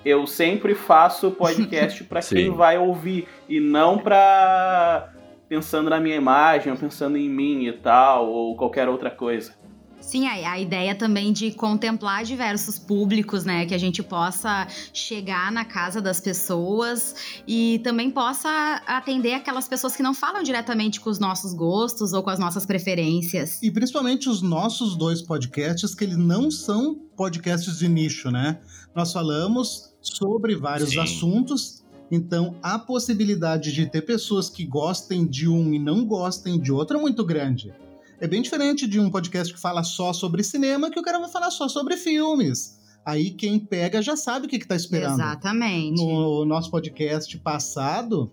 eu 0.04 0.28
sempre 0.28 0.76
faço 0.76 1.32
podcast 1.32 2.04
para 2.04 2.20
quem 2.28 2.50
vai 2.50 2.78
ouvir 2.78 3.28
e 3.48 3.60
não 3.62 4.00
pra 4.00 5.13
pensando 5.54 5.88
na 5.88 6.00
minha 6.00 6.16
imagem, 6.16 6.72
ou 6.72 6.78
pensando 6.78 7.16
em 7.16 7.30
mim 7.30 7.68
e 7.68 7.74
tal, 7.74 8.28
ou 8.28 8.56
qualquer 8.56 8.90
outra 8.90 9.12
coisa. 9.12 9.54
Sim, 10.02 10.28
a, 10.28 10.54
a 10.54 10.60
ideia 10.60 10.96
também 10.96 11.32
de 11.32 11.52
contemplar 11.52 12.24
diversos 12.24 12.80
públicos, 12.80 13.46
né? 13.46 13.66
Que 13.68 13.76
a 13.76 13.78
gente 13.78 14.02
possa 14.02 14.68
chegar 14.92 15.52
na 15.52 15.64
casa 15.64 16.02
das 16.02 16.20
pessoas 16.20 17.16
e 17.48 17.80
também 17.84 18.10
possa 18.10 18.50
atender 18.88 19.36
aquelas 19.36 19.68
pessoas 19.68 19.96
que 19.96 20.02
não 20.02 20.14
falam 20.14 20.42
diretamente 20.42 21.00
com 21.00 21.10
os 21.12 21.20
nossos 21.20 21.54
gostos 21.54 22.14
ou 22.14 22.24
com 22.24 22.32
as 22.32 22.40
nossas 22.40 22.66
preferências. 22.66 23.62
E 23.62 23.70
principalmente 23.70 24.28
os 24.28 24.42
nossos 24.42 24.98
dois 24.98 25.22
podcasts, 25.22 25.94
que 25.94 26.04
eles 26.04 26.18
não 26.18 26.50
são 26.50 26.96
podcasts 27.16 27.78
de 27.78 27.88
nicho, 27.88 28.32
né? 28.32 28.60
Nós 28.96 29.14
falamos 29.14 29.94
sobre 30.02 30.56
vários 30.56 30.90
Sim. 30.90 31.00
assuntos 31.00 31.83
então, 32.12 32.56
a 32.62 32.78
possibilidade 32.78 33.72
de 33.72 33.86
ter 33.86 34.02
pessoas 34.02 34.50
que 34.50 34.66
gostem 34.66 35.26
de 35.26 35.48
um 35.48 35.74
e 35.74 35.80
não 35.80 36.06
gostem 36.06 36.60
de 36.60 36.72
outro 36.72 36.98
é 36.98 37.02
muito 37.02 37.26
grande. 37.26 37.74
É 38.20 38.28
bem 38.28 38.42
diferente 38.42 38.88
de 38.88 39.00
um 39.00 39.10
podcast 39.10 39.54
que 39.54 39.60
fala 39.60 39.84
só 39.84 40.14
sobre 40.14 40.44
cinema, 40.44 40.90
que 40.90 41.00
o 41.00 41.04
cara 41.04 41.20
vai 41.20 41.30
falar 41.30 41.52
só 41.52 41.68
sobre 41.68 41.98
filmes. 41.98 42.80
Aí 43.06 43.32
quem 43.32 43.60
pega 43.60 44.02
já 44.02 44.16
sabe 44.16 44.46
o 44.46 44.50
que 44.50 44.56
está 44.56 44.76
esperando. 44.76 45.20
Exatamente. 45.20 46.02
No 46.02 46.46
nosso 46.46 46.72
podcast 46.72 47.38
passado, 47.40 48.32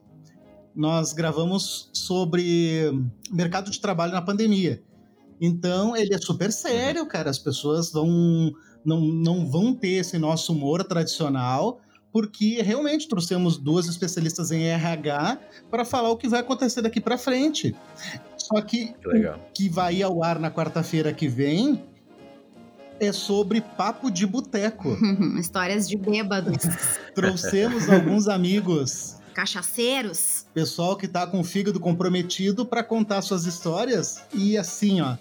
nós 0.74 1.12
gravamos 1.12 1.90
sobre 1.92 2.92
mercado 3.32 3.70
de 3.70 3.80
trabalho 3.80 4.12
na 4.12 4.22
pandemia. 4.22 4.82
Então, 5.40 5.96
ele 5.96 6.14
é 6.14 6.18
super 6.18 6.52
sério, 6.52 7.06
cara. 7.06 7.30
As 7.30 7.38
pessoas 7.38 7.90
vão, 7.90 8.52
não, 8.84 9.00
não 9.00 9.50
vão 9.50 9.74
ter 9.74 10.00
esse 10.00 10.18
nosso 10.18 10.52
humor 10.52 10.84
tradicional, 10.84 11.80
porque 12.12 12.60
realmente 12.62 13.08
trouxemos 13.08 13.56
duas 13.56 13.86
especialistas 13.86 14.50
em 14.50 14.64
RH 14.64 15.38
para 15.70 15.84
falar 15.84 16.10
o 16.10 16.16
que 16.16 16.28
vai 16.28 16.40
acontecer 16.40 16.82
daqui 16.82 17.00
para 17.00 17.16
frente. 17.16 17.74
Só 18.36 18.60
que, 18.60 18.94
que 18.94 19.26
o 19.26 19.38
que 19.54 19.68
vai 19.68 20.02
ao 20.02 20.22
ar 20.22 20.38
na 20.38 20.50
quarta-feira 20.50 21.12
que 21.12 21.28
vem 21.28 21.84
é 22.98 23.12
sobre 23.12 23.60
papo 23.60 24.10
de 24.10 24.26
boteco. 24.26 24.96
Histórias 25.38 25.88
de 25.88 25.96
bêbados. 25.96 26.62
Trouxemos 27.14 27.88
alguns 27.88 28.28
amigos 28.28 29.16
cachaceiros. 29.34 30.46
Pessoal 30.52 30.96
que 30.96 31.08
tá 31.08 31.26
com 31.26 31.40
o 31.40 31.44
fígado 31.44 31.80
comprometido 31.80 32.66
para 32.66 32.82
contar 32.82 33.22
suas 33.22 33.46
histórias 33.46 34.22
e 34.34 34.58
assim, 34.58 35.00
ó. 35.00 35.16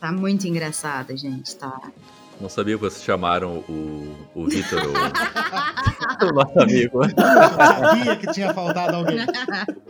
Tá 0.00 0.12
muito 0.12 0.46
engraçada, 0.46 1.16
gente, 1.16 1.56
tá. 1.56 1.90
Não 2.40 2.48
sabia 2.48 2.76
que 2.76 2.80
vocês 2.80 3.02
chamaram 3.02 3.64
o, 3.68 4.16
o 4.34 4.46
Vitor, 4.46 4.80
o, 4.80 4.92
o 6.26 6.32
nosso 6.32 6.60
amigo. 6.60 7.02
Eu 7.04 7.10
sabia 7.10 8.16
que 8.16 8.32
tinha 8.32 8.54
faltado 8.54 8.96
alguém. 8.96 9.18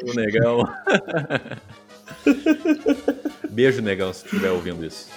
O 0.03 0.15
negão. 0.15 0.65
Beijo, 3.51 3.83
negão, 3.83 4.13
se 4.15 4.25
estiver 4.25 4.51
ouvindo 4.51 4.85
isso. 4.85 5.09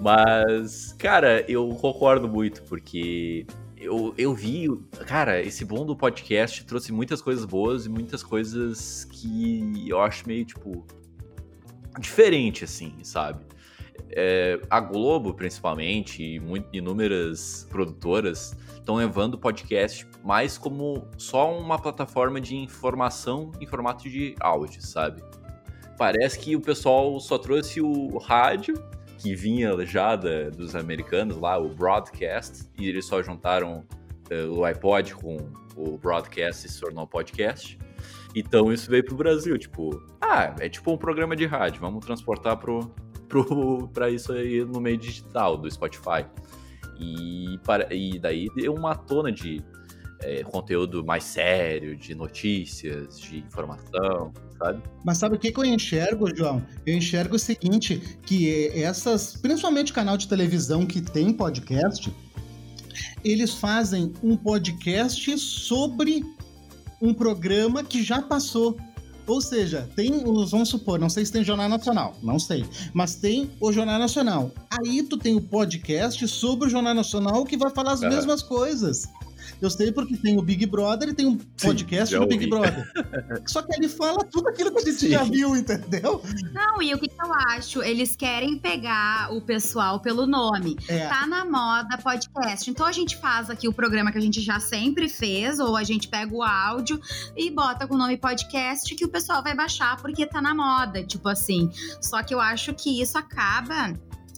Mas, 0.00 0.92
cara, 0.92 1.44
eu 1.48 1.66
concordo 1.80 2.28
muito, 2.28 2.62
porque 2.64 3.46
eu, 3.84 4.14
eu 4.16 4.34
vi, 4.34 4.68
cara, 5.06 5.40
esse 5.40 5.64
bom 5.64 5.84
do 5.84 5.94
podcast 5.94 6.64
trouxe 6.64 6.92
muitas 6.92 7.20
coisas 7.20 7.44
boas 7.44 7.86
e 7.86 7.88
muitas 7.88 8.22
coisas 8.22 9.04
que 9.04 9.88
eu 9.88 10.00
acho 10.00 10.26
meio, 10.26 10.44
tipo, 10.44 10.86
diferente, 11.98 12.64
assim, 12.64 12.94
sabe? 13.02 13.44
É, 14.10 14.60
a 14.70 14.80
Globo, 14.80 15.34
principalmente, 15.34 16.22
e 16.22 16.40
muito, 16.40 16.68
inúmeras 16.72 17.66
produtoras 17.70 18.56
estão 18.74 18.96
levando 18.96 19.34
o 19.34 19.38
podcast 19.38 20.06
mais 20.22 20.58
como 20.58 21.06
só 21.16 21.56
uma 21.56 21.78
plataforma 21.78 22.40
de 22.40 22.56
informação 22.56 23.52
em 23.60 23.66
formato 23.66 24.08
de 24.08 24.34
áudio, 24.40 24.80
sabe? 24.82 25.22
Parece 25.96 26.38
que 26.38 26.56
o 26.56 26.60
pessoal 26.60 27.18
só 27.20 27.38
trouxe 27.38 27.80
o 27.80 28.18
rádio 28.18 28.74
que 29.24 29.34
vinha 29.34 29.74
já 29.86 30.16
da, 30.16 30.50
dos 30.50 30.76
americanos 30.76 31.38
lá, 31.38 31.56
o 31.56 31.70
broadcast, 31.70 32.68
e 32.78 32.86
eles 32.86 33.06
só 33.06 33.22
juntaram 33.22 33.82
uh, 34.30 34.52
o 34.52 34.66
iPod 34.66 35.14
com 35.14 35.38
o 35.74 35.96
broadcast 35.96 36.66
e 36.66 36.70
se 36.70 36.78
tornou 36.78 37.06
podcast. 37.06 37.78
Então 38.36 38.70
isso 38.70 38.90
veio 38.90 39.02
pro 39.02 39.16
Brasil, 39.16 39.56
tipo, 39.56 39.98
ah, 40.20 40.54
é 40.60 40.68
tipo 40.68 40.92
um 40.92 40.98
programa 40.98 41.34
de 41.34 41.46
rádio, 41.46 41.80
vamos 41.80 42.04
transportar 42.04 42.58
pro, 42.58 42.94
pro, 43.26 43.88
pra 43.94 44.10
isso 44.10 44.30
aí 44.30 44.62
no 44.62 44.78
meio 44.78 44.98
digital 44.98 45.56
do 45.56 45.70
Spotify. 45.70 46.26
E, 47.00 47.58
para, 47.64 47.88
e 47.94 48.18
daí 48.18 48.48
deu 48.54 48.74
uma 48.74 48.94
tona 48.94 49.32
de 49.32 49.64
é, 50.24 50.42
conteúdo 50.42 51.04
mais 51.04 51.24
sério, 51.24 51.96
de 51.96 52.14
notícias, 52.14 53.20
de 53.20 53.38
informação, 53.38 54.32
sabe? 54.58 54.82
Mas 55.04 55.18
sabe 55.18 55.36
o 55.36 55.38
que, 55.38 55.52
que 55.52 55.60
eu 55.60 55.64
enxergo, 55.64 56.34
João? 56.34 56.66
Eu 56.86 56.96
enxergo 56.96 57.36
o 57.36 57.38
seguinte, 57.38 58.18
que 58.22 58.68
essas, 58.68 59.36
principalmente 59.36 59.92
canal 59.92 60.16
de 60.16 60.26
televisão 60.26 60.86
que 60.86 61.00
tem 61.00 61.32
podcast, 61.32 62.12
eles 63.22 63.54
fazem 63.54 64.12
um 64.22 64.36
podcast 64.36 65.38
sobre 65.38 66.24
um 67.00 67.12
programa 67.12 67.84
que 67.84 68.02
já 68.02 68.22
passou. 68.22 68.76
Ou 69.26 69.40
seja, 69.40 69.88
tem 69.96 70.22
os, 70.26 70.50
vamos 70.50 70.68
supor, 70.68 70.98
não 70.98 71.08
sei 71.08 71.24
se 71.24 71.32
tem 71.32 71.42
Jornal 71.42 71.68
Nacional, 71.68 72.14
não 72.22 72.38
sei, 72.38 72.62
mas 72.92 73.14
tem 73.14 73.50
o 73.58 73.72
Jornal 73.72 73.98
Nacional. 73.98 74.50
Aí 74.70 75.02
tu 75.02 75.16
tem 75.16 75.34
o 75.34 75.40
podcast 75.40 76.26
sobre 76.28 76.66
o 76.66 76.70
Jornal 76.70 76.92
Nacional 76.92 77.42
que 77.46 77.56
vai 77.56 77.70
falar 77.70 77.92
as 77.92 78.00
mesmas 78.00 78.42
coisas. 78.42 79.08
Eu 79.60 79.70
sei 79.70 79.92
porque 79.92 80.16
tem 80.16 80.38
o 80.38 80.42
Big 80.42 80.66
Brother 80.66 81.08
e 81.08 81.14
tem 81.14 81.26
um 81.26 81.36
podcast 81.36 82.14
Sim, 82.14 82.20
do 82.20 82.26
Big 82.26 82.46
Brother. 82.46 82.90
Só 83.46 83.62
que 83.62 83.74
ele 83.74 83.88
fala 83.88 84.24
tudo 84.24 84.48
aquilo 84.48 84.70
que 84.72 84.78
a 84.78 84.84
gente 84.84 84.98
Sim. 84.98 85.10
já 85.10 85.22
viu, 85.22 85.56
entendeu? 85.56 86.22
Não, 86.52 86.82
e 86.82 86.94
o 86.94 86.98
que 86.98 87.10
eu 87.10 87.32
acho? 87.32 87.82
Eles 87.82 88.16
querem 88.16 88.58
pegar 88.58 89.32
o 89.32 89.40
pessoal 89.40 90.00
pelo 90.00 90.26
nome. 90.26 90.76
É. 90.88 91.06
Tá 91.06 91.26
na 91.26 91.44
moda 91.44 91.98
podcast. 91.98 92.70
Então 92.70 92.86
a 92.86 92.92
gente 92.92 93.16
faz 93.16 93.50
aqui 93.50 93.68
o 93.68 93.72
programa 93.72 94.12
que 94.12 94.18
a 94.18 94.20
gente 94.20 94.40
já 94.40 94.60
sempre 94.60 95.08
fez, 95.08 95.58
ou 95.58 95.76
a 95.76 95.84
gente 95.84 96.08
pega 96.08 96.34
o 96.34 96.42
áudio 96.42 97.00
e 97.36 97.50
bota 97.50 97.86
com 97.86 97.94
o 97.94 97.98
nome 97.98 98.16
podcast 98.16 98.94
que 98.94 99.04
o 99.04 99.08
pessoal 99.08 99.42
vai 99.42 99.54
baixar 99.54 99.96
porque 99.96 100.26
tá 100.26 100.40
na 100.40 100.54
moda, 100.54 101.02
tipo 101.02 101.28
assim. 101.28 101.70
Só 102.00 102.22
que 102.22 102.34
eu 102.34 102.40
acho 102.40 102.74
que 102.74 103.00
isso 103.00 103.16
acaba 103.16 103.94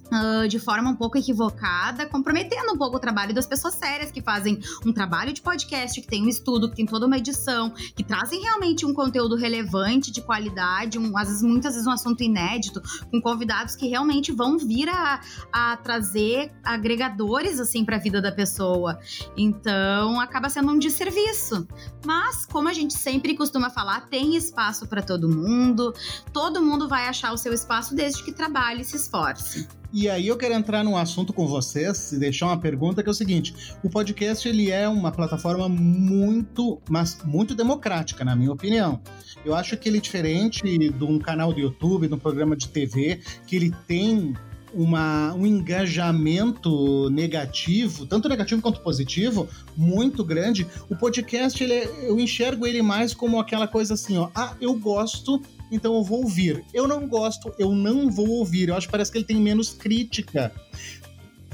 Uh, 0.07 0.47
de 0.47 0.59
forma 0.61 0.91
um 0.91 0.95
pouco 0.95 1.19
equivocada, 1.19 2.07
comprometendo 2.07 2.73
um 2.73 2.79
pouco 2.79 2.97
o 2.97 3.01
trabalho 3.01 3.35
das 3.35 3.47
pessoas 3.47 3.75
sérias 3.75 4.11
que 4.11 4.23
fazem 4.23 4.61
um 4.85 4.93
trabalho 4.93 5.33
de 5.33 5.43
podcast, 5.43 6.01
que 6.01 6.07
tem 6.07 6.25
um 6.25 6.29
estudo, 6.29 6.71
que 6.71 6.77
tem 6.77 6.87
toda 6.87 7.07
uma 7.07 7.19
edição, 7.19 7.71
que 7.71 8.05
trazem 8.05 8.41
realmente 8.41 8.87
um 8.87 8.95
conteúdo 8.95 9.35
relevante, 9.35 10.13
de 10.13 10.21
qualidade, 10.21 10.99
um, 10.99 11.17
às 11.19 11.29
vezes, 11.29 11.43
muitas 11.43 11.73
vezes 11.73 11.87
um 11.87 11.91
assunto 11.91 12.23
inédito, 12.23 12.81
com 13.11 13.21
convidados 13.21 13.75
que 13.75 13.89
realmente 13.89 14.31
vão 14.31 14.59
vir 14.59 14.89
a, 14.89 15.21
a 15.53 15.77
trazer 15.77 16.53
agregadores 16.63 17.59
assim 17.59 17.85
para 17.85 17.97
a 17.97 18.01
vida 18.01 18.23
da 18.23 18.31
pessoa. 18.31 18.99
Então, 19.37 20.21
acaba 20.21 20.49
sendo 20.49 20.71
um 20.71 20.79
desserviço. 20.79 21.67
Mas, 22.05 22.47
como 22.47 22.69
a 22.69 22.73
gente 22.73 22.95
sempre 22.95 23.37
costuma 23.37 23.71
falar, 23.71 24.09
tem 24.09 24.37
espaço 24.37 24.87
para 24.87 25.03
todo 25.03 25.29
mundo, 25.29 25.93
todo 26.33 26.63
mundo 26.63 26.89
vai 26.89 27.09
achar 27.09 27.33
o 27.33 27.39
seu 27.39 27.53
espaço 27.53 27.95
desde 27.95 28.23
que 28.23 28.33
trabalhe 28.33 28.83
e 28.83 28.85
se 28.85 28.97
esforce. 28.97 29.69
E 29.99 30.11
aí 30.11 30.29
eu 30.29 30.37
quero 30.37 30.53
entrar 30.53 30.85
num 30.85 30.95
assunto 30.95 31.33
com 31.33 31.47
vocês 31.47 32.13
e 32.13 32.19
deixar 32.19 32.49
uma 32.49 32.61
pergunta 32.61 33.03
que 33.03 33.09
é 33.09 33.11
o 33.11 33.15
seguinte: 33.15 33.55
o 33.83 33.89
podcast 33.89 34.47
ele 34.47 34.71
é 34.71 34.87
uma 34.87 35.11
plataforma 35.11 35.71
muito, 35.71 36.79
mas 36.87 37.17
muito 37.25 37.55
democrática, 37.55 38.23
na 38.23 38.37
minha 38.37 38.53
opinião. 38.53 39.01
Eu 39.43 39.55
acho 39.55 39.75
que 39.79 39.89
ele 39.89 39.97
é 39.97 40.01
diferente 40.03 40.63
de 40.63 41.03
um 41.03 41.19
canal 41.19 41.51
do 41.51 41.59
YouTube, 41.61 42.09
de 42.09 42.13
um 42.13 42.19
programa 42.19 42.55
de 42.55 42.69
TV, 42.69 43.23
que 43.47 43.57
ele 43.57 43.75
tem 43.89 44.35
uma, 44.77 45.35
um 45.35 45.47
engajamento 45.47 47.09
negativo, 47.11 48.07
tanto 48.07 48.29
negativo 48.29 48.61
quanto 48.61 48.81
positivo, 48.81 49.49
muito 49.77 50.23
grande. 50.23 50.67
O 50.89 50.97
podcast, 50.97 51.63
ele 51.63 51.73
é, 51.73 52.09
eu 52.09 52.21
enxergo 52.21 52.67
ele 52.67 52.83
mais 52.83 53.15
como 53.15 53.41
aquela 53.41 53.67
coisa 53.67 53.95
assim, 53.95 54.17
ó. 54.19 54.29
Ah, 54.35 54.55
eu 54.61 54.75
gosto 54.75 55.41
então 55.71 55.95
eu 55.95 56.03
vou 56.03 56.23
ouvir. 56.23 56.65
Eu 56.73 56.87
não 56.87 57.09
gosto, 57.09 57.53
eu 57.59 57.75
não 57.75 58.11
vou 58.11 58.29
ouvir. 58.29 58.69
Eu 58.69 58.77
acho 58.77 58.87
que 58.87 58.93
parece 58.93 59.11
que 59.11 59.19
ele 59.19 59.25
tem 59.25 59.41
menos 59.41 59.73
crítica. 59.73 60.53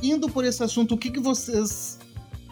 Indo 0.03 0.29
por 0.29 0.45
esse 0.45 0.63
assunto, 0.63 0.95
o 0.95 0.99
que, 0.99 1.11
que 1.11 1.21
vocês 1.21 1.99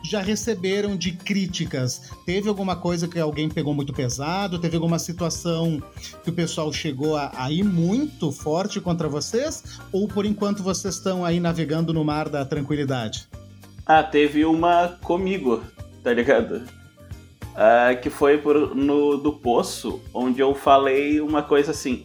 já 0.03 0.21
receberam 0.21 0.97
de 0.97 1.13
críticas? 1.13 2.11
Teve 2.25 2.49
alguma 2.49 2.77
coisa 2.77 3.09
que 3.09 3.19
alguém 3.19 3.49
pegou 3.49 3.75
muito 3.75 3.93
pesado? 3.93 4.59
Teve 4.59 4.77
alguma 4.77 4.99
situação 4.99 5.83
que 6.23 6.31
o 6.31 6.33
pessoal 6.33 6.73
chegou 6.73 7.17
a, 7.17 7.33
a 7.37 7.51
ir 7.51 7.63
muito 7.63 8.33
forte 8.33 8.81
contra 8.81 9.09
vocês? 9.09 9.81
Ou 9.93 10.09
por 10.09 10.25
enquanto 10.25 10.63
vocês 10.63 10.95
estão 10.97 11.25
aí 11.25 11.41
navegando 11.41 11.93
no 11.93 12.05
mar 12.05 12.29
da 12.29 12.45
tranquilidade? 12.45 13.29
Ah, 13.87 14.03
teve 14.03 14.45
uma 14.45 14.99
comigo, 15.03 15.63
tá 16.03 16.13
ligado? 16.13 16.63
Uh, 17.51 18.01
que 18.01 18.09
foi 18.09 18.39
por, 18.39 18.75
no 18.75 19.17
do 19.17 19.33
Poço, 19.33 20.01
onde 20.15 20.41
eu 20.41 20.55
falei 20.55 21.21
uma 21.21 21.43
coisa 21.43 21.73
assim. 21.73 22.05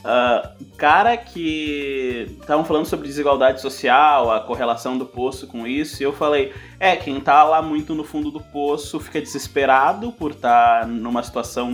Uh, 0.00 0.64
cara 0.76 1.14
que 1.14 2.26
estavam 2.40 2.64
falando 2.64 2.86
sobre 2.86 3.06
desigualdade 3.06 3.60
social, 3.60 4.30
a 4.30 4.40
correlação 4.40 4.96
do 4.96 5.04
poço 5.04 5.46
com 5.46 5.66
isso, 5.66 6.02
e 6.02 6.04
eu 6.04 6.12
falei, 6.12 6.54
é, 6.78 6.96
quem 6.96 7.20
tá 7.20 7.44
lá 7.44 7.60
muito 7.60 7.94
no 7.94 8.02
fundo 8.02 8.30
do 8.30 8.40
poço 8.40 8.98
fica 8.98 9.20
desesperado 9.20 10.10
por 10.12 10.30
estar 10.30 10.80
tá 10.80 10.86
numa 10.86 11.22
situação 11.22 11.70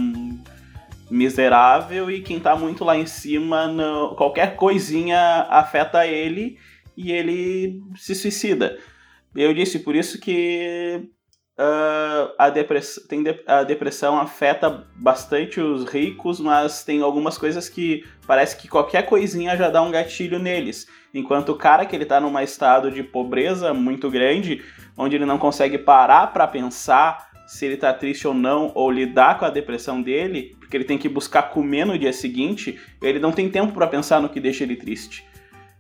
miserável, 1.09 2.11
e 2.11 2.21
quem 2.21 2.41
tá 2.41 2.57
muito 2.57 2.85
lá 2.85 2.97
em 2.97 3.07
cima, 3.07 3.73
qualquer 4.17 4.57
coisinha 4.57 5.47
afeta 5.49 6.05
ele 6.05 6.59
e 6.97 7.13
ele 7.13 7.81
se 7.97 8.13
suicida. 8.13 8.77
Eu 9.37 9.55
disse, 9.55 9.79
por 9.79 9.95
isso 9.95 10.19
que 10.19 11.09
Uh, 11.59 12.35
a, 12.37 12.51
depress 12.51 13.03
tem 13.09 13.23
de 13.23 13.35
a 13.47 13.63
depressão 13.63 14.19
afeta 14.19 14.87
bastante 14.95 15.59
os 15.59 15.85
ricos, 15.87 16.39
mas 16.39 16.85
tem 16.85 17.01
algumas 17.01 17.39
coisas 17.39 17.67
que 17.67 18.05
parece 18.27 18.59
que 18.59 18.69
qualquer 18.69 19.07
coisinha 19.07 19.57
já 19.57 19.71
dá 19.71 19.81
um 19.81 19.91
gatilho 19.91 20.39
neles. 20.39 20.87
Enquanto 21.15 21.53
o 21.53 21.57
cara 21.57 21.87
que 21.87 21.97
ele 21.97 22.05
tá 22.05 22.21
num 22.21 22.39
estado 22.39 22.91
de 22.91 23.03
pobreza 23.03 23.73
muito 23.73 24.11
grande, 24.11 24.63
onde 24.99 25.17
ele 25.17 25.25
não 25.25 25.39
consegue 25.39 25.79
parar 25.79 26.27
para 26.27 26.47
pensar 26.47 27.31
se 27.47 27.65
ele 27.65 27.79
tá 27.79 27.91
triste 27.95 28.29
ou 28.29 28.35
não, 28.35 28.71
ou 28.75 28.91
lidar 28.91 29.39
com 29.39 29.47
a 29.47 29.51
depressão 29.51 30.03
dele, 30.03 30.55
porque 30.59 30.77
ele 30.77 30.85
tem 30.85 30.99
que 30.99 31.09
buscar 31.09 31.45
comer 31.45 31.87
no 31.87 31.99
dia 31.99 32.13
seguinte, 32.13 32.79
ele 33.01 33.19
não 33.19 33.33
tem 33.33 33.49
tempo 33.49 33.73
para 33.73 33.87
pensar 33.87 34.21
no 34.21 34.29
que 34.29 34.41
deixa 34.41 34.65
ele 34.65 34.77
triste. 34.77 35.25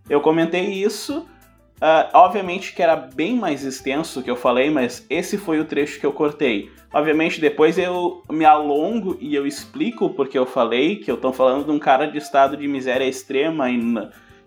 Eu 0.08 0.22
comentei 0.22 0.72
isso 0.72 1.28
Uh, 1.76 2.08
obviamente 2.14 2.74
que 2.74 2.82
era 2.82 2.96
bem 2.96 3.36
mais 3.36 3.62
extenso 3.62 4.22
que 4.22 4.30
eu 4.30 4.36
falei, 4.36 4.70
mas 4.70 5.04
esse 5.10 5.36
foi 5.36 5.60
o 5.60 5.64
trecho 5.64 6.00
que 6.00 6.06
eu 6.06 6.12
cortei. 6.12 6.70
Obviamente 6.92 7.38
depois 7.38 7.76
eu 7.76 8.22
me 8.30 8.46
alongo 8.46 9.18
e 9.20 9.34
eu 9.34 9.46
explico 9.46 10.08
porque 10.10 10.38
eu 10.38 10.46
falei 10.46 10.96
que 10.96 11.10
eu 11.10 11.18
tô 11.18 11.32
falando 11.34 11.66
de 11.66 11.70
um 11.70 11.78
cara 11.78 12.06
de 12.06 12.16
estado 12.16 12.56
de 12.56 12.66
miséria 12.66 13.04
extrema 13.04 13.70
e, 13.70 13.78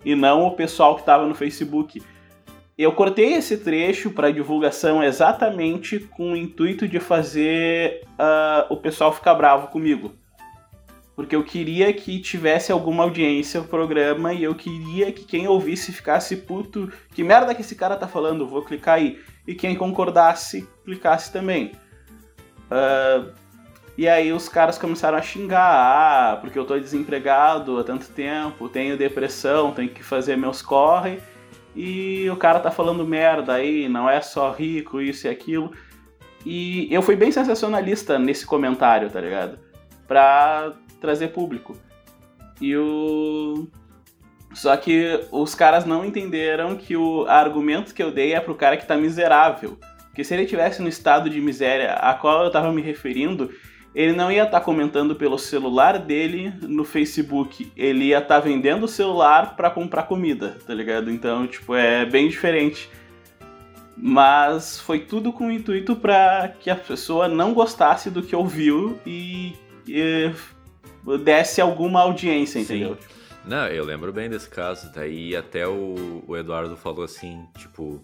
e 0.04 0.16
não 0.16 0.48
o 0.48 0.56
pessoal 0.56 0.96
que 0.96 1.02
estava 1.02 1.28
no 1.28 1.36
Facebook. 1.36 2.02
Eu 2.76 2.94
cortei 2.94 3.34
esse 3.34 3.58
trecho 3.58 4.10
para 4.10 4.32
divulgação 4.32 5.04
exatamente 5.04 6.00
com 6.00 6.32
o 6.32 6.36
intuito 6.36 6.88
de 6.88 7.00
fazer 7.00 8.06
uh, 8.14 8.74
o 8.74 8.78
pessoal 8.78 9.14
ficar 9.14 9.36
bravo 9.36 9.68
comigo 9.68 10.14
porque 11.20 11.36
eu 11.36 11.44
queria 11.44 11.92
que 11.92 12.18
tivesse 12.22 12.72
alguma 12.72 13.04
audiência 13.04 13.60
o 13.60 13.66
programa 13.66 14.32
e 14.32 14.42
eu 14.42 14.56
queria 14.56 15.12
que 15.12 15.26
quem 15.26 15.50
ouvisse 15.50 15.92
ficasse 15.92 16.34
puto, 16.38 16.90
que 17.14 17.26
merda 17.26 17.54
que 17.54 17.60
esse 17.60 17.76
cara 17.76 17.98
tá 17.98 18.08
falando, 18.08 18.48
vou 18.48 18.64
clicar 18.64 18.96
aí. 18.96 19.20
E 19.46 19.54
quem 19.54 19.76
concordasse, 19.76 20.66
clicasse 20.86 21.30
também. 21.30 21.74
Uh, 22.72 23.34
e 23.98 24.08
aí 24.08 24.32
os 24.32 24.48
caras 24.48 24.78
começaram 24.78 25.18
a 25.18 25.22
xingar, 25.22 25.60
ah, 25.60 26.38
porque 26.38 26.58
eu 26.58 26.64
tô 26.64 26.80
desempregado 26.80 27.78
há 27.78 27.84
tanto 27.84 28.08
tempo, 28.08 28.70
tenho 28.70 28.96
depressão, 28.96 29.74
tenho 29.74 29.90
que 29.90 30.02
fazer 30.02 30.38
meus 30.38 30.62
corre, 30.62 31.20
e 31.76 32.30
o 32.30 32.38
cara 32.38 32.62
tá 32.62 32.72
falando 32.72 33.06
merda 33.06 33.56
aí, 33.56 33.90
não 33.90 34.10
é 34.10 34.22
só 34.22 34.52
rico, 34.52 35.02
isso 35.02 35.28
e 35.28 35.30
aquilo. 35.30 35.74
E 36.46 36.88
eu 36.90 37.02
fui 37.02 37.18
bem 37.18 37.30
sensacionalista 37.30 38.18
nesse 38.18 38.46
comentário, 38.46 39.10
tá 39.10 39.20
ligado? 39.20 39.60
Pra 40.08 40.74
trazer 41.00 41.30
público. 41.30 41.76
E 42.62 42.76
o. 42.76 43.68
Só 44.54 44.76
que 44.76 45.28
os 45.32 45.54
caras 45.54 45.86
não 45.86 46.04
entenderam 46.04 46.76
que 46.76 46.98
o 46.98 47.26
argumento 47.28 47.94
que 47.94 48.02
eu 48.02 48.12
dei 48.12 48.34
é 48.34 48.40
pro 48.40 48.56
cara 48.56 48.78
que 48.78 48.86
tá 48.86 48.98
miserável. 48.98 49.78
Porque 50.08 50.24
se 50.24 50.34
ele 50.34 50.46
tivesse 50.46 50.82
no 50.82 50.90
estado 50.90 51.30
de 51.30 51.40
miséria 51.40 51.94
a 51.94 52.14
qual 52.14 52.44
eu 52.44 52.52
tava 52.52 52.74
me 52.74 52.82
referindo, 52.82 53.52
ele 53.94 54.14
não 54.14 54.32
ia 54.32 54.44
estar 54.44 54.60
tá 54.60 54.66
comentando 54.66 55.16
pelo 55.16 55.38
celular 55.38 56.00
dele 56.00 56.54
no 56.62 56.84
Facebook. 56.84 57.72
Ele 57.76 58.06
ia 58.06 58.18
estar 58.20 58.36
tá 58.36 58.40
vendendo 58.40 58.84
o 58.84 58.88
celular 58.88 59.56
para 59.56 59.70
comprar 59.70 60.04
comida, 60.04 60.58
tá 60.66 60.74
ligado? 60.74 61.12
Então, 61.12 61.48
tipo, 61.48 61.76
é 61.76 62.06
bem 62.06 62.28
diferente. 62.28 62.90
Mas 63.96 64.80
foi 64.80 65.00
tudo 65.00 65.34
com 65.34 65.48
o 65.48 65.52
intuito 65.52 65.96
para 65.96 66.54
que 66.60 66.70
a 66.70 66.76
pessoa 66.76 67.28
não 67.28 67.54
gostasse 67.54 68.10
do 68.10 68.22
que 68.24 68.36
ouviu 68.36 68.98
e, 69.06 69.54
e 69.88 70.32
desse 71.18 71.60
alguma 71.62 72.02
audiência, 72.02 72.60
entendeu? 72.60 72.96
Sim. 72.96 73.20
Não, 73.46 73.68
eu 73.68 73.84
lembro 73.84 74.12
bem 74.14 74.30
desse 74.30 74.50
caso. 74.50 74.92
Daí 74.94 75.36
até 75.36 75.68
o, 75.68 76.24
o 76.28 76.38
Eduardo 76.38 76.76
falou 76.76 77.04
assim, 77.04 77.48
tipo, 77.58 78.04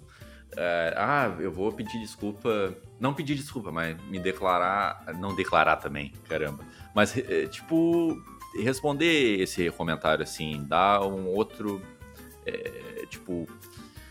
é, 0.57 0.93
ah, 0.97 1.35
eu 1.39 1.51
vou 1.51 1.71
pedir 1.71 1.99
desculpa. 1.99 2.75
Não 2.99 3.13
pedir 3.13 3.35
desculpa, 3.35 3.71
mas 3.71 3.97
me 4.09 4.19
declarar. 4.19 5.05
Não 5.19 5.35
declarar 5.35 5.75
também, 5.77 6.13
caramba. 6.27 6.63
Mas, 6.93 7.17
é, 7.17 7.45
tipo, 7.47 8.17
responder 8.57 9.41
esse 9.41 9.69
comentário 9.71 10.23
assim, 10.23 10.65
dar 10.67 11.01
um 11.01 11.27
outro. 11.27 11.81
É, 12.45 13.05
tipo. 13.09 13.47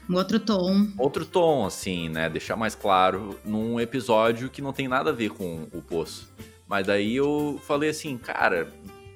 Um 0.08 0.16
outro 0.16 0.38
tom. 0.38 0.88
Outro 0.98 1.24
tom, 1.24 1.64
assim, 1.64 2.10
né? 2.10 2.28
Deixar 2.28 2.56
mais 2.56 2.74
claro 2.74 3.38
num 3.42 3.80
episódio 3.80 4.50
que 4.50 4.60
não 4.60 4.72
tem 4.72 4.86
nada 4.86 5.10
a 5.10 5.14
ver 5.14 5.30
com 5.30 5.66
o 5.72 5.80
poço. 5.80 6.30
Mas 6.74 6.88
daí 6.88 7.14
eu 7.14 7.60
falei 7.62 7.90
assim, 7.90 8.18
cara, 8.18 8.68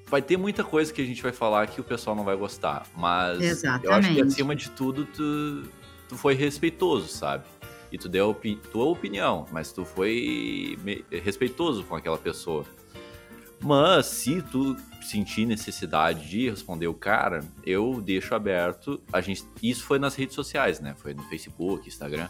vai 0.07 0.23
ter 0.23 0.37
muita 0.37 0.63
coisa 0.63 0.93
que 0.93 1.03
a 1.03 1.05
gente 1.05 1.21
vai 1.21 1.33
falar 1.33 1.67
que 1.67 1.81
o 1.81 1.85
pessoal 1.85 2.15
não 2.15 2.23
vai 2.23 2.37
gostar. 2.37 2.87
Mas 2.97 3.41
Exatamente. 3.41 3.85
eu 3.85 3.93
acho 3.95 4.15
que 4.15 4.23
acima 4.23 4.55
de 4.55 4.71
tudo, 4.71 5.05
tu, 5.05 5.65
tu 6.09 6.17
foi 6.17 6.35
respeitoso, 6.35 7.09
sabe? 7.09 7.43
E 7.91 7.99
tu 7.99 8.09
deu 8.09 8.31
a 8.31 8.69
tua 8.71 8.85
opinião, 8.85 9.45
mas 9.51 9.73
tu 9.73 9.85
foi 9.85 10.79
respeitoso 11.11 11.83
com 11.83 11.97
aquela 11.97 12.17
pessoa. 12.17 12.65
Mas 13.61 14.07
se 14.07 14.41
tu 14.41 14.77
sentir 15.03 15.45
necessidade 15.45 16.29
de 16.29 16.49
responder 16.49 16.87
o 16.87 16.95
cara, 16.95 17.41
eu 17.67 18.01
deixo 18.01 18.37
aberto. 18.37 19.03
A 19.13 19.21
gente, 19.21 19.45
isso 19.61 19.83
foi 19.83 19.99
nas 19.99 20.15
redes 20.15 20.37
sociais, 20.37 20.79
né? 20.79 20.95
Foi 20.97 21.13
no 21.13 21.25
Facebook, 21.25 21.89
Instagram. 21.89 22.29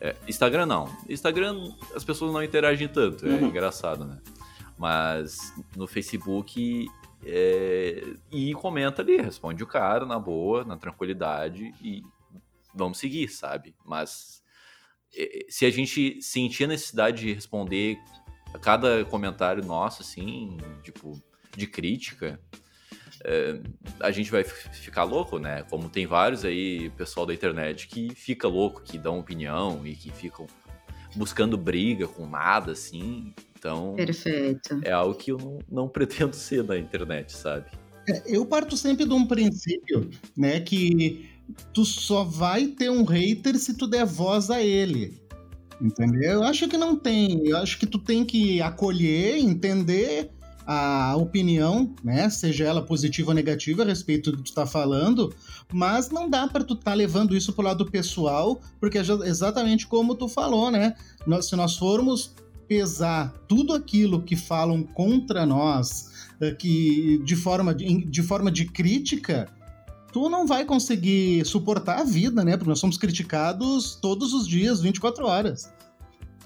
É, 0.00 0.16
Instagram 0.26 0.64
não. 0.64 0.90
Instagram 1.06 1.70
as 1.94 2.02
pessoas 2.02 2.32
não 2.32 2.42
interagem 2.42 2.88
tanto, 2.88 3.26
é 3.26 3.28
uhum. 3.28 3.48
engraçado, 3.48 4.06
né? 4.06 4.16
Mas 4.76 5.38
no 5.76 5.86
Facebook 5.86 6.86
é, 7.24 8.02
e 8.30 8.52
comenta 8.54 9.02
ali, 9.02 9.16
responde 9.16 9.62
o 9.62 9.66
cara 9.66 10.04
na 10.04 10.18
boa, 10.18 10.64
na 10.64 10.76
tranquilidade 10.76 11.72
e 11.80 12.02
vamos 12.74 12.98
seguir, 12.98 13.28
sabe? 13.28 13.74
Mas 13.84 14.42
é, 15.16 15.46
se 15.48 15.64
a 15.64 15.70
gente 15.70 16.20
sentir 16.20 16.64
a 16.64 16.68
necessidade 16.68 17.22
de 17.22 17.32
responder 17.32 17.98
a 18.52 18.58
cada 18.58 19.04
comentário 19.04 19.64
nosso, 19.64 20.02
assim, 20.02 20.58
tipo, 20.82 21.20
de 21.56 21.66
crítica, 21.66 22.40
é, 23.24 23.60
a 24.00 24.10
gente 24.10 24.30
vai 24.30 24.44
ficar 24.44 25.04
louco, 25.04 25.38
né? 25.38 25.62
Como 25.64 25.88
tem 25.88 26.06
vários 26.06 26.44
aí, 26.44 26.90
pessoal 26.90 27.24
da 27.24 27.32
internet, 27.32 27.88
que 27.88 28.14
fica 28.14 28.46
louco, 28.46 28.82
que 28.82 28.98
dão 28.98 29.18
opinião 29.18 29.86
e 29.86 29.96
que 29.96 30.10
ficam 30.10 30.46
buscando 31.16 31.56
briga 31.56 32.06
com 32.06 32.26
nada, 32.28 32.72
assim. 32.72 33.34
Então, 33.64 33.94
Perfeito. 33.94 34.78
é 34.82 34.92
algo 34.92 35.14
que 35.14 35.32
eu 35.32 35.38
não, 35.38 35.58
não 35.70 35.88
pretendo 35.88 36.36
ser 36.36 36.62
na 36.62 36.76
internet, 36.76 37.32
sabe? 37.32 37.64
É, 38.06 38.22
eu 38.26 38.44
parto 38.44 38.76
sempre 38.76 39.06
de 39.06 39.14
um 39.14 39.26
princípio, 39.26 40.10
né, 40.36 40.60
que 40.60 41.30
tu 41.72 41.82
só 41.82 42.24
vai 42.24 42.66
ter 42.66 42.90
um 42.90 43.04
hater 43.04 43.58
se 43.58 43.74
tu 43.74 43.86
der 43.86 44.04
voz 44.04 44.50
a 44.50 44.62
ele. 44.62 45.18
Entendeu? 45.80 46.32
Eu 46.32 46.44
acho 46.44 46.68
que 46.68 46.76
não 46.76 46.94
tem. 46.94 47.48
Eu 47.48 47.56
acho 47.56 47.78
que 47.78 47.86
tu 47.86 47.98
tem 47.98 48.24
que 48.24 48.60
acolher, 48.60 49.38
entender 49.38 50.30
a 50.66 51.16
opinião, 51.16 51.94
né, 52.02 52.28
seja 52.30 52.64
ela 52.64 52.82
positiva 52.82 53.30
ou 53.30 53.34
negativa 53.34 53.82
a 53.82 53.86
respeito 53.86 54.30
do 54.30 54.38
que 54.38 54.44
tu 54.44 54.54
tá 54.54 54.66
falando, 54.66 55.34
mas 55.72 56.10
não 56.10 56.28
dá 56.28 56.46
para 56.46 56.64
tu 56.64 56.74
tá 56.74 56.94
levando 56.94 57.36
isso 57.36 57.52
pro 57.52 57.64
lado 57.64 57.90
pessoal, 57.90 58.60
porque 58.80 58.96
é 58.98 59.02
exatamente 59.24 59.86
como 59.86 60.14
tu 60.14 60.26
falou, 60.26 60.70
né? 60.70 60.94
se 61.42 61.54
nós 61.54 61.76
formos 61.76 62.34
pesar 62.68 63.32
tudo 63.48 63.72
aquilo 63.72 64.22
que 64.22 64.36
falam 64.36 64.82
contra 64.82 65.44
nós, 65.46 66.28
eh, 66.40 66.52
que 66.52 67.18
de 67.24 67.36
forma 67.36 67.74
de, 67.74 68.04
de 68.04 68.22
forma 68.22 68.50
de 68.50 68.66
crítica, 68.66 69.48
tu 70.12 70.28
não 70.28 70.46
vai 70.46 70.64
conseguir 70.64 71.44
suportar 71.44 72.00
a 72.00 72.04
vida, 72.04 72.44
né? 72.44 72.56
Porque 72.56 72.68
nós 72.68 72.78
somos 72.78 72.96
criticados 72.96 73.96
todos 73.96 74.32
os 74.32 74.46
dias, 74.46 74.80
24 74.80 75.26
horas. 75.26 75.72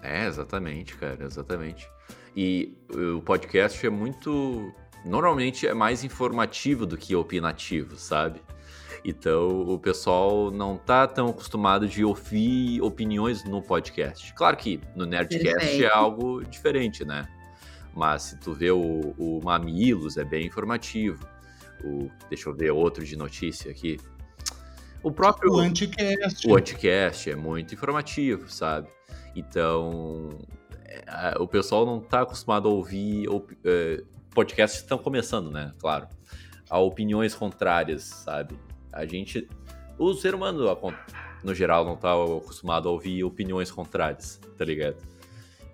É, 0.03 0.27
exatamente, 0.27 0.95
cara, 0.97 1.25
exatamente. 1.25 1.89
E 2.37 2.73
o 3.17 3.21
podcast 3.21 3.85
é 3.85 3.91
muito 3.91 4.73
normalmente 5.05 5.67
é 5.67 5.75
mais 5.75 6.05
informativo 6.05 6.87
do 6.87 6.97
que 6.97 7.15
opinativo, 7.15 7.97
sabe? 7.97 8.41
Então 9.05 9.63
o 9.63 9.79
pessoal 9.79 10.51
não 10.51 10.77
tá 10.77 11.07
tão 11.07 11.29
acostumado 11.29 11.87
de 11.87 12.05
ouvir 12.05 12.81
opiniões 12.83 13.45
no 13.45 13.63
podcast. 13.63 14.33
Claro 14.35 14.57
que 14.57 14.81
no 14.95 15.07
Nerdcast 15.07 15.45
Perfeito. 15.45 15.85
é 15.85 15.89
algo 15.89 16.45
diferente, 16.45 17.05
né? 17.05 17.29
Mas 17.95 18.23
se 18.23 18.39
tu 18.39 18.53
vê 18.53 18.71
o, 18.71 19.15
o 19.19 19.41
Mamilos, 19.43 20.17
é 20.17 20.25
bem 20.25 20.47
informativo. 20.47 21.27
O, 21.85 22.11
deixa 22.29 22.49
eu 22.49 22.55
ver 22.55 22.71
outro 22.71 23.05
de 23.05 23.17
notícia 23.17 23.71
aqui. 23.71 23.99
O 25.03 25.11
próprio. 25.11 25.53
O 25.53 25.59
Anticast. 25.59 26.47
O 26.49 26.57
Anticast 26.57 27.31
é 27.31 27.37
muito 27.37 27.75
informativo, 27.75 28.51
sabe? 28.51 28.89
Então. 29.35 30.31
É, 30.87 31.35
o 31.39 31.47
pessoal 31.47 31.85
não 31.85 32.01
tá 32.01 32.23
acostumado 32.23 32.69
a 32.69 32.71
ouvir. 32.71 33.27
É, 33.65 34.03
podcasts 34.31 34.81
estão 34.81 34.99
começando, 34.99 35.51
né? 35.51 35.73
Claro. 35.79 36.09
A 36.69 36.79
opiniões 36.79 37.35
contrárias, 37.35 38.05
sabe? 38.05 38.59
A 38.99 39.07
gente. 39.07 39.49
O 39.99 40.13
ser 40.15 40.35
humano, 40.35 40.65
no 41.43 41.55
geral, 41.55 41.85
não 41.85 41.97
tá 41.97 42.13
acostumado 42.13 42.89
a 42.89 42.93
ouvir 42.93 43.25
opiniões 43.25 43.71
contrárias, 43.71 44.41
tá 44.57 44.65
ligado? 44.65 44.97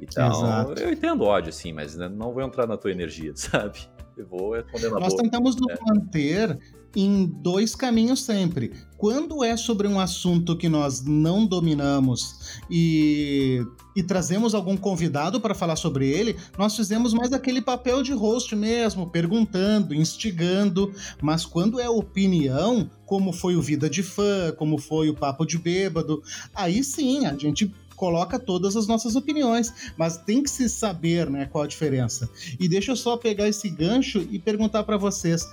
Então, 0.01 0.31
Exato. 0.31 0.81
eu 0.81 0.93
entendo 0.93 1.25
ódio, 1.25 1.53
sim, 1.53 1.73
mas 1.73 1.97
não 1.97 2.33
vou 2.33 2.43
entrar 2.43 2.67
na 2.67 2.77
tua 2.77 2.91
energia, 2.91 3.33
sabe? 3.37 3.81
Eu 4.17 4.27
vou 4.27 4.55
responder 4.55 4.91
na 4.91 5.01
Nós 5.01 5.15
boa. 5.15 5.23
tentamos 5.23 5.57
nos 5.57 5.73
é. 5.73 5.79
manter 5.87 6.59
em 6.95 7.27
dois 7.27 7.75
caminhos 7.75 8.23
sempre. 8.23 8.73
Quando 9.05 9.45
é 9.45 9.55
sobre 9.55 9.87
um 9.87 10.01
assunto 10.01 10.57
que 10.57 10.67
nós 10.67 11.05
não 11.05 11.45
dominamos 11.45 12.57
e, 12.71 13.63
e 13.95 14.03
trazemos 14.03 14.55
algum 14.55 14.79
convidado 14.79 15.43
para 15.43 15.55
falar 15.55 15.77
sobre 15.77 16.09
ele, 16.09 16.39
nós 16.57 16.75
fizemos 16.75 17.13
mais 17.13 17.31
aquele 17.31 17.61
papel 17.61 18.03
de 18.03 18.15
host 18.15 18.57
mesmo, 18.57 19.11
perguntando, 19.11 19.93
instigando. 19.93 20.91
Mas 21.21 21.45
quando 21.45 21.79
é 21.79 21.87
opinião, 21.87 22.91
como 23.05 23.31
foi 23.31 23.57
o 23.57 23.61
Vida 23.61 23.91
de 23.91 24.03
Fã, 24.03 24.55
como 24.57 24.79
foi 24.79 25.11
o 25.11 25.15
Papo 25.15 25.45
de 25.45 25.59
Bêbado, 25.59 26.23
aí 26.55 26.83
sim 26.83 27.27
a 27.27 27.37
gente 27.37 27.71
coloca 27.95 28.39
todas 28.39 28.75
as 28.75 28.87
nossas 28.87 29.17
opiniões, 29.17 29.93
mas 29.99 30.17
tem 30.17 30.43
que 30.43 30.49
se 30.49 30.67
saber, 30.67 31.29
né, 31.29 31.45
qual 31.45 31.65
a 31.65 31.67
diferença. 31.67 32.27
E 32.59 32.67
deixa 32.67 32.93
eu 32.93 32.97
só 32.97 33.19
pegar 33.19 33.47
esse 33.47 33.69
gancho 33.69 34.27
e 34.31 34.39
perguntar 34.39 34.83
para 34.83 34.97
vocês, 34.97 35.47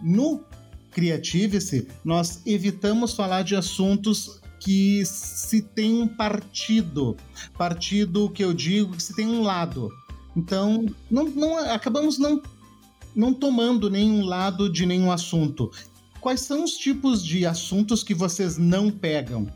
no 0.00 0.44
Creative-se, 0.98 1.86
nós 2.04 2.42
evitamos 2.44 3.14
falar 3.14 3.42
de 3.42 3.54
assuntos 3.54 4.40
que 4.58 5.06
se 5.06 5.62
tem 5.62 5.94
um 5.94 6.08
partido. 6.08 7.16
Partido 7.56 8.28
que 8.30 8.44
eu 8.44 8.52
digo 8.52 8.96
que 8.96 9.02
se 9.04 9.14
tem 9.14 9.28
um 9.28 9.42
lado. 9.42 9.92
Então, 10.36 10.86
não, 11.08 11.26
não 11.28 11.56
acabamos 11.72 12.18
não, 12.18 12.42
não 13.14 13.32
tomando 13.32 13.88
nenhum 13.88 14.24
lado 14.24 14.68
de 14.68 14.84
nenhum 14.84 15.12
assunto. 15.12 15.70
Quais 16.20 16.40
são 16.40 16.64
os 16.64 16.72
tipos 16.72 17.24
de 17.24 17.46
assuntos 17.46 18.02
que 18.02 18.12
vocês 18.12 18.58
não 18.58 18.90
pegam? 18.90 19.46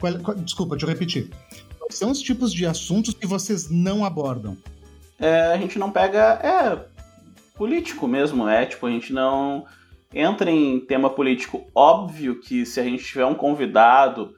Qual, 0.00 0.18
qual, 0.18 0.36
desculpa, 0.36 0.74
deixa 0.74 0.86
eu 0.86 0.90
repetir. 0.90 1.30
Quais 1.78 1.94
são 1.94 2.10
os 2.10 2.20
tipos 2.20 2.52
de 2.52 2.66
assuntos 2.66 3.14
que 3.14 3.28
vocês 3.28 3.70
não 3.70 4.04
abordam? 4.04 4.58
É, 5.20 5.52
a 5.52 5.56
gente 5.56 5.78
não 5.78 5.92
pega. 5.92 6.40
É 6.42 6.84
político 7.54 8.08
mesmo, 8.08 8.48
é 8.48 8.66
tipo, 8.66 8.86
a 8.86 8.90
gente 8.90 9.12
não 9.12 9.64
entra 10.14 10.50
em 10.50 10.80
tema 10.80 11.10
político. 11.10 11.66
Óbvio 11.74 12.40
que 12.40 12.64
se 12.64 12.80
a 12.80 12.84
gente 12.84 13.04
tiver 13.04 13.26
um 13.26 13.34
convidado 13.34 14.34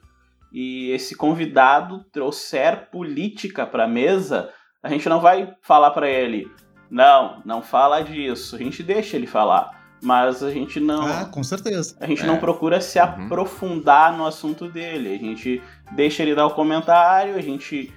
e 0.51 0.91
esse 0.91 1.15
convidado 1.15 2.03
trouxer 2.11 2.89
política 2.89 3.65
para 3.65 3.83
a 3.83 3.87
mesa, 3.87 4.49
a 4.81 4.89
gente 4.89 5.07
não 5.07 5.19
vai 5.19 5.53
falar 5.61 5.91
para 5.91 6.09
ele, 6.09 6.49
não, 6.89 7.41
não 7.45 7.61
fala 7.61 8.01
disso. 8.01 8.55
A 8.55 8.59
gente 8.59 8.81
deixa 8.81 9.17
ele 9.17 9.27
falar, 9.27 9.95
mas 10.01 10.41
a 10.41 10.49
gente 10.49 10.79
não. 10.79 11.05
Ah, 11.05 11.25
com 11.25 11.43
certeza. 11.43 11.95
A 11.99 12.07
gente 12.07 12.23
é. 12.23 12.25
não 12.25 12.37
procura 12.37 12.81
se 12.81 12.99
uhum. 12.99 13.05
aprofundar 13.05 14.17
no 14.17 14.25
assunto 14.25 14.67
dele. 14.69 15.13
A 15.13 15.17
gente 15.17 15.61
deixa 15.91 16.23
ele 16.23 16.33
dar 16.33 16.47
o 16.47 16.51
comentário, 16.51 17.35
a 17.35 17.41
gente 17.41 17.93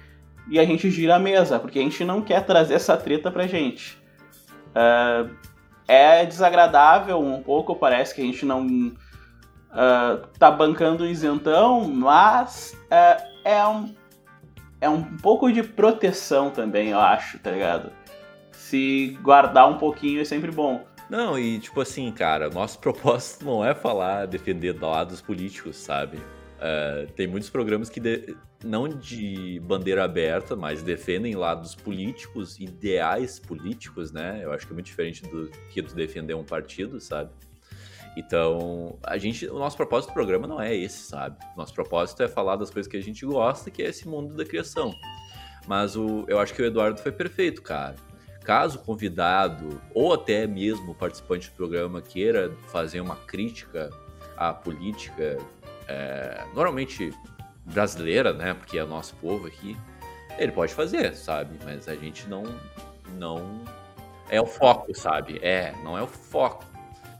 e 0.49 0.59
a 0.59 0.65
gente 0.65 0.89
gira 0.89 1.15
a 1.15 1.19
mesa, 1.19 1.59
porque 1.59 1.79
a 1.79 1.81
gente 1.81 2.03
não 2.03 2.21
quer 2.21 2.45
trazer 2.45 2.73
essa 2.73 2.97
treta 2.97 3.31
pra 3.31 3.47
gente. 3.47 3.97
Uh, 4.71 5.33
é 5.91 6.25
desagradável 6.25 7.19
um 7.19 7.43
pouco, 7.43 7.75
parece 7.75 8.15
que 8.15 8.21
a 8.21 8.23
gente 8.23 8.45
não 8.45 8.65
uh, 8.65 10.25
tá 10.39 10.49
bancando 10.49 11.03
o 11.03 11.07
isentão, 11.07 11.85
mas 11.85 12.73
uh, 12.85 13.21
é, 13.43 13.67
um, 13.67 13.93
é 14.79 14.87
um 14.87 15.03
pouco 15.17 15.51
de 15.51 15.61
proteção 15.61 16.49
também, 16.49 16.91
eu 16.91 16.99
acho, 16.99 17.37
tá 17.39 17.51
ligado? 17.51 17.91
Se 18.53 19.19
guardar 19.21 19.69
um 19.69 19.77
pouquinho 19.77 20.21
é 20.21 20.25
sempre 20.25 20.49
bom. 20.49 20.85
Não, 21.09 21.37
e 21.37 21.59
tipo 21.59 21.81
assim, 21.81 22.09
cara, 22.13 22.49
nosso 22.49 22.79
propósito 22.79 23.43
não 23.43 23.65
é 23.65 23.75
falar, 23.75 24.27
defender 24.27 24.79
lados 24.81 25.19
políticos, 25.19 25.75
sabe? 25.75 26.21
Uh, 26.61 27.11
tem 27.13 27.25
muitos 27.25 27.49
programas 27.49 27.89
que, 27.89 27.99
de, 27.99 28.35
não 28.63 28.87
de 28.87 29.59
bandeira 29.61 30.03
aberta, 30.03 30.55
mas 30.55 30.83
defendem 30.83 31.33
lados 31.35 31.73
políticos, 31.73 32.59
ideais 32.59 33.39
políticos, 33.39 34.11
né? 34.11 34.41
Eu 34.43 34.53
acho 34.53 34.67
que 34.67 34.71
é 34.71 34.75
muito 34.75 34.85
diferente 34.85 35.23
do 35.23 35.49
que 35.71 35.81
defender 35.81 36.35
um 36.35 36.43
partido, 36.43 36.99
sabe? 36.99 37.31
Então, 38.15 38.99
a 39.01 39.17
gente, 39.17 39.47
o 39.47 39.57
nosso 39.57 39.75
propósito 39.75 40.11
do 40.11 40.13
programa 40.13 40.45
não 40.45 40.61
é 40.61 40.75
esse, 40.75 40.99
sabe? 40.99 41.37
Nosso 41.57 41.73
propósito 41.73 42.21
é 42.21 42.27
falar 42.27 42.57
das 42.57 42.69
coisas 42.69 42.89
que 42.89 42.97
a 42.97 43.01
gente 43.01 43.25
gosta, 43.25 43.71
que 43.71 43.81
é 43.81 43.87
esse 43.87 44.07
mundo 44.07 44.35
da 44.35 44.45
criação. 44.45 44.93
Mas 45.65 45.95
o, 45.95 46.25
eu 46.27 46.37
acho 46.37 46.53
que 46.53 46.61
o 46.61 46.65
Eduardo 46.65 47.01
foi 47.01 47.11
perfeito, 47.11 47.63
cara. 47.63 47.95
Caso 48.43 48.77
o 48.77 48.81
convidado 48.83 49.81
ou 49.95 50.13
até 50.13 50.45
mesmo 50.45 50.91
o 50.91 50.95
participante 50.95 51.49
do 51.49 51.55
programa 51.55 52.01
queira 52.01 52.51
fazer 52.67 52.99
uma 52.99 53.15
crítica 53.15 53.89
à 54.35 54.51
política 54.51 55.37
é, 55.87 56.43
normalmente 56.53 57.13
brasileira, 57.65 58.33
né? 58.33 58.53
Porque 58.53 58.77
é 58.77 58.85
nosso 58.85 59.15
povo 59.15 59.47
aqui. 59.47 59.75
Ele 60.37 60.51
pode 60.51 60.73
fazer, 60.73 61.15
sabe? 61.15 61.57
Mas 61.63 61.87
a 61.87 61.95
gente 61.95 62.27
não, 62.27 62.43
não 63.17 63.61
é 64.29 64.41
o 64.41 64.45
foco, 64.45 64.95
sabe? 64.95 65.39
É, 65.41 65.73
não 65.83 65.97
é 65.97 66.01
o 66.01 66.07
foco. 66.07 66.65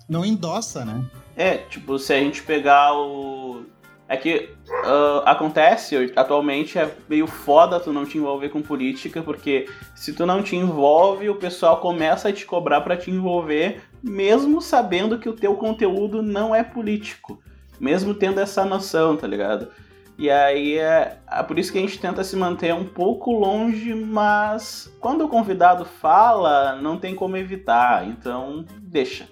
Não 0.07 0.25
endossa, 0.25 0.83
né? 0.83 1.03
É, 1.35 1.57
tipo, 1.57 1.97
se 1.99 2.13
a 2.13 2.19
gente 2.19 2.43
pegar 2.43 2.93
o. 2.93 3.65
É 4.07 4.17
que 4.17 4.49
uh, 4.67 5.21
acontece 5.23 6.11
atualmente, 6.17 6.77
é 6.77 6.93
meio 7.07 7.25
foda 7.25 7.79
tu 7.79 7.93
não 7.93 8.05
te 8.05 8.17
envolver 8.17 8.49
com 8.49 8.61
política, 8.61 9.21
porque 9.21 9.69
se 9.95 10.11
tu 10.11 10.25
não 10.25 10.43
te 10.43 10.53
envolve, 10.53 11.29
o 11.29 11.35
pessoal 11.35 11.79
começa 11.79 12.27
a 12.27 12.33
te 12.33 12.45
cobrar 12.45 12.81
para 12.81 12.97
te 12.97 13.09
envolver, 13.09 13.81
mesmo 14.03 14.61
sabendo 14.61 15.17
que 15.17 15.29
o 15.29 15.33
teu 15.33 15.55
conteúdo 15.55 16.21
não 16.21 16.53
é 16.53 16.61
político 16.61 17.41
mesmo 17.81 18.13
tendo 18.13 18.39
essa 18.39 18.63
noção, 18.63 19.17
tá 19.17 19.25
ligado? 19.25 19.69
E 20.17 20.29
aí 20.29 20.77
é, 20.77 21.17
é 21.27 21.41
por 21.41 21.57
isso 21.57 21.71
que 21.71 21.79
a 21.79 21.81
gente 21.81 21.97
tenta 21.97 22.23
se 22.23 22.35
manter 22.35 22.75
um 22.75 22.85
pouco 22.85 23.31
longe, 23.31 23.95
mas 23.95 24.93
quando 24.99 25.25
o 25.25 25.27
convidado 25.27 25.83
fala, 25.83 26.79
não 26.79 26.99
tem 26.99 27.15
como 27.15 27.35
evitar, 27.37 28.07
então 28.07 28.63
deixa. 28.79 29.27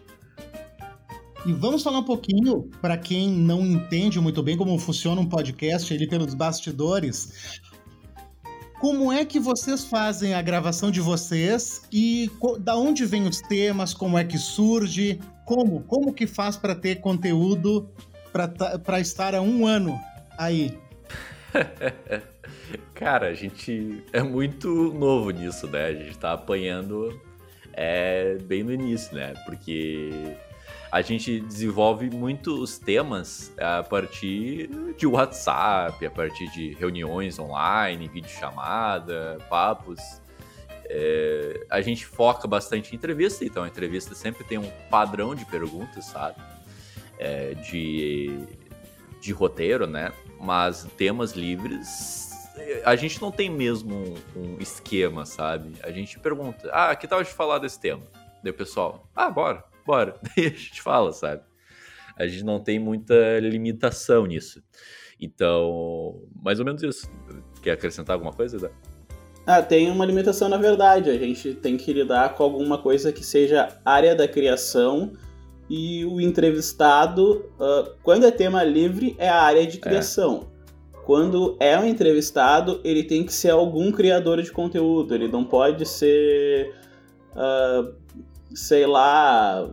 E 1.46 1.54
vamos 1.54 1.84
falar 1.84 2.00
um 2.00 2.04
pouquinho, 2.04 2.70
para 2.82 2.98
quem 2.98 3.30
não 3.30 3.62
entende 3.62 4.20
muito 4.20 4.42
bem 4.42 4.58
como 4.58 4.78
funciona 4.80 5.22
um 5.22 5.30
podcast 5.30 5.94
ali 5.94 6.08
pelos 6.08 6.34
bastidores, 6.34 7.62
como 8.82 9.12
é 9.12 9.24
que 9.24 9.40
vocês 9.40 9.86
fazem 9.86 10.34
a 10.34 10.42
gravação 10.42 10.90
de 10.90 11.02
vocês 11.02 11.84
e 11.92 12.32
da 12.62 12.76
onde 12.76 13.06
vêm 13.06 13.28
os 13.28 13.42
temas, 13.42 13.94
como 13.94 14.18
é 14.18 14.24
que 14.24 14.40
surge, 14.40 15.20
como, 15.46 15.82
como 15.82 16.14
que 16.14 16.26
faz 16.26 16.58
para 16.58 16.74
ter 16.74 16.96
conteúdo 16.96 17.90
para 18.32 19.00
estar 19.00 19.36
há 19.36 19.42
um 19.42 19.66
ano 19.66 20.00
aí? 20.38 20.78
Cara, 22.94 23.28
a 23.28 23.34
gente 23.34 24.04
é 24.12 24.22
muito 24.22 24.94
novo 24.94 25.32
nisso, 25.32 25.68
né? 25.68 25.86
A 25.86 25.94
gente 25.94 26.18
tá 26.18 26.34
apanhando 26.34 27.20
é, 27.74 28.38
bem 28.44 28.64
no 28.64 28.74
início, 28.74 29.16
né? 29.16 29.34
Porque 29.46 30.36
a 30.92 31.02
gente 31.02 31.40
desenvolve 31.40 32.10
muitos 32.10 32.78
temas 32.80 33.54
a 33.60 33.84
partir 33.84 34.70
de 34.98 35.06
WhatsApp, 35.06 36.06
a 36.06 36.12
partir 36.12 36.50
de 36.52 36.74
reuniões 36.74 37.38
online, 37.38 38.08
videochamada, 38.08 39.38
papos. 39.50 40.00
É, 40.86 41.66
a 41.70 41.82
gente 41.82 42.06
foca 42.06 42.48
bastante 42.48 42.92
em 42.92 42.96
entrevista, 42.96 43.46
então 43.46 43.64
a 43.64 43.68
entrevista 43.68 44.16
sempre 44.16 44.44
tem 44.44 44.58
um 44.58 44.70
padrão 44.90 45.36
de 45.36 45.46
perguntas, 45.46 46.06
sabe? 46.06 46.36
É, 47.20 47.54
de, 47.54 48.40
de 49.22 49.32
roteiro, 49.34 49.86
né? 49.86 50.12
Mas 50.40 50.88
temas 50.98 51.34
livres, 51.34 52.32
a 52.86 52.96
gente 52.96 53.22
não 53.22 53.32
tem 53.32 53.50
mesmo 53.50 53.94
um, 54.36 54.42
um 54.42 54.58
esquema, 54.60 55.26
sabe? 55.26 55.74
A 55.84 55.92
gente 55.92 56.18
pergunta, 56.18 56.70
ah, 56.72 56.96
que 56.96 57.08
tal 57.08 57.22
de 57.22 57.30
falar 57.30 57.60
desse 57.60 57.80
tema? 57.80 58.04
Daí 58.42 58.52
o 58.52 58.56
pessoal, 58.56 59.08
ah, 59.16 59.30
bora, 59.30 59.64
bora. 59.86 60.16
Daí 60.24 60.48
a 60.48 60.50
gente 60.50 60.82
fala, 60.82 61.12
sabe? 61.12 61.44
A 62.16 62.26
gente 62.26 62.44
não 62.44 62.60
tem 62.60 62.80
muita 62.80 63.40
limitação 63.40 64.26
nisso. 64.26 64.64
Então, 65.20 66.22
mais 66.42 66.60
ou 66.60 66.66
menos 66.66 66.82
isso. 66.82 67.10
Quer 67.62 67.72
acrescentar 67.72 68.14
alguma 68.14 68.32
coisa, 68.32 68.58
Dá? 68.58 68.70
Ah, 69.46 69.62
tem 69.62 69.90
uma 69.90 70.06
limitação 70.06 70.48
na 70.48 70.58
verdade. 70.58 71.10
A 71.10 71.18
gente 71.18 71.54
tem 71.56 71.76
que 71.76 71.92
lidar 71.92 72.36
com 72.36 72.44
alguma 72.44 72.78
coisa 72.78 73.12
que 73.12 73.26
seja 73.26 73.80
área 73.84 74.16
da 74.16 74.28
criação 74.28 75.14
e 75.70 76.04
o 76.06 76.20
entrevistado, 76.20 77.46
uh, 77.60 77.92
quando 78.02 78.26
é 78.26 78.32
tema 78.32 78.64
livre, 78.64 79.16
é 79.20 79.30
a 79.30 79.42
área 79.42 79.68
de 79.68 79.78
é. 79.78 79.80
criação. 79.80 80.48
É. 80.56 81.00
Quando 81.06 81.56
é 81.60 81.78
um 81.78 81.86
entrevistado, 81.86 82.82
ele 82.84 83.04
tem 83.04 83.24
que 83.24 83.34
ser 83.34 83.52
algum 83.52 83.92
criador 83.92 84.42
de 84.42 84.52
conteúdo. 84.52 85.14
Ele 85.14 85.28
não 85.28 85.44
pode 85.44 85.86
ser, 85.86 86.74
uh, 87.36 87.94
sei 88.54 88.86
lá, 88.86 89.70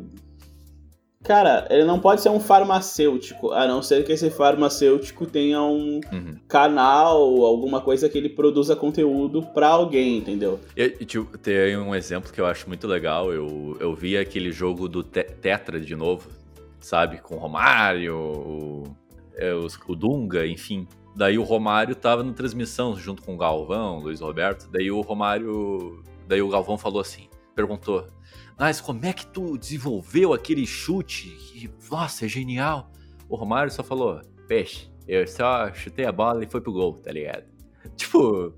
Cara, 1.27 1.67
ele 1.71 1.85
não 1.85 1.99
pode 1.99 2.21
ser 2.21 2.29
um 2.29 2.39
farmacêutico, 2.39 3.51
a 3.51 3.67
não 3.67 3.83
ser 3.83 4.05
que 4.05 4.13
esse 4.13 4.31
farmacêutico 4.31 5.27
tenha 5.27 5.61
um 5.61 6.01
uhum. 6.13 6.37
canal, 6.47 7.19
alguma 7.45 7.81
coisa 7.81 8.09
que 8.09 8.17
ele 8.17 8.29
produza 8.29 8.77
conteúdo 8.77 9.43
para 9.43 9.67
alguém, 9.67 10.19
entendeu? 10.19 10.61
E, 10.77 10.89
tipo, 11.05 11.37
tem 11.37 11.77
um 11.77 11.93
exemplo 11.97 12.33
que 12.33 12.41
eu 12.41 12.47
acho 12.47 12.69
muito 12.69 12.87
legal. 12.87 13.33
Eu, 13.33 13.77
eu 13.81 13.93
vi 13.93 14.17
aquele 14.17 14.53
jogo 14.53 14.89
do 14.89 15.03
te 15.03 15.25
Tetra 15.25 15.81
de 15.81 15.97
novo, 15.97 16.31
sabe? 16.79 17.19
Com 17.19 17.35
o 17.35 17.39
Romário, 17.39 18.17
o, 18.17 18.85
é, 19.35 19.53
o 19.53 19.95
Dunga, 19.97 20.47
enfim. 20.47 20.87
Daí 21.17 21.39
o 21.39 21.43
Romário 21.43 21.97
tava 21.97 22.23
na 22.23 22.33
transmissão 22.33 22.97
junto 22.97 23.23
com 23.23 23.35
o 23.35 23.37
Galvão, 23.37 23.99
Luiz 23.99 24.21
Roberto. 24.21 24.69
Daí 24.71 24.93
o 24.93 25.01
Romário. 25.01 26.05
Daí 26.29 26.41
o 26.41 26.49
Galvão 26.49 26.79
falou 26.79 27.01
assim: 27.01 27.29
perguntou 27.55 28.07
mas 28.59 28.81
como 28.81 29.05
é 29.05 29.13
que 29.13 29.27
tu 29.27 29.59
desenvolveu 29.59 30.33
aquele 30.33 30.67
chute? 30.67 31.29
Que, 31.29 31.71
nossa, 31.91 32.25
é 32.25 32.29
genial. 32.29 32.91
O 33.29 33.37
Romário 33.37 33.71
só 33.71 33.83
falou, 33.83 34.21
peixe, 34.49 34.91
eu 35.07 35.27
só 35.27 35.73
chutei 35.73 36.07
a 36.07 36.13
bola 36.13 36.45
e 36.45 36.49
foi 36.49 36.61
pro 36.61 36.73
gol, 36.73 36.95
tá 36.95 37.13
ligado? 37.13 37.45
Tipo, 37.97 38.53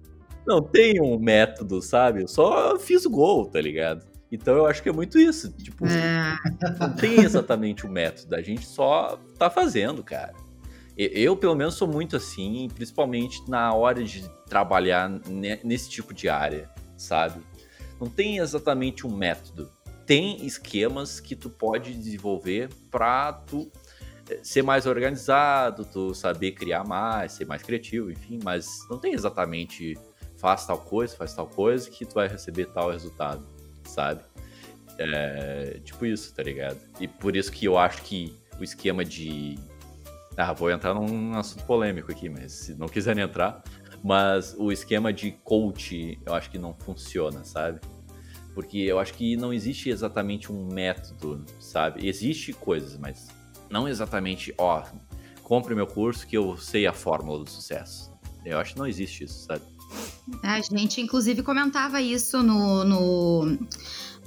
não 0.46 0.62
tem 0.62 1.00
um 1.00 1.18
método, 1.18 1.82
sabe? 1.82 2.22
Eu 2.22 2.28
só 2.28 2.78
fiz 2.78 3.04
o 3.04 3.10
gol, 3.10 3.46
tá 3.46 3.60
ligado? 3.60 4.06
Então 4.30 4.56
eu 4.56 4.66
acho 4.66 4.82
que 4.82 4.88
é 4.88 4.92
muito 4.92 5.18
isso. 5.18 5.52
Tipo, 5.52 5.86
é. 5.86 6.36
não 6.80 6.94
tem 6.94 7.20
exatamente 7.20 7.84
o 7.84 7.88
um 7.88 7.92
método, 7.92 8.34
a 8.34 8.40
gente 8.40 8.66
só 8.66 9.18
tá 9.38 9.50
fazendo, 9.50 10.02
cara. 10.02 10.32
Eu, 10.96 11.36
pelo 11.36 11.54
menos, 11.54 11.74
sou 11.74 11.86
muito 11.86 12.16
assim, 12.16 12.68
principalmente 12.74 13.48
na 13.48 13.72
hora 13.72 14.02
de 14.02 14.28
trabalhar 14.48 15.08
nesse 15.62 15.88
tipo 15.88 16.12
de 16.12 16.28
área, 16.28 16.68
sabe? 16.96 17.40
Não 18.00 18.08
tem 18.08 18.38
exatamente 18.38 19.06
um 19.06 19.16
método 19.16 19.70
tem 20.08 20.44
esquemas 20.46 21.20
que 21.20 21.36
tu 21.36 21.50
pode 21.50 21.92
desenvolver 21.92 22.70
para 22.90 23.30
tu 23.30 23.70
eh, 24.30 24.40
ser 24.42 24.62
mais 24.62 24.86
organizado, 24.86 25.84
tu 25.84 26.14
saber 26.14 26.52
criar 26.52 26.82
mais, 26.82 27.32
ser 27.32 27.44
mais 27.44 27.62
criativo, 27.62 28.10
enfim, 28.10 28.40
mas 28.42 28.66
não 28.88 28.98
tem 28.98 29.12
exatamente 29.12 29.98
faz 30.38 30.66
tal 30.66 30.78
coisa, 30.78 31.14
faz 31.14 31.34
tal 31.34 31.46
coisa 31.46 31.90
que 31.90 32.06
tu 32.06 32.14
vai 32.14 32.26
receber 32.26 32.66
tal 32.72 32.90
resultado, 32.90 33.46
sabe? 33.84 34.22
É, 34.98 35.78
tipo 35.84 36.06
isso, 36.06 36.34
tá 36.34 36.42
ligado? 36.42 36.80
E 36.98 37.06
por 37.06 37.36
isso 37.36 37.52
que 37.52 37.66
eu 37.66 37.76
acho 37.76 38.00
que 38.02 38.34
o 38.58 38.64
esquema 38.64 39.04
de. 39.04 39.58
Ah, 40.38 40.54
vou 40.54 40.70
entrar 40.70 40.94
num 40.94 41.34
assunto 41.34 41.64
polêmico 41.64 42.10
aqui, 42.10 42.30
mas 42.30 42.52
se 42.52 42.74
não 42.74 42.88
quiserem 42.88 43.24
entrar. 43.24 43.62
Mas 44.02 44.54
o 44.56 44.72
esquema 44.72 45.12
de 45.12 45.32
coach 45.32 46.18
eu 46.24 46.32
acho 46.32 46.50
que 46.50 46.58
não 46.58 46.72
funciona, 46.72 47.44
sabe? 47.44 47.80
Porque 48.54 48.78
eu 48.78 48.98
acho 48.98 49.14
que 49.14 49.36
não 49.36 49.52
existe 49.52 49.88
exatamente 49.88 50.50
um 50.50 50.66
método, 50.66 51.44
sabe? 51.60 52.06
Existe 52.06 52.52
coisas, 52.52 52.96
mas 52.98 53.28
não 53.70 53.86
exatamente, 53.86 54.52
ó, 54.58 54.82
compre 55.42 55.74
meu 55.74 55.86
curso 55.86 56.26
que 56.26 56.36
eu 56.36 56.56
sei 56.56 56.86
a 56.86 56.92
fórmula 56.92 57.44
do 57.44 57.50
sucesso. 57.50 58.12
Eu 58.44 58.58
acho 58.58 58.74
que 58.74 58.78
não 58.78 58.86
existe 58.86 59.24
isso, 59.24 59.44
sabe? 59.44 59.62
A 60.42 60.60
gente, 60.60 61.00
inclusive, 61.00 61.42
comentava 61.42 62.00
isso 62.00 62.42
no, 62.42 62.84
no 62.84 63.58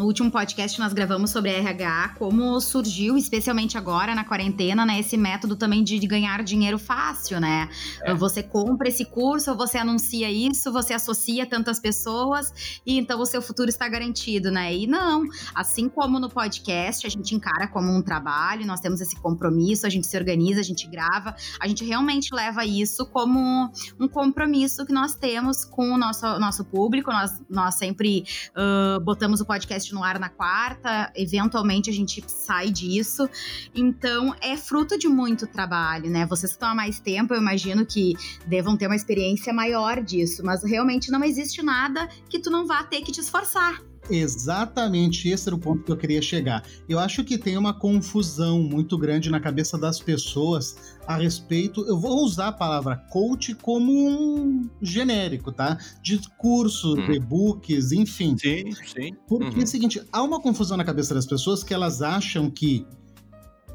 no 0.01 0.07
último 0.07 0.31
podcast 0.31 0.79
nós 0.79 0.93
gravamos 0.93 1.29
sobre 1.29 1.51
RH, 1.51 2.15
como 2.17 2.59
surgiu, 2.59 3.15
especialmente 3.15 3.77
agora 3.77 4.15
na 4.15 4.25
quarentena, 4.25 4.83
né, 4.83 4.99
esse 4.99 5.15
método 5.15 5.55
também 5.55 5.83
de, 5.83 5.99
de 5.99 6.07
ganhar 6.07 6.43
dinheiro 6.43 6.79
fácil, 6.79 7.39
né? 7.39 7.69
É. 8.01 8.11
Você 8.15 8.41
compra 8.41 8.89
esse 8.89 9.05
curso, 9.05 9.55
você 9.55 9.77
anuncia 9.77 10.31
isso, 10.31 10.71
você 10.71 10.95
associa 10.95 11.45
tantas 11.45 11.79
pessoas 11.79 12.81
e 12.83 12.97
então 12.97 13.21
o 13.21 13.25
seu 13.27 13.43
futuro 13.43 13.69
está 13.69 13.87
garantido, 13.87 14.49
né? 14.49 14.75
E 14.75 14.87
não, 14.87 15.23
assim 15.53 15.87
como 15.87 16.19
no 16.19 16.31
podcast, 16.31 17.05
a 17.05 17.09
gente 17.09 17.35
encara 17.35 17.67
como 17.67 17.95
um 17.95 18.01
trabalho, 18.01 18.65
nós 18.65 18.79
temos 18.79 19.01
esse 19.01 19.15
compromisso, 19.17 19.85
a 19.85 19.89
gente 19.89 20.07
se 20.07 20.17
organiza, 20.17 20.61
a 20.61 20.63
gente 20.63 20.87
grava, 20.87 21.35
a 21.59 21.67
gente 21.67 21.85
realmente 21.85 22.33
leva 22.33 22.65
isso 22.65 23.05
como 23.05 23.69
um 23.99 24.07
compromisso 24.07 24.83
que 24.83 24.91
nós 24.93 25.13
temos 25.13 25.63
com 25.63 25.91
o 25.91 25.97
nosso, 25.97 26.39
nosso 26.39 26.65
público, 26.65 27.11
nós, 27.11 27.39
nós 27.47 27.75
sempre 27.75 28.25
uh, 28.57 28.99
botamos 29.01 29.41
o 29.41 29.45
podcast 29.45 29.90
no 29.91 30.03
ar 30.03 30.19
na 30.19 30.29
quarta, 30.29 31.11
eventualmente 31.15 31.89
a 31.89 31.93
gente 31.93 32.23
sai 32.27 32.69
disso. 32.69 33.29
Então 33.73 34.35
é 34.41 34.55
fruto 34.57 34.97
de 34.97 35.07
muito 35.07 35.47
trabalho, 35.47 36.09
né? 36.09 36.25
Vocês 36.25 36.51
que 36.51 36.55
estão 36.55 36.69
há 36.69 36.75
mais 36.75 36.99
tempo, 36.99 37.33
eu 37.33 37.41
imagino 37.41 37.85
que 37.85 38.15
devam 38.45 38.77
ter 38.77 38.87
uma 38.87 38.95
experiência 38.95 39.53
maior 39.53 40.01
disso, 40.01 40.43
mas 40.43 40.63
realmente 40.63 41.11
não 41.11 41.23
existe 41.23 41.61
nada 41.61 42.07
que 42.29 42.39
tu 42.39 42.49
não 42.49 42.65
vá 42.65 42.83
ter 42.83 43.01
que 43.01 43.11
te 43.11 43.19
esforçar. 43.19 43.90
Exatamente, 44.11 45.29
esse 45.29 45.47
era 45.47 45.55
o 45.55 45.59
ponto 45.59 45.85
que 45.85 45.91
eu 45.91 45.95
queria 45.95 46.21
chegar. 46.21 46.63
Eu 46.89 46.99
acho 46.99 47.23
que 47.23 47.37
tem 47.37 47.57
uma 47.57 47.73
confusão 47.73 48.61
muito 48.61 48.97
grande 48.97 49.29
na 49.29 49.39
cabeça 49.39 49.77
das 49.77 50.01
pessoas 50.01 50.75
a 51.07 51.15
respeito. 51.15 51.85
Eu 51.87 51.97
vou 51.97 52.23
usar 52.25 52.49
a 52.49 52.51
palavra 52.51 52.97
coach 53.09 53.55
como 53.55 53.89
um 53.89 54.69
genérico, 54.81 55.49
tá? 55.51 55.77
De 56.03 56.19
cursos, 56.37 56.97
uhum. 56.97 57.13
e-books, 57.13 57.93
enfim. 57.93 58.35
Sim, 58.37 58.71
sim. 58.85 59.15
Porque 59.29 59.55
uhum. 59.55 59.61
é 59.61 59.63
o 59.63 59.67
seguinte: 59.67 60.01
há 60.11 60.21
uma 60.21 60.41
confusão 60.41 60.75
na 60.75 60.83
cabeça 60.83 61.13
das 61.13 61.25
pessoas 61.25 61.63
que 61.63 61.73
elas 61.73 62.01
acham 62.01 62.49
que 62.49 62.85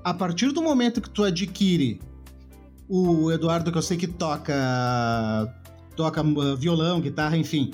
a 0.05 0.13
partir 0.13 0.53
do 0.53 0.61
momento 0.61 1.01
que 1.01 1.09
tu 1.09 1.25
adquire 1.25 1.99
o 2.89 3.33
Eduardo, 3.33 3.73
que 3.73 3.79
eu 3.79 3.83
sei 3.83 3.97
que 3.97 4.07
toca 4.07 4.55
toca 5.97 6.23
uh, 6.23 6.55
violão, 6.55 7.01
guitarra, 7.01 7.39
enfim 7.39 7.73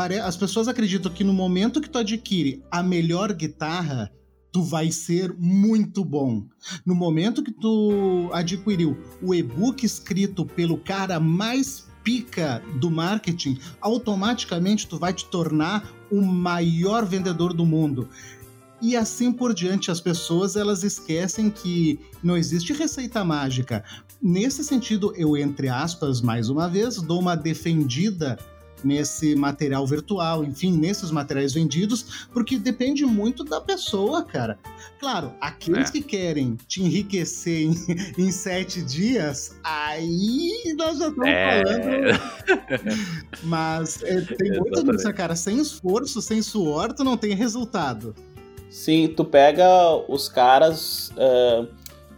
as 0.00 0.36
pessoas 0.36 0.68
acreditam 0.68 1.12
que 1.12 1.24
no 1.24 1.32
momento 1.32 1.80
que 1.80 1.90
tu 1.90 1.98
adquire 1.98 2.62
a 2.70 2.82
melhor 2.82 3.32
guitarra, 3.32 4.10
tu 4.52 4.62
vai 4.62 4.90
ser 4.90 5.34
muito 5.38 6.04
bom. 6.04 6.44
No 6.84 6.94
momento 6.94 7.42
que 7.42 7.52
tu 7.52 8.30
adquiriu 8.32 8.96
o 9.22 9.34
e-book 9.34 9.84
escrito 9.84 10.44
pelo 10.44 10.78
cara 10.78 11.20
mais 11.20 11.88
pica 12.02 12.62
do 12.80 12.90
marketing, 12.90 13.58
automaticamente 13.80 14.86
tu 14.86 14.98
vai 14.98 15.12
te 15.12 15.26
tornar 15.26 15.92
o 16.10 16.20
maior 16.22 17.04
vendedor 17.04 17.52
do 17.52 17.64
mundo. 17.64 18.08
E 18.82 18.96
assim 18.96 19.30
por 19.30 19.52
diante, 19.52 19.90
as 19.90 20.00
pessoas 20.00 20.56
elas 20.56 20.82
esquecem 20.82 21.50
que 21.50 22.00
não 22.22 22.36
existe 22.36 22.72
receita 22.72 23.22
mágica. 23.22 23.84
Nesse 24.22 24.64
sentido, 24.64 25.12
eu 25.16 25.36
entre 25.36 25.68
aspas, 25.68 26.22
mais 26.22 26.48
uma 26.48 26.66
vez, 26.66 26.96
dou 26.96 27.20
uma 27.20 27.36
defendida 27.36 28.38
nesse 28.84 29.34
material 29.34 29.86
virtual, 29.86 30.44
enfim, 30.44 30.76
nesses 30.76 31.10
materiais 31.10 31.52
vendidos, 31.52 32.28
porque 32.32 32.58
depende 32.58 33.04
muito 33.04 33.44
da 33.44 33.60
pessoa, 33.60 34.24
cara. 34.24 34.58
Claro, 34.98 35.32
aqueles 35.40 35.88
é. 35.88 35.92
que 35.92 36.02
querem 36.02 36.56
te 36.66 36.82
enriquecer 36.82 37.62
em, 37.62 37.74
em, 38.18 38.30
sete 38.30 38.82
dias, 38.82 39.56
aí 39.64 40.74
nós 40.76 40.98
já 40.98 41.08
estamos 41.08 41.28
é. 41.28 41.62
falando. 41.62 42.20
Mas 43.44 44.02
é, 44.02 44.20
tem 44.20 44.58
muito 44.58 44.84
disso, 44.84 45.12
cara. 45.14 45.34
Sem 45.34 45.58
esforço, 45.58 46.20
sem 46.20 46.42
suor, 46.42 46.92
tu 46.92 47.04
não 47.04 47.16
tem 47.16 47.34
resultado. 47.34 48.14
Sim, 48.68 49.12
tu 49.16 49.24
pega 49.24 49.66
os 50.08 50.28
caras 50.28 51.12
uh, 51.16 51.66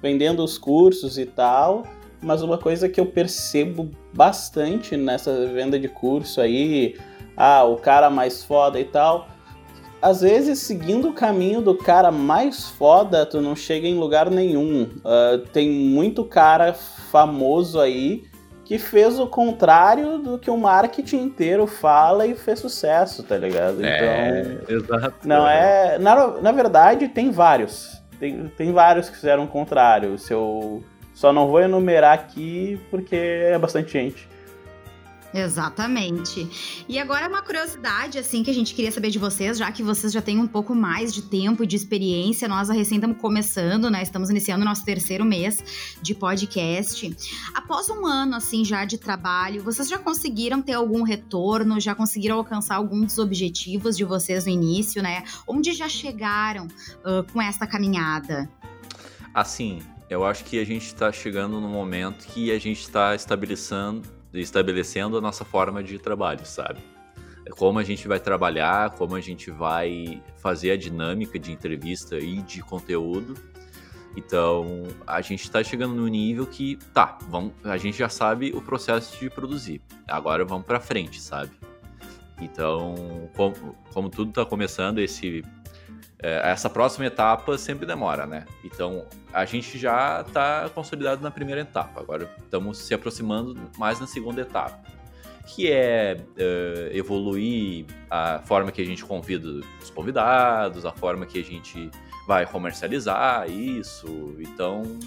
vendendo 0.02 0.44
os 0.44 0.58
cursos 0.58 1.16
e 1.16 1.24
tal 1.24 1.84
mas 2.22 2.40
uma 2.40 2.56
coisa 2.56 2.88
que 2.88 3.00
eu 3.00 3.06
percebo 3.06 3.90
bastante 4.12 4.96
nessa 4.96 5.46
venda 5.46 5.78
de 5.78 5.88
curso 5.88 6.40
aí, 6.40 6.96
ah, 7.36 7.64
o 7.64 7.76
cara 7.76 8.10
mais 8.10 8.44
foda 8.44 8.78
e 8.78 8.84
tal, 8.84 9.28
às 10.02 10.20
vezes 10.20 10.58
seguindo 10.58 11.08
o 11.08 11.12
caminho 11.12 11.60
do 11.60 11.76
cara 11.76 12.10
mais 12.10 12.68
foda, 12.68 13.24
tu 13.24 13.40
não 13.40 13.54
chega 13.54 13.86
em 13.86 13.94
lugar 13.94 14.28
nenhum. 14.28 14.82
Uh, 14.82 15.38
tem 15.52 15.70
muito 15.70 16.24
cara 16.24 16.74
famoso 16.74 17.78
aí 17.78 18.24
que 18.64 18.78
fez 18.78 19.18
o 19.20 19.26
contrário 19.26 20.18
do 20.18 20.38
que 20.38 20.50
o 20.50 20.56
marketing 20.56 21.18
inteiro 21.18 21.66
fala 21.66 22.26
e 22.26 22.34
fez 22.34 22.58
sucesso, 22.58 23.22
tá 23.22 23.36
ligado? 23.36 23.84
É, 23.84 24.58
então, 24.62 24.76
exato. 24.76 25.28
Não 25.28 25.46
é, 25.46 25.98
na, 25.98 26.40
na 26.40 26.52
verdade 26.52 27.08
tem 27.08 27.30
vários. 27.30 28.02
Tem, 28.18 28.48
tem 28.56 28.72
vários 28.72 29.08
que 29.08 29.16
fizeram 29.16 29.44
o 29.44 29.48
contrário. 29.48 30.18
Se 30.18 30.32
eu 30.32 30.82
só 31.22 31.32
não 31.32 31.46
vou 31.46 31.60
enumerar 31.60 32.14
aqui 32.14 32.80
porque 32.90 33.14
é 33.14 33.56
bastante 33.56 33.92
gente. 33.92 34.28
Exatamente. 35.32 36.84
E 36.88 36.98
agora 36.98 37.28
uma 37.28 37.40
curiosidade, 37.40 38.18
assim, 38.18 38.42
que 38.42 38.50
a 38.50 38.52
gente 38.52 38.74
queria 38.74 38.90
saber 38.90 39.08
de 39.08 39.20
vocês, 39.20 39.56
já 39.56 39.70
que 39.70 39.84
vocês 39.84 40.12
já 40.12 40.20
têm 40.20 40.40
um 40.40 40.48
pouco 40.48 40.74
mais 40.74 41.14
de 41.14 41.22
tempo 41.22 41.62
e 41.62 41.66
de 41.66 41.76
experiência, 41.76 42.48
nós 42.48 42.68
a 42.68 42.72
recém 42.74 42.96
estamos 42.96 43.18
começando, 43.18 43.88
né? 43.88 44.02
Estamos 44.02 44.30
iniciando 44.30 44.64
nosso 44.64 44.84
terceiro 44.84 45.24
mês 45.24 45.62
de 46.02 46.12
podcast. 46.12 47.16
Após 47.54 47.88
um 47.88 48.04
ano, 48.04 48.34
assim, 48.34 48.64
já 48.64 48.84
de 48.84 48.98
trabalho, 48.98 49.62
vocês 49.62 49.88
já 49.88 49.98
conseguiram 49.98 50.60
ter 50.60 50.72
algum 50.72 51.04
retorno? 51.04 51.80
Já 51.80 51.94
conseguiram 51.94 52.36
alcançar 52.38 52.74
alguns 52.74 53.06
dos 53.06 53.18
objetivos 53.18 53.96
de 53.96 54.04
vocês 54.04 54.44
no 54.44 54.50
início, 54.50 55.00
né? 55.00 55.22
Onde 55.46 55.72
já 55.72 55.88
chegaram 55.88 56.66
uh, 56.66 57.32
com 57.32 57.40
esta 57.40 57.64
caminhada? 57.64 58.50
Assim, 59.32 59.78
eu 60.08 60.24
acho 60.24 60.44
que 60.44 60.58
a 60.60 60.64
gente 60.64 60.86
está 60.86 61.10
chegando 61.10 61.60
no 61.60 61.68
momento 61.68 62.26
que 62.26 62.50
a 62.52 62.58
gente 62.58 62.80
está 62.80 63.14
estabelecendo 63.14 64.02
estabelecendo 64.40 65.18
a 65.18 65.20
nossa 65.20 65.44
forma 65.44 65.82
de 65.82 65.98
trabalho, 65.98 66.46
sabe? 66.46 66.80
É 67.44 67.50
como 67.50 67.78
a 67.78 67.84
gente 67.84 68.06
vai 68.06 68.20
trabalhar, 68.20 68.90
como 68.90 69.14
a 69.14 69.20
gente 69.20 69.50
vai 69.50 70.22
fazer 70.36 70.70
a 70.70 70.76
dinâmica 70.76 71.38
de 71.38 71.52
entrevista 71.52 72.18
e 72.18 72.40
de 72.42 72.62
conteúdo. 72.62 73.34
Então, 74.16 74.84
a 75.06 75.20
gente 75.20 75.42
está 75.42 75.62
chegando 75.62 75.94
no 75.94 76.06
nível 76.06 76.46
que, 76.46 76.76
tá, 76.94 77.18
vamos, 77.28 77.52
a 77.64 77.76
gente 77.76 77.98
já 77.98 78.08
sabe 78.08 78.52
o 78.54 78.62
processo 78.62 79.18
de 79.18 79.28
produzir. 79.28 79.80
Agora 80.06 80.44
vamos 80.44 80.66
para 80.66 80.78
frente, 80.78 81.20
sabe? 81.20 81.50
Então, 82.40 83.28
como, 83.34 83.54
como 83.92 84.08
tudo 84.08 84.30
está 84.30 84.44
começando, 84.44 84.98
esse 84.98 85.42
essa 86.22 86.70
próxima 86.70 87.06
etapa 87.06 87.58
sempre 87.58 87.84
demora, 87.84 88.26
né? 88.26 88.44
Então 88.64 89.06
a 89.32 89.44
gente 89.44 89.76
já 89.78 90.24
está 90.26 90.70
consolidado 90.72 91.20
na 91.20 91.30
primeira 91.30 91.60
etapa, 91.60 92.00
agora 92.00 92.30
estamos 92.38 92.78
se 92.78 92.94
aproximando 92.94 93.58
mais 93.76 93.98
na 93.98 94.06
segunda 94.06 94.40
etapa, 94.40 94.80
que 95.46 95.70
é 95.70 96.16
uh, 96.20 96.96
evoluir 96.96 97.86
a 98.08 98.40
forma 98.44 98.70
que 98.70 98.80
a 98.80 98.84
gente 98.84 99.04
convida 99.04 99.48
os 99.82 99.90
convidados, 99.90 100.86
a 100.86 100.92
forma 100.92 101.26
que 101.26 101.40
a 101.40 101.44
gente 101.44 101.90
vai 102.26 102.46
comercializar 102.46 103.50
isso. 103.50 104.36
Então 104.38 104.98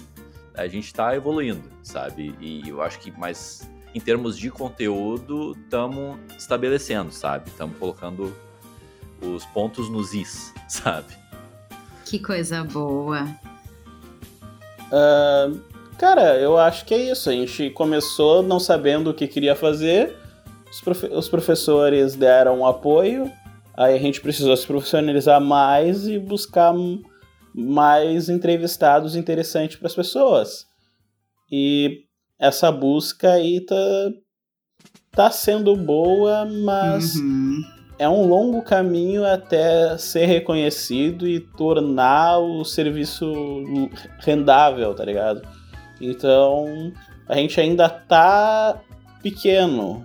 a 0.54 0.66
gente 0.66 0.86
está 0.86 1.14
evoluindo, 1.16 1.68
sabe? 1.82 2.34
E 2.40 2.68
eu 2.68 2.82
acho 2.82 2.98
que 2.98 3.10
mais 3.10 3.68
em 3.94 4.00
termos 4.00 4.36
de 4.38 4.50
conteúdo 4.50 5.52
estamos 5.52 6.18
estabelecendo, 6.36 7.10
sabe? 7.10 7.48
Estamos 7.48 7.78
colocando 7.78 8.36
os 9.20 9.44
pontos 9.46 9.88
nos 9.88 10.14
is, 10.14 10.52
sabe? 10.68 11.14
Que 12.04 12.18
coisa 12.18 12.62
boa. 12.62 13.24
Uh, 14.86 15.60
cara, 15.98 16.36
eu 16.38 16.56
acho 16.56 16.84
que 16.84 16.94
é 16.94 17.10
isso. 17.10 17.28
A 17.28 17.32
gente 17.32 17.70
começou 17.70 18.42
não 18.42 18.60
sabendo 18.60 19.10
o 19.10 19.14
que 19.14 19.26
queria 19.26 19.56
fazer, 19.56 20.16
os, 20.70 20.80
profe 20.80 21.06
os 21.06 21.28
professores 21.28 22.14
deram 22.14 22.64
apoio, 22.64 23.30
aí 23.76 23.94
a 23.94 23.98
gente 23.98 24.20
precisou 24.20 24.56
se 24.56 24.66
profissionalizar 24.66 25.40
mais 25.40 26.06
e 26.06 26.18
buscar 26.18 26.72
mais 27.52 28.28
entrevistados 28.28 29.16
interessantes 29.16 29.76
para 29.76 29.88
as 29.88 29.94
pessoas. 29.94 30.66
E 31.50 32.04
essa 32.38 32.70
busca 32.70 33.32
aí 33.32 33.60
tá, 33.60 33.74
tá 35.10 35.30
sendo 35.30 35.74
boa, 35.74 36.44
mas 36.44 37.16
uhum 37.16 37.75
é 37.98 38.08
um 38.08 38.26
longo 38.26 38.62
caminho 38.62 39.24
até 39.24 39.96
ser 39.98 40.26
reconhecido 40.26 41.26
e 41.26 41.40
tornar 41.40 42.38
o 42.38 42.64
serviço 42.64 43.32
rendável, 44.20 44.94
tá 44.94 45.04
ligado? 45.04 45.42
Então, 46.00 46.92
a 47.28 47.34
gente 47.36 47.60
ainda 47.60 47.88
tá 47.88 48.80
pequeno, 49.22 50.04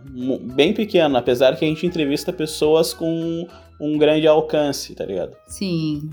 bem 0.55 0.73
pequeno, 0.73 1.17
apesar 1.17 1.55
que 1.57 1.65
a 1.65 1.67
gente 1.67 1.85
entrevista 1.85 2.31
pessoas 2.31 2.93
com 2.93 3.47
um 3.79 3.97
grande 3.97 4.27
alcance, 4.27 4.95
tá 4.95 5.05
ligado? 5.05 5.35
Sim. 5.47 6.09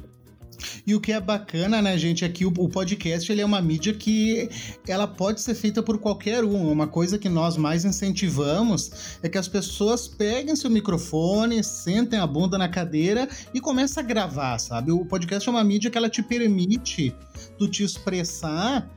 E 0.87 0.95
o 0.95 1.01
que 1.01 1.13
é 1.13 1.21
bacana, 1.21 1.81
né, 1.81 1.97
gente, 1.97 2.25
é 2.25 2.29
que 2.29 2.45
o, 2.45 2.53
podcast 2.69 3.31
ele 3.31 3.41
é 3.41 3.45
uma 3.45 3.61
mídia 3.61 3.93
que 3.93 4.49
ela 4.87 5.07
pode 5.07 5.41
ser 5.41 5.55
feita 5.55 5.83
por 5.83 5.99
qualquer 5.99 6.45
um. 6.45 6.71
Uma 6.71 6.87
coisa 6.87 7.19
que 7.19 7.29
nós 7.29 7.57
mais 7.57 7.85
incentivamos 7.85 9.19
é 9.23 9.29
que 9.29 9.39
as 9.39 9.49
pessoas 9.49 10.09
peguem 10.09 10.57
seu 10.57 10.71
microfone, 10.71 11.63
sentem 11.63 12.19
a 12.19 12.27
bunda 12.27 12.59
na 12.59 12.69
cadeira 12.69 13.29
e 13.55 13.61
comecem 13.61 14.03
a 14.03 14.07
gravar, 14.07 14.59
sabe? 14.59 14.93
O 14.93 15.05
podcast 15.05 15.49
é 15.49 15.53
uma 15.53 15.65
mídia 15.65 15.91
que 15.91 15.99
ela 15.99 16.09
te 16.09 16.23
permite 16.23 17.15
tu 17.59 17.69
te 17.69 17.83
expressar 17.83 18.89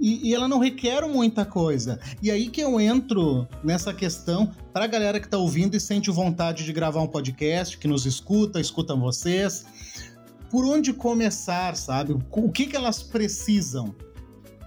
e, 0.00 0.28
e, 0.28 0.34
ela 0.34 0.48
não 0.48 0.58
requer 0.58 1.06
muita 1.06 1.44
coisa. 1.44 2.00
E 2.22 2.30
aí 2.30 2.48
que 2.48 2.60
eu 2.60 2.80
entro 2.80 3.46
nessa 3.62 3.94
questão 3.94 4.52
para 4.72 4.84
a 4.84 4.88
galera 4.88 5.20
que 5.20 5.26
está 5.26 5.38
ouvindo 5.38 5.76
e 5.76 5.80
sente 5.80 6.10
vontade 6.10 6.64
de 6.64 6.72
gravar 6.72 7.00
um 7.00 7.06
podcast, 7.06 7.78
que 7.78 7.86
nos 7.86 8.04
escuta, 8.04 8.60
escutam 8.60 9.00
vocês 9.00 9.64
por 10.50 10.64
onde 10.64 10.92
começar, 10.92 11.76
sabe? 11.76 12.16
O 12.30 12.50
que, 12.50 12.66
que 12.66 12.76
elas 12.76 13.02
precisam? 13.02 13.94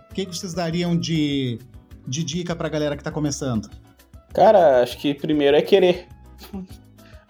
O 0.09 0.13
que, 0.13 0.25
que 0.25 0.35
vocês 0.35 0.53
dariam 0.53 0.97
de, 0.97 1.59
de 2.07 2.23
dica 2.23 2.55
pra 2.55 2.69
galera 2.69 2.97
que 2.97 3.03
tá 3.03 3.11
começando? 3.11 3.69
Cara, 4.33 4.81
acho 4.81 4.97
que 4.97 5.13
primeiro 5.13 5.55
é 5.55 5.61
querer. 5.61 6.07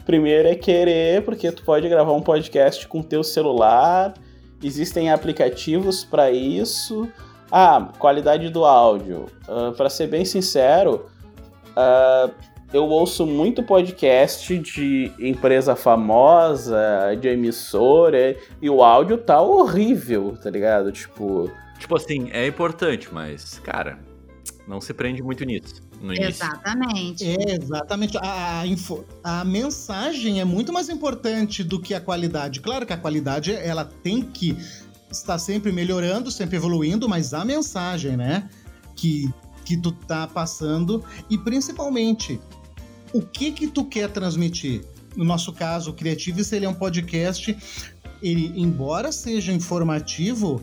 primeiro 0.06 0.48
é 0.48 0.56
querer, 0.56 1.24
porque 1.24 1.52
tu 1.52 1.64
pode 1.64 1.88
gravar 1.89 2.14
um 2.14 2.22
podcast 2.22 2.88
com 2.88 3.02
teu 3.02 3.24
celular, 3.24 4.14
existem 4.64 5.12
aplicativos 5.12 6.06
para 6.06 6.32
isso. 6.32 7.08
Ah, 7.52 7.91
qualidade 7.98 8.50
do 8.50 8.66
áudio. 8.66 9.26
Uh, 9.48 9.68
ah, 9.70 9.74
para 9.76 9.89
ser 9.89 10.08
bem 10.08 10.26
sincero, 10.26 11.08
uh, 11.72 12.32
eu 12.74 12.86
ouço 12.86 13.26
muito 13.26 13.63
podcast 13.63 14.57
de 14.59 15.11
empresa 15.20 15.76
famosa, 15.76 17.15
de 17.20 17.28
emissora, 17.30 18.36
e 18.61 18.70
o 18.70 18.84
áudio 18.84 19.18
tá 19.18 19.41
horrível, 19.41 20.38
tá 20.41 20.49
ligado? 20.49 20.91
Tipo. 20.91 21.51
Tipo 21.80 21.95
assim, 21.95 22.30
é 22.32 22.47
importante, 22.47 23.07
mas, 23.11 23.59
cara, 23.59 23.99
não 24.68 24.82
se 24.82 24.93
prende 24.93 25.22
muito 25.22 25.45
nisso. 25.45 25.82
Exatamente. 26.20 27.24
É, 27.24 27.55
exatamente. 27.55 28.18
A, 28.18 28.61
a, 28.61 28.68
info, 28.68 29.05
a 29.24 29.45
mensagem 29.45 30.39
é 30.39 30.45
muito 30.45 30.74
mais 30.74 30.89
importante 30.89 31.63
do 31.63 31.80
que 31.80 31.93
a 31.93 32.01
qualidade. 32.01 32.59
Claro 32.59 32.86
que 32.86 32.93
a 32.93 32.97
qualidade 32.97 33.53
ela 33.53 33.86
tem 33.86 34.22
que 34.22 34.57
estar 35.11 35.39
sempre 35.39 35.72
melhorando, 35.72 36.30
sempre 36.30 36.57
evoluindo, 36.57 37.07
mas 37.07 37.34
a 37.34 37.45
mensagem, 37.45 38.18
né? 38.18 38.49
Que, 38.95 39.32
que 39.63 39.78
tu 39.78 39.91
tá 39.91 40.28
passando 40.28 41.03
e 41.30 41.38
principalmente 41.38 42.39
o 43.14 43.22
que 43.22 43.51
que 43.51 43.68
tu 43.68 43.86
quer 43.86 44.10
transmitir. 44.10 44.84
No 45.16 45.24
nosso 45.24 45.51
caso, 45.51 45.91
o 45.91 45.93
Creatives, 45.93 46.51
ele 46.51 46.66
é 46.66 46.70
um 46.70 46.74
podcast, 46.74 47.58
ele, 48.22 48.53
embora 48.55 49.12
seja 49.12 49.51
informativo, 49.51 50.62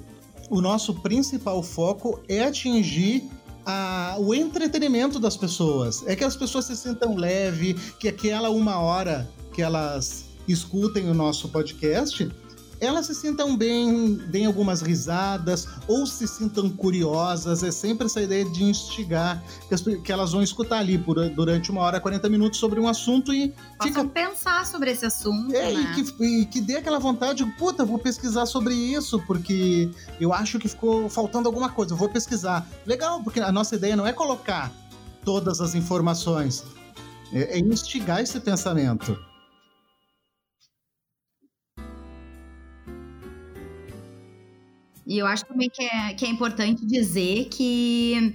o 0.50 0.60
nosso 0.60 0.94
principal 0.94 1.62
foco 1.62 2.20
é 2.28 2.44
atingir 2.44 3.24
a, 3.66 4.16
o 4.18 4.34
entretenimento 4.34 5.18
das 5.18 5.36
pessoas. 5.36 6.06
É 6.06 6.14
que 6.14 6.24
as 6.24 6.36
pessoas 6.36 6.66
se 6.66 6.76
sintam 6.76 7.16
leve, 7.16 7.74
que 7.98 8.08
aquela 8.08 8.50
uma 8.50 8.78
hora 8.78 9.28
que 9.52 9.62
elas 9.62 10.26
escutem 10.46 11.08
o 11.08 11.14
nosso 11.14 11.48
podcast, 11.48 12.30
elas 12.84 13.06
se 13.06 13.14
sintam 13.14 13.56
bem, 13.56 14.14
deem 14.28 14.46
algumas 14.46 14.80
risadas, 14.80 15.68
ou 15.86 16.06
se 16.06 16.26
sintam 16.26 16.68
curiosas. 16.70 17.62
É 17.62 17.70
sempre 17.70 18.06
essa 18.06 18.20
ideia 18.20 18.44
de 18.44 18.64
instigar, 18.64 19.42
que, 19.68 19.74
as, 19.74 19.82
que 19.82 20.12
elas 20.12 20.32
vão 20.32 20.42
escutar 20.42 20.78
ali 20.78 20.98
por, 20.98 21.28
durante 21.30 21.70
uma 21.70 21.82
hora, 21.82 22.00
40 22.00 22.28
minutos 22.28 22.58
sobre 22.58 22.80
um 22.80 22.88
assunto 22.88 23.32
e. 23.32 23.54
Possam 23.78 24.04
fica... 24.04 24.04
pensar 24.04 24.66
sobre 24.66 24.90
esse 24.90 25.06
assunto. 25.06 25.54
É, 25.54 25.72
né? 25.72 25.94
e, 25.96 26.02
que, 26.02 26.24
e 26.24 26.46
que 26.46 26.60
dê 26.60 26.76
aquela 26.76 26.98
vontade, 26.98 27.44
puta, 27.58 27.84
vou 27.84 27.98
pesquisar 27.98 28.46
sobre 28.46 28.74
isso, 28.74 29.20
porque 29.26 29.90
eu 30.20 30.32
acho 30.32 30.58
que 30.58 30.68
ficou 30.68 31.08
faltando 31.08 31.48
alguma 31.48 31.68
coisa, 31.68 31.92
eu 31.92 31.96
vou 31.96 32.08
pesquisar. 32.08 32.66
Legal, 32.86 33.22
porque 33.22 33.40
a 33.40 33.52
nossa 33.52 33.74
ideia 33.74 33.96
não 33.96 34.06
é 34.06 34.12
colocar 34.12 34.72
todas 35.24 35.60
as 35.60 35.74
informações, 35.74 36.64
é, 37.32 37.56
é 37.56 37.58
instigar 37.58 38.20
esse 38.20 38.38
pensamento. 38.40 39.18
E 45.06 45.18
eu 45.18 45.26
acho 45.26 45.44
também 45.44 45.68
que 45.68 45.82
é, 45.82 46.14
que 46.14 46.24
é 46.24 46.28
importante 46.28 46.84
dizer 46.86 47.46
que 47.46 48.34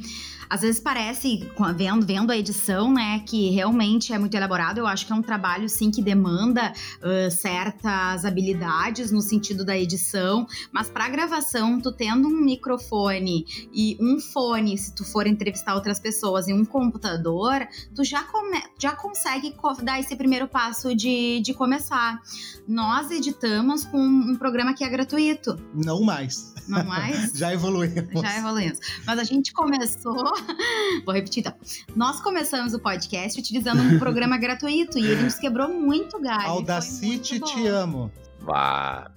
às 0.49 0.61
vezes 0.61 0.81
parece, 0.81 1.47
vendo, 1.75 2.05
vendo 2.05 2.31
a 2.31 2.37
edição, 2.37 2.91
né, 2.91 3.19
que 3.19 3.51
realmente 3.51 4.11
é 4.11 4.17
muito 4.17 4.33
elaborado. 4.33 4.79
Eu 4.79 4.87
acho 4.87 5.05
que 5.05 5.13
é 5.13 5.15
um 5.15 5.21
trabalho, 5.21 5.69
sim, 5.69 5.91
que 5.91 6.01
demanda 6.01 6.73
uh, 6.73 7.29
certas 7.29 8.25
habilidades 8.25 9.11
no 9.11 9.21
sentido 9.21 9.63
da 9.63 9.77
edição, 9.77 10.47
mas 10.71 10.89
para 10.89 11.07
gravação, 11.07 11.79
tu 11.79 11.91
tendo 11.91 12.27
um 12.27 12.41
microfone 12.41 13.45
e 13.71 13.95
um 14.01 14.19
fone, 14.19 14.75
se 14.75 14.95
tu 14.95 15.05
for 15.05 15.27
entrevistar 15.27 15.75
outras 15.75 15.99
pessoas, 15.99 16.47
e 16.47 16.53
um 16.53 16.65
computador, 16.65 17.67
tu 17.93 18.03
já, 18.03 18.23
come, 18.23 18.59
já 18.79 18.95
consegue 18.95 19.53
dar 19.83 19.99
esse 19.99 20.15
primeiro 20.15 20.47
passo 20.47 20.95
de, 20.95 21.41
de 21.41 21.53
começar. 21.53 22.19
Nós 22.67 23.11
editamos 23.11 23.85
com 23.85 23.99
um 23.99 24.35
programa 24.35 24.73
que 24.73 24.83
é 24.83 24.89
gratuito. 24.89 25.55
Não 25.75 26.01
mais. 26.01 26.58
Não 26.69 26.85
mais. 26.85 27.31
Já 27.37 27.53
evoluímos. 27.53 28.21
Já 28.21 28.37
evoluímos. 28.37 28.79
Mas 29.05 29.19
a 29.19 29.23
gente 29.23 29.51
começou. 29.53 30.15
Vou 31.05 31.13
repetir 31.13 31.41
então. 31.41 31.53
Nós 31.95 32.21
começamos 32.21 32.73
o 32.73 32.79
podcast 32.79 33.39
utilizando 33.39 33.81
um 33.81 33.99
programa 33.99 34.37
gratuito 34.39 34.97
e 34.97 35.05
ele 35.05 35.23
nos 35.23 35.35
quebrou 35.35 35.69
muito 35.69 36.19
galho. 36.19 36.47
Audacity, 36.47 37.39
te 37.39 37.67
amo. 37.67 38.11
Vá. 38.41 39.11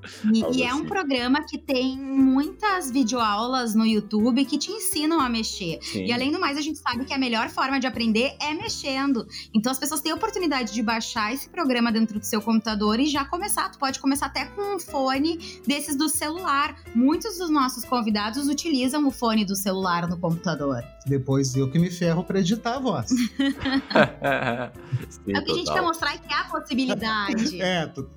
E, 0.32 0.58
e, 0.58 0.62
é 0.62 0.72
um 0.72 0.84
programa 0.84 1.44
que 1.44 1.58
tem 1.58 1.98
muitas 1.98 2.90
videoaulas 2.90 3.74
no 3.74 3.84
YouTube 3.84 4.44
que 4.44 4.58
te 4.58 4.70
ensinam 4.70 5.20
a 5.20 5.28
mexer. 5.28 5.78
Sim. 5.82 6.04
E 6.04 6.12
além 6.12 6.30
do 6.30 6.38
mais, 6.38 6.56
a 6.56 6.60
gente 6.60 6.78
sabe 6.78 7.04
que 7.04 7.12
a 7.12 7.18
melhor 7.18 7.48
forma 7.48 7.80
de 7.80 7.86
aprender 7.86 8.36
é 8.40 8.54
mexendo. 8.54 9.26
Então 9.52 9.72
as 9.72 9.78
pessoas 9.78 10.00
têm 10.00 10.12
a 10.12 10.14
oportunidade 10.14 10.72
de 10.72 10.82
baixar 10.82 11.34
esse 11.34 11.48
programa 11.48 11.90
dentro 11.90 12.18
do 12.18 12.24
seu 12.24 12.40
computador 12.40 13.00
e 13.00 13.06
já 13.06 13.24
começar. 13.24 13.70
Tu 13.70 13.78
pode 13.78 13.98
começar 13.98 14.26
até 14.26 14.44
com 14.44 14.76
um 14.76 14.78
fone 14.78 15.38
desses 15.66 15.96
do 15.96 16.08
celular. 16.08 16.76
Muitos 16.94 17.38
dos 17.38 17.50
nossos 17.50 17.84
convidados 17.84 18.46
utilizam 18.46 19.06
o 19.06 19.10
fone 19.10 19.44
do 19.44 19.56
celular 19.56 20.06
no 20.08 20.18
computador. 20.18 20.84
Depois 21.06 21.56
eu 21.56 21.70
que 21.70 21.78
me 21.78 21.90
ferro 21.90 22.22
para 22.22 22.40
editar 22.40 22.76
a 22.76 22.78
voz. 22.78 23.10
Sim, 25.08 25.32
é 25.34 25.38
o 25.38 25.44
que 25.44 25.52
a 25.52 25.54
gente 25.54 25.72
quer 25.72 25.82
mostrar 25.82 26.16
que 26.18 26.32
há 26.32 26.44
possibilidade. 26.44 27.60
é, 27.60 27.86
tu 27.86 28.08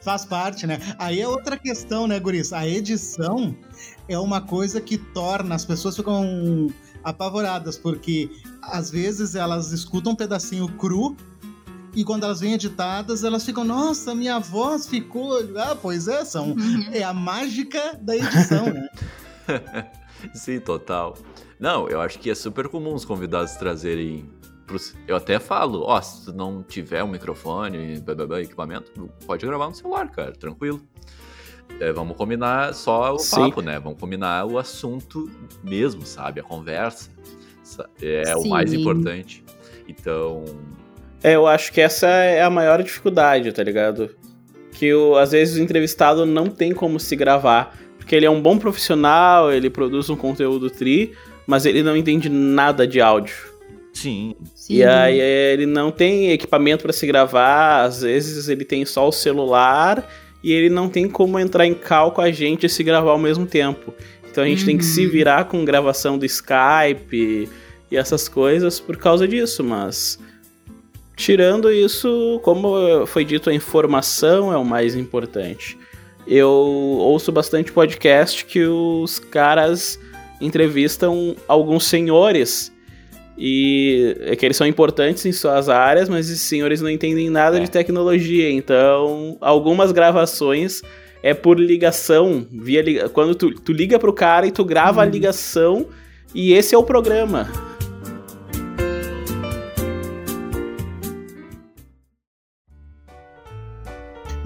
Faz 0.00 0.24
parte, 0.24 0.66
né? 0.66 0.80
Aí 0.98 1.20
é 1.20 1.28
outra 1.28 1.56
questão, 1.56 2.06
né, 2.06 2.18
Guris? 2.18 2.52
A 2.52 2.66
edição 2.66 3.56
é 4.08 4.18
uma 4.18 4.40
coisa 4.40 4.80
que 4.80 4.98
torna 4.98 5.54
as 5.54 5.64
pessoas 5.64 5.96
ficam 5.96 6.68
apavoradas, 7.04 7.76
porque 7.78 8.30
às 8.62 8.90
vezes 8.90 9.34
elas 9.34 9.72
escutam 9.72 10.12
um 10.12 10.16
pedacinho 10.16 10.68
cru 10.76 11.16
e 11.96 12.04
quando 12.04 12.24
elas 12.24 12.40
vêm 12.40 12.52
editadas, 12.52 13.24
elas 13.24 13.42
ficam, 13.42 13.64
nossa, 13.64 14.14
minha 14.14 14.38
voz 14.38 14.86
ficou. 14.86 15.38
Ah, 15.56 15.74
pois 15.74 16.06
é, 16.06 16.26
são. 16.26 16.50
Uhum. 16.50 16.90
É 16.92 17.02
a 17.02 17.14
mágica 17.14 17.98
da 18.02 18.14
edição, 18.14 18.66
né? 18.66 18.88
Sim, 20.34 20.60
total. 20.60 21.16
Não, 21.58 21.88
eu 21.88 22.00
acho 22.00 22.18
que 22.18 22.28
é 22.28 22.34
super 22.34 22.68
comum 22.68 22.92
os 22.92 23.06
convidados 23.06 23.52
trazerem 23.52 24.28
eu 25.06 25.16
até 25.16 25.38
falo, 25.38 25.82
ó, 25.82 26.00
se 26.00 26.24
tu 26.24 26.32
não 26.32 26.62
tiver 26.62 27.02
um 27.04 27.08
microfone, 27.08 28.00
blá, 28.00 28.14
blá, 28.14 28.26
blá, 28.26 28.40
equipamento, 28.40 29.08
pode 29.26 29.46
gravar 29.46 29.68
no 29.68 29.74
celular, 29.74 30.10
cara, 30.10 30.32
tranquilo. 30.32 30.80
É, 31.80 31.92
vamos 31.92 32.16
combinar 32.16 32.74
só 32.74 33.14
o 33.14 33.18
Sim. 33.18 33.48
papo, 33.48 33.60
né? 33.60 33.78
Vamos 33.78 33.98
combinar 33.98 34.46
o 34.46 34.58
assunto 34.58 35.30
mesmo, 35.62 36.06
sabe? 36.06 36.40
A 36.40 36.42
conversa. 36.42 37.10
É 38.00 38.24
Sim. 38.24 38.34
o 38.34 38.48
mais 38.48 38.72
importante. 38.72 39.44
Então. 39.88 40.44
É, 41.22 41.34
eu 41.34 41.46
acho 41.46 41.72
que 41.72 41.80
essa 41.80 42.06
é 42.06 42.42
a 42.42 42.48
maior 42.48 42.82
dificuldade, 42.82 43.52
tá 43.52 43.62
ligado? 43.62 44.14
Que 44.72 44.94
o, 44.94 45.16
às 45.16 45.32
vezes 45.32 45.58
o 45.58 45.62
entrevistado 45.62 46.24
não 46.24 46.46
tem 46.46 46.72
como 46.72 46.98
se 46.98 47.14
gravar. 47.14 47.76
Porque 47.98 48.14
ele 48.14 48.26
é 48.26 48.30
um 48.30 48.40
bom 48.40 48.56
profissional, 48.56 49.52
ele 49.52 49.68
produz 49.68 50.08
um 50.08 50.16
conteúdo 50.16 50.70
tri, 50.70 51.12
mas 51.46 51.66
ele 51.66 51.82
não 51.82 51.96
entende 51.96 52.28
nada 52.28 52.86
de 52.86 53.00
áudio. 53.00 53.55
Sim. 53.96 54.34
E 54.68 54.84
aí 54.84 55.18
ele 55.18 55.64
não 55.64 55.90
tem 55.90 56.30
equipamento 56.30 56.82
para 56.82 56.92
se 56.92 57.06
gravar, 57.06 57.84
às 57.84 58.02
vezes 58.02 58.46
ele 58.46 58.62
tem 58.62 58.84
só 58.84 59.08
o 59.08 59.12
celular 59.12 60.06
e 60.44 60.52
ele 60.52 60.68
não 60.68 60.86
tem 60.86 61.08
como 61.08 61.38
entrar 61.38 61.66
em 61.66 61.72
cal 61.72 62.12
com 62.12 62.20
a 62.20 62.30
gente 62.30 62.66
e 62.66 62.68
se 62.68 62.84
gravar 62.84 63.12
ao 63.12 63.18
mesmo 63.18 63.46
tempo. 63.46 63.94
Então 64.30 64.44
a 64.44 64.46
gente 64.46 64.60
uhum. 64.60 64.66
tem 64.66 64.76
que 64.76 64.84
se 64.84 65.06
uhum. 65.06 65.10
virar 65.10 65.46
com 65.46 65.64
gravação 65.64 66.18
do 66.18 66.26
Skype 66.26 67.48
e 67.90 67.96
essas 67.96 68.28
coisas 68.28 68.78
por 68.78 68.98
causa 68.98 69.26
disso, 69.26 69.64
mas 69.64 70.18
tirando 71.16 71.72
isso, 71.72 72.38
como 72.44 73.06
foi 73.06 73.24
dito, 73.24 73.48
a 73.48 73.54
informação 73.54 74.52
é 74.52 74.58
o 74.58 74.64
mais 74.64 74.94
importante. 74.94 75.78
Eu 76.26 76.50
ouço 76.50 77.32
bastante 77.32 77.72
podcast 77.72 78.44
que 78.44 78.62
os 78.62 79.18
caras 79.18 79.98
entrevistam 80.38 81.34
alguns 81.48 81.86
senhores 81.86 82.75
e 83.38 84.16
é 84.20 84.34
que 84.34 84.44
eles 84.44 84.56
são 84.56 84.66
importantes 84.66 85.26
em 85.26 85.32
suas 85.32 85.68
áreas, 85.68 86.08
mas 86.08 86.30
esses 86.30 86.42
senhores 86.42 86.80
não 86.80 86.88
entendem 86.88 87.28
nada 87.28 87.58
é. 87.58 87.60
de 87.60 87.70
tecnologia. 87.70 88.50
Então, 88.50 89.36
algumas 89.40 89.92
gravações 89.92 90.82
é 91.22 91.34
por 91.34 91.58
ligação, 91.58 92.46
via 92.50 93.08
quando 93.10 93.34
tu, 93.34 93.50
tu 93.52 93.72
liga 93.72 93.98
pro 93.98 94.12
cara 94.12 94.46
e 94.46 94.50
tu 94.50 94.64
grava 94.64 95.00
hum. 95.00 95.02
a 95.02 95.06
uhum. 95.06 95.10
ligação 95.10 95.86
e 96.34 96.52
esse 96.52 96.74
é 96.74 96.78
o 96.78 96.82
programa. 96.82 97.75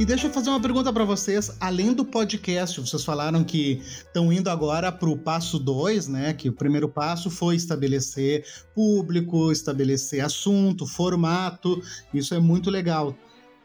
E 0.00 0.04
deixa 0.06 0.28
eu 0.28 0.32
fazer 0.32 0.48
uma 0.48 0.58
pergunta 0.58 0.90
para 0.90 1.04
vocês. 1.04 1.54
Além 1.60 1.92
do 1.92 2.06
podcast, 2.06 2.80
vocês 2.80 3.04
falaram 3.04 3.44
que 3.44 3.82
estão 3.84 4.32
indo 4.32 4.48
agora 4.48 4.90
para 4.90 5.10
o 5.10 5.18
passo 5.18 5.58
2, 5.58 6.08
né? 6.08 6.32
Que 6.32 6.48
o 6.48 6.54
primeiro 6.54 6.88
passo 6.88 7.28
foi 7.28 7.54
estabelecer 7.54 8.46
público, 8.74 9.52
estabelecer 9.52 10.24
assunto, 10.24 10.86
formato. 10.86 11.82
Isso 12.14 12.34
é 12.34 12.38
muito 12.38 12.70
legal. 12.70 13.14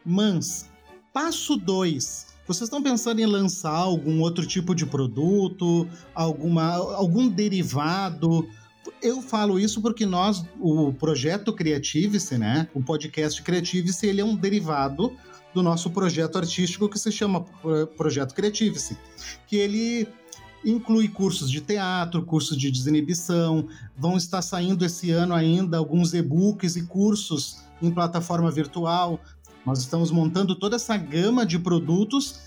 Mas, 0.06 0.70
passo 1.14 1.56
2. 1.56 2.26
Vocês 2.46 2.68
estão 2.68 2.84
pensando 2.84 3.22
em 3.22 3.26
lançar 3.26 3.72
algum 3.72 4.20
outro 4.20 4.46
tipo 4.46 4.76
de 4.76 4.86
produto, 4.86 5.88
alguma, 6.14 6.74
algum 6.96 7.30
derivado? 7.30 8.46
Eu 9.02 9.22
falo 9.22 9.58
isso 9.58 9.82
porque 9.82 10.06
nós, 10.06 10.44
o 10.60 10.92
projeto 10.92 11.54
Creativice, 11.54 12.38
né? 12.38 12.68
O 12.74 12.84
podcast 12.84 13.42
Creativice, 13.42 14.06
ele 14.06 14.20
é 14.20 14.26
um 14.26 14.36
derivado 14.36 15.16
do 15.56 15.64
nosso 15.64 15.90
projeto 15.90 16.38
artístico 16.38 16.90
que 16.90 17.00
se 17.00 17.10
chama 17.10 17.46
Projeto 17.96 18.36
Creativice, 18.36 18.98
que 19.48 19.56
ele 19.56 20.06
inclui 20.66 21.08
cursos 21.08 21.50
de 21.50 21.62
teatro, 21.62 22.26
cursos 22.26 22.58
de 22.58 22.70
desinibição, 22.70 23.66
vão 23.98 24.18
estar 24.18 24.42
saindo 24.42 24.84
esse 24.84 25.12
ano 25.12 25.34
ainda 25.34 25.78
alguns 25.78 26.14
e-books 26.14 26.76
e 26.76 26.84
cursos 26.84 27.62
em 27.82 27.90
plataforma 27.90 28.52
virtual. 28.52 29.18
Nós 29.66 29.80
estamos 29.80 30.12
montando 30.12 30.56
toda 30.56 30.76
essa 30.76 30.98
gama 30.98 31.46
de 31.46 31.58
produtos, 31.58 32.42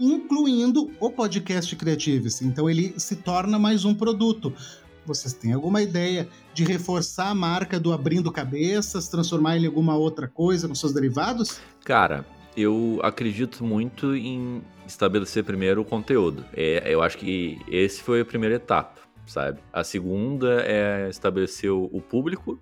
incluindo 0.00 0.90
o 0.98 1.10
podcast 1.10 1.76
Creativice. 1.76 2.42
Então 2.42 2.70
ele 2.70 2.94
se 2.98 3.16
torna 3.16 3.58
mais 3.58 3.84
um 3.84 3.94
produto. 3.94 4.50
Vocês 5.04 5.34
têm 5.34 5.52
alguma 5.52 5.82
ideia 5.82 6.26
de 6.54 6.64
reforçar 6.64 7.28
a 7.28 7.34
marca 7.34 7.78
do 7.78 7.92
Abrindo 7.92 8.32
Cabeças, 8.32 9.08
transformar 9.08 9.58
em 9.58 9.66
alguma 9.66 9.94
outra 9.96 10.26
coisa 10.26 10.66
com 10.66 10.74
seus 10.74 10.92
derivados? 10.92 11.60
Cara, 11.84 12.26
eu 12.56 13.00
acredito 13.02 13.64
muito 13.64 14.14
em 14.14 14.62
estabelecer 14.86 15.44
primeiro 15.44 15.82
o 15.82 15.84
conteúdo. 15.84 16.44
É, 16.54 16.82
eu 16.86 17.02
acho 17.02 17.18
que 17.18 17.58
esse 17.68 18.02
foi 18.02 18.20
a 18.20 18.24
primeira 18.24 18.54
etapa, 18.54 19.00
sabe? 19.26 19.58
A 19.72 19.84
segunda 19.84 20.62
é 20.62 21.08
estabelecer 21.08 21.70
o 21.70 22.00
público 22.00 22.58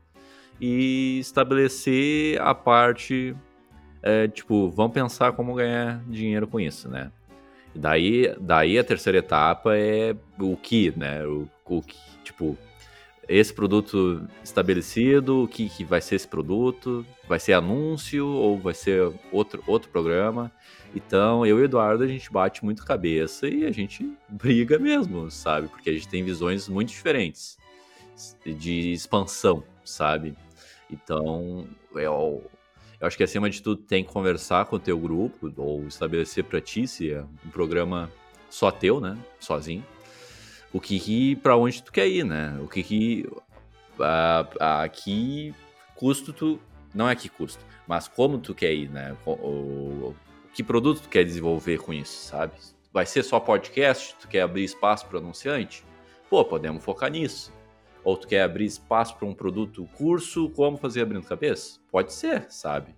e 0.61 1.19
estabelecer 1.21 2.41
a 2.41 2.55
parte, 2.55 3.35
é, 4.03 4.29
tipo, 4.29 4.69
vamos 4.71 4.93
pensar 4.93 5.33
como 5.33 5.55
ganhar 5.55 6.03
dinheiro 6.09 6.47
com 6.47 6.59
isso, 6.59 6.89
né? 6.89 7.11
Daí, 7.75 8.35
daí 8.41 8.79
a 8.79 8.85
terceira 8.85 9.19
etapa 9.19 9.77
é 9.77 10.15
o 10.39 10.57
que, 10.57 10.93
né? 10.97 11.27
O, 11.27 11.49
o 11.67 11.83
que, 11.83 11.97
tipo, 12.23 12.57
esse 13.29 13.53
produto 13.53 14.27
estabelecido, 14.43 15.45
o 15.45 15.49
que, 15.49 15.69
que 15.69 15.85
vai 15.85 16.01
ser 16.01 16.17
esse 16.17 16.29
produto, 16.29 17.07
vai 17.29 17.39
ser 17.39 17.55
anúncio 17.55 18.27
ou 18.27 18.59
vai 18.59 18.75
ser 18.75 19.13
outro, 19.33 19.63
outro 19.67 19.91
programa. 19.91 20.53
Então, 20.95 21.45
eu 21.45 21.59
e 21.59 21.63
o 21.63 21.65
Eduardo, 21.65 22.05
a 22.05 22.07
gente 22.07 22.31
bate 22.31 22.65
muito 22.65 22.85
cabeça 22.85 23.49
e 23.49 23.65
a 23.65 23.71
gente 23.71 24.13
briga 24.29 24.79
mesmo, 24.79 25.31
sabe? 25.31 25.69
Porque 25.69 25.91
a 25.91 25.93
gente 25.93 26.09
tem 26.09 26.23
visões 26.25 26.69
muito 26.69 26.89
diferentes 26.89 27.59
de 28.45 28.93
expansão, 28.93 29.65
sabe? 29.85 30.37
Então, 30.91 31.67
eu, 31.95 32.45
eu 33.01 33.07
acho 33.07 33.17
que 33.17 33.25
acima 33.25 33.51
de 33.51 33.61
tudo 33.63 33.83
tem 33.83 34.05
que 34.05 34.13
conversar 34.13 34.67
com 34.67 34.77
o 34.77 34.81
teu 34.81 34.99
grupo 34.99 35.53
ou 35.57 35.87
estabelecer 35.87 36.45
para 36.45 36.61
ti 36.61 36.87
se 36.87 37.11
é 37.11 37.23
um 37.45 37.51
programa 37.51 38.11
só 38.49 38.71
teu, 38.71 39.01
né? 39.01 39.19
Sozinho 39.41 39.85
o 40.75 40.81
que, 40.81 40.99
que 40.99 41.37
para 41.37 41.57
onde 41.57 41.81
tu 41.81 41.93
quer 41.93 42.09
ir, 42.09 42.25
né? 42.25 42.59
O 42.61 42.67
que 42.67 42.83
que 42.83 43.27
a, 44.01 44.83
a, 44.83 44.89
que 44.89 45.55
custo 45.95 46.33
tu 46.33 46.61
não 46.93 47.09
é 47.09 47.15
que 47.15 47.29
custo, 47.29 47.65
mas 47.87 48.09
como 48.09 48.39
tu 48.39 48.53
quer 48.53 48.73
ir, 48.75 48.91
né? 48.91 49.17
O, 49.25 49.31
o, 49.31 50.17
que 50.53 50.65
produto 50.65 51.03
tu 51.03 51.09
quer 51.09 51.25
desenvolver 51.25 51.79
com 51.79 51.93
isso, 51.93 52.27
sabe? 52.27 52.55
Vai 52.93 53.07
ser 53.07 53.23
só 53.23 53.39
podcast? 53.39 54.17
Tu 54.21 54.27
quer 54.27 54.41
abrir 54.41 54.65
espaço 54.65 55.07
para 55.07 55.19
anunciante? 55.19 55.85
Pô, 56.29 56.45
podemos 56.45 56.83
focar 56.85 57.11
nisso. 57.11 57.53
Ou 58.03 58.17
tu 58.17 58.27
quer 58.27 58.43
abrir 58.43 58.65
espaço 58.65 59.17
para 59.17 59.29
um 59.29 59.35
produto, 59.35 59.89
curso, 59.97 60.51
como 60.51 60.77
fazer 60.77 61.03
abrindo 61.03 61.25
cabeça? 61.25 61.79
Pode 61.91 62.13
ser, 62.13 62.47
sabe? 62.51 62.95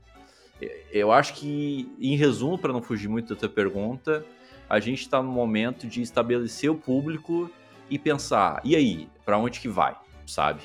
Eu 0.91 1.13
acho 1.13 1.35
que, 1.35 1.95
em 2.01 2.17
resumo, 2.17 2.57
para 2.57 2.73
não 2.73 2.81
fugir 2.81 3.09
muito 3.09 3.35
da 3.35 3.41
tua 3.41 3.49
pergunta, 3.51 4.25
a 4.69 4.81
gente 4.81 5.03
está 5.03 5.23
no 5.23 5.31
momento 5.31 5.87
de 5.87 6.01
estabelecer 6.01 6.71
o 6.71 6.75
público 6.75 7.51
e 7.89 7.99
pensar, 7.99 8.61
e 8.65 8.75
aí, 8.75 9.09
para 9.25 9.39
onde 9.39 9.61
que 9.61 9.69
vai, 9.69 9.95
sabe? 10.27 10.63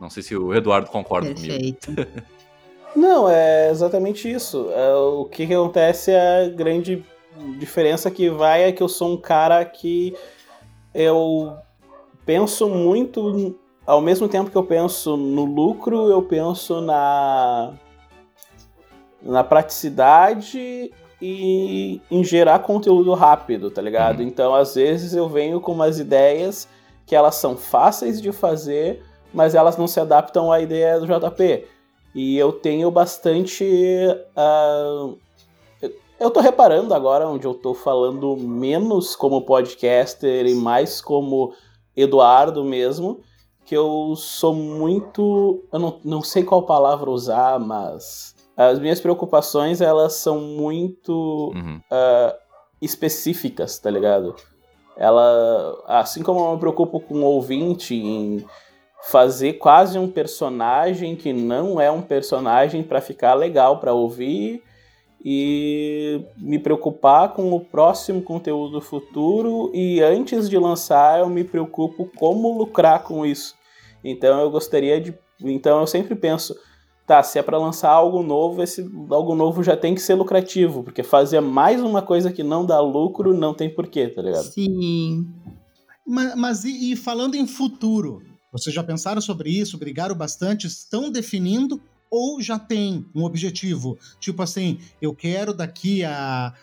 Não 0.00 0.10
sei 0.10 0.22
se 0.22 0.36
o 0.36 0.52
Eduardo 0.54 0.90
concorda 0.90 1.28
Perfeito. 1.28 1.86
comigo. 1.86 2.10
Não, 2.94 3.28
é 3.28 3.70
exatamente 3.70 4.30
isso. 4.30 4.70
É, 4.70 4.94
o 4.94 5.24
que, 5.24 5.46
que 5.46 5.54
acontece 5.54 6.10
é 6.10 6.44
a 6.44 6.48
grande 6.48 7.02
diferença 7.58 8.10
que 8.10 8.28
vai 8.28 8.64
é 8.64 8.72
que 8.72 8.82
eu 8.82 8.88
sou 8.88 9.12
um 9.12 9.16
cara 9.16 9.64
que 9.64 10.14
eu 10.94 11.56
penso 12.26 12.68
muito. 12.68 13.58
Ao 13.86 14.00
mesmo 14.00 14.28
tempo 14.28 14.50
que 14.50 14.56
eu 14.56 14.64
penso 14.64 15.16
no 15.16 15.44
lucro, 15.44 16.10
eu 16.10 16.22
penso 16.22 16.80
na, 16.80 17.72
na 19.20 19.42
praticidade 19.42 20.92
e 21.24 22.00
em 22.10 22.24
gerar 22.24 22.58
conteúdo 22.58 23.14
rápido, 23.14 23.70
tá 23.70 23.80
ligado? 23.80 24.18
Uhum. 24.18 24.26
Então, 24.26 24.52
às 24.52 24.74
vezes, 24.74 25.14
eu 25.14 25.28
venho 25.28 25.60
com 25.60 25.70
umas 25.70 26.00
ideias 26.00 26.68
que 27.06 27.14
elas 27.14 27.36
são 27.36 27.56
fáceis 27.56 28.20
de 28.20 28.32
fazer, 28.32 29.04
mas 29.32 29.54
elas 29.54 29.76
não 29.76 29.86
se 29.86 30.00
adaptam 30.00 30.50
à 30.50 30.60
ideia 30.60 30.98
do 30.98 31.06
JP. 31.06 31.64
E 32.12 32.36
eu 32.36 32.52
tenho 32.52 32.90
bastante. 32.90 33.64
Uh, 34.36 35.16
eu 36.18 36.28
tô 36.28 36.40
reparando 36.40 36.92
agora, 36.92 37.28
onde 37.28 37.46
eu 37.46 37.54
tô 37.54 37.72
falando 37.72 38.36
menos 38.36 39.14
como 39.14 39.42
podcaster 39.42 40.44
e 40.46 40.56
mais 40.56 41.00
como 41.00 41.52
Eduardo 41.96 42.64
mesmo, 42.64 43.20
que 43.64 43.76
eu 43.76 44.14
sou 44.16 44.52
muito. 44.52 45.62
Eu 45.72 45.78
não, 45.78 46.00
não 46.04 46.20
sei 46.20 46.42
qual 46.42 46.64
palavra 46.64 47.08
usar, 47.08 47.60
mas. 47.60 48.34
As 48.56 48.78
minhas 48.78 49.00
preocupações, 49.00 49.80
elas 49.80 50.14
são 50.14 50.40
muito 50.40 51.52
uhum. 51.54 51.80
uh, 51.90 52.34
específicas, 52.80 53.78
tá 53.78 53.90
ligado? 53.90 54.34
Ela, 54.96 55.82
assim 55.86 56.22
como 56.22 56.40
eu 56.40 56.52
me 56.52 56.60
preocupo 56.60 57.00
com 57.00 57.22
o 57.22 57.24
ouvinte 57.24 57.94
em 57.94 58.44
fazer 59.10 59.54
quase 59.54 59.98
um 59.98 60.08
personagem 60.08 61.16
que 61.16 61.32
não 61.32 61.80
é 61.80 61.90
um 61.90 62.02
personagem 62.02 62.82
para 62.82 63.00
ficar 63.00 63.34
legal 63.34 63.80
para 63.80 63.92
ouvir 63.92 64.62
e 65.24 66.24
me 66.36 66.58
preocupar 66.58 67.32
com 67.32 67.52
o 67.52 67.60
próximo 67.60 68.22
conteúdo 68.22 68.80
futuro 68.80 69.70
e 69.72 70.00
antes 70.00 70.48
de 70.48 70.58
lançar 70.58 71.20
eu 71.20 71.28
me 71.28 71.44
preocupo 71.44 72.10
como 72.16 72.56
lucrar 72.56 73.02
com 73.02 73.24
isso. 73.24 73.54
Então 74.04 74.40
eu 74.40 74.50
gostaria 74.50 75.00
de, 75.00 75.16
então 75.40 75.80
eu 75.80 75.86
sempre 75.86 76.14
penso, 76.14 76.56
tá, 77.12 77.22
se 77.22 77.38
é 77.38 77.42
para 77.42 77.58
lançar 77.58 77.90
algo 77.90 78.22
novo, 78.22 78.62
esse 78.62 78.80
algo 79.10 79.34
novo 79.34 79.62
já 79.62 79.76
tem 79.76 79.94
que 79.94 80.00
ser 80.00 80.14
lucrativo, 80.14 80.82
porque 80.82 81.02
fazer 81.02 81.40
mais 81.40 81.82
uma 81.82 82.00
coisa 82.00 82.32
que 82.32 82.42
não 82.42 82.64
dá 82.64 82.80
lucro 82.80 83.34
não 83.34 83.52
tem 83.52 83.68
porquê, 83.68 84.08
tá 84.08 84.22
ligado? 84.22 84.44
Sim. 84.44 85.28
Mas, 86.06 86.34
mas 86.34 86.64
e, 86.64 86.92
e 86.92 86.96
falando 86.96 87.34
em 87.34 87.46
futuro, 87.46 88.22
vocês 88.50 88.74
já 88.74 88.82
pensaram 88.82 89.20
sobre 89.20 89.50
isso, 89.50 89.76
brigaram 89.76 90.14
bastante, 90.14 90.66
estão 90.66 91.10
definindo 91.10 91.82
ou 92.10 92.40
já 92.40 92.58
tem 92.58 93.04
um 93.14 93.24
objetivo? 93.24 93.98
Tipo 94.18 94.42
assim, 94.42 94.78
eu 95.00 95.14
quero 95.14 95.52
daqui 95.52 96.02
a 96.04 96.54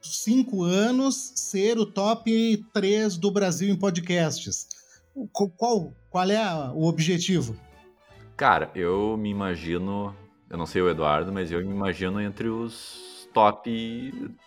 cinco 0.00 0.62
anos 0.62 1.32
ser 1.34 1.78
o 1.78 1.84
top 1.84 2.64
3 2.72 3.18
do 3.18 3.30
Brasil 3.30 3.68
em 3.68 3.76
podcasts. 3.76 4.66
Qual, 5.58 5.92
qual 6.08 6.30
é 6.30 6.70
o 6.74 6.84
objetivo? 6.84 7.54
Cara, 8.40 8.70
eu 8.74 9.18
me 9.18 9.28
imagino, 9.28 10.16
eu 10.48 10.56
não 10.56 10.64
sei 10.64 10.80
o 10.80 10.88
Eduardo, 10.88 11.30
mas 11.30 11.52
eu 11.52 11.60
me 11.60 11.74
imagino 11.74 12.18
entre 12.22 12.48
os 12.48 13.28
top 13.34 13.70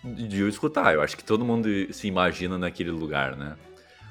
de 0.03 0.39
eu 0.41 0.49
escutar. 0.49 0.95
Eu 0.95 1.01
acho 1.03 1.15
que 1.15 1.23
todo 1.23 1.45
mundo 1.45 1.69
se 1.93 2.07
imagina 2.07 2.57
naquele 2.57 2.89
lugar, 2.89 3.35
né? 3.35 3.55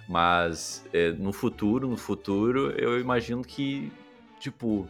Mas 0.09 0.89
é, 0.93 1.11
no 1.11 1.33
futuro, 1.33 1.89
no 1.89 1.97
futuro, 1.97 2.71
eu 2.79 3.01
imagino 3.01 3.43
que, 3.43 3.91
tipo, 4.39 4.87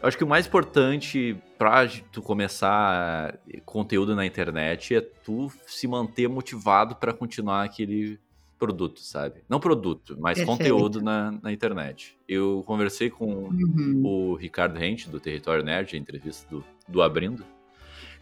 eu 0.00 0.06
acho 0.06 0.16
que 0.16 0.22
o 0.22 0.28
mais 0.28 0.46
importante 0.46 1.36
pra 1.58 1.84
tu 2.12 2.22
começar 2.22 3.40
conteúdo 3.64 4.14
na 4.14 4.24
internet 4.24 4.94
é 4.94 5.00
tu 5.00 5.50
se 5.66 5.88
manter 5.88 6.28
motivado 6.28 6.94
para 6.94 7.12
continuar 7.12 7.64
aquele 7.64 8.20
produto, 8.60 9.00
sabe? 9.00 9.42
Não 9.48 9.58
produto, 9.58 10.16
mas 10.20 10.36
Perfeito. 10.36 10.58
conteúdo 10.58 11.02
na, 11.02 11.32
na 11.42 11.50
internet. 11.50 12.18
Eu 12.28 12.62
conversei 12.66 13.08
com 13.08 13.48
uhum. 13.48 14.02
o 14.04 14.34
Ricardo 14.34 14.78
Rente, 14.78 15.08
do 15.08 15.18
Território 15.18 15.64
Nerd, 15.64 15.96
a 15.96 15.98
entrevista 15.98 16.46
do, 16.50 16.62
do 16.86 17.00
Abrindo, 17.00 17.42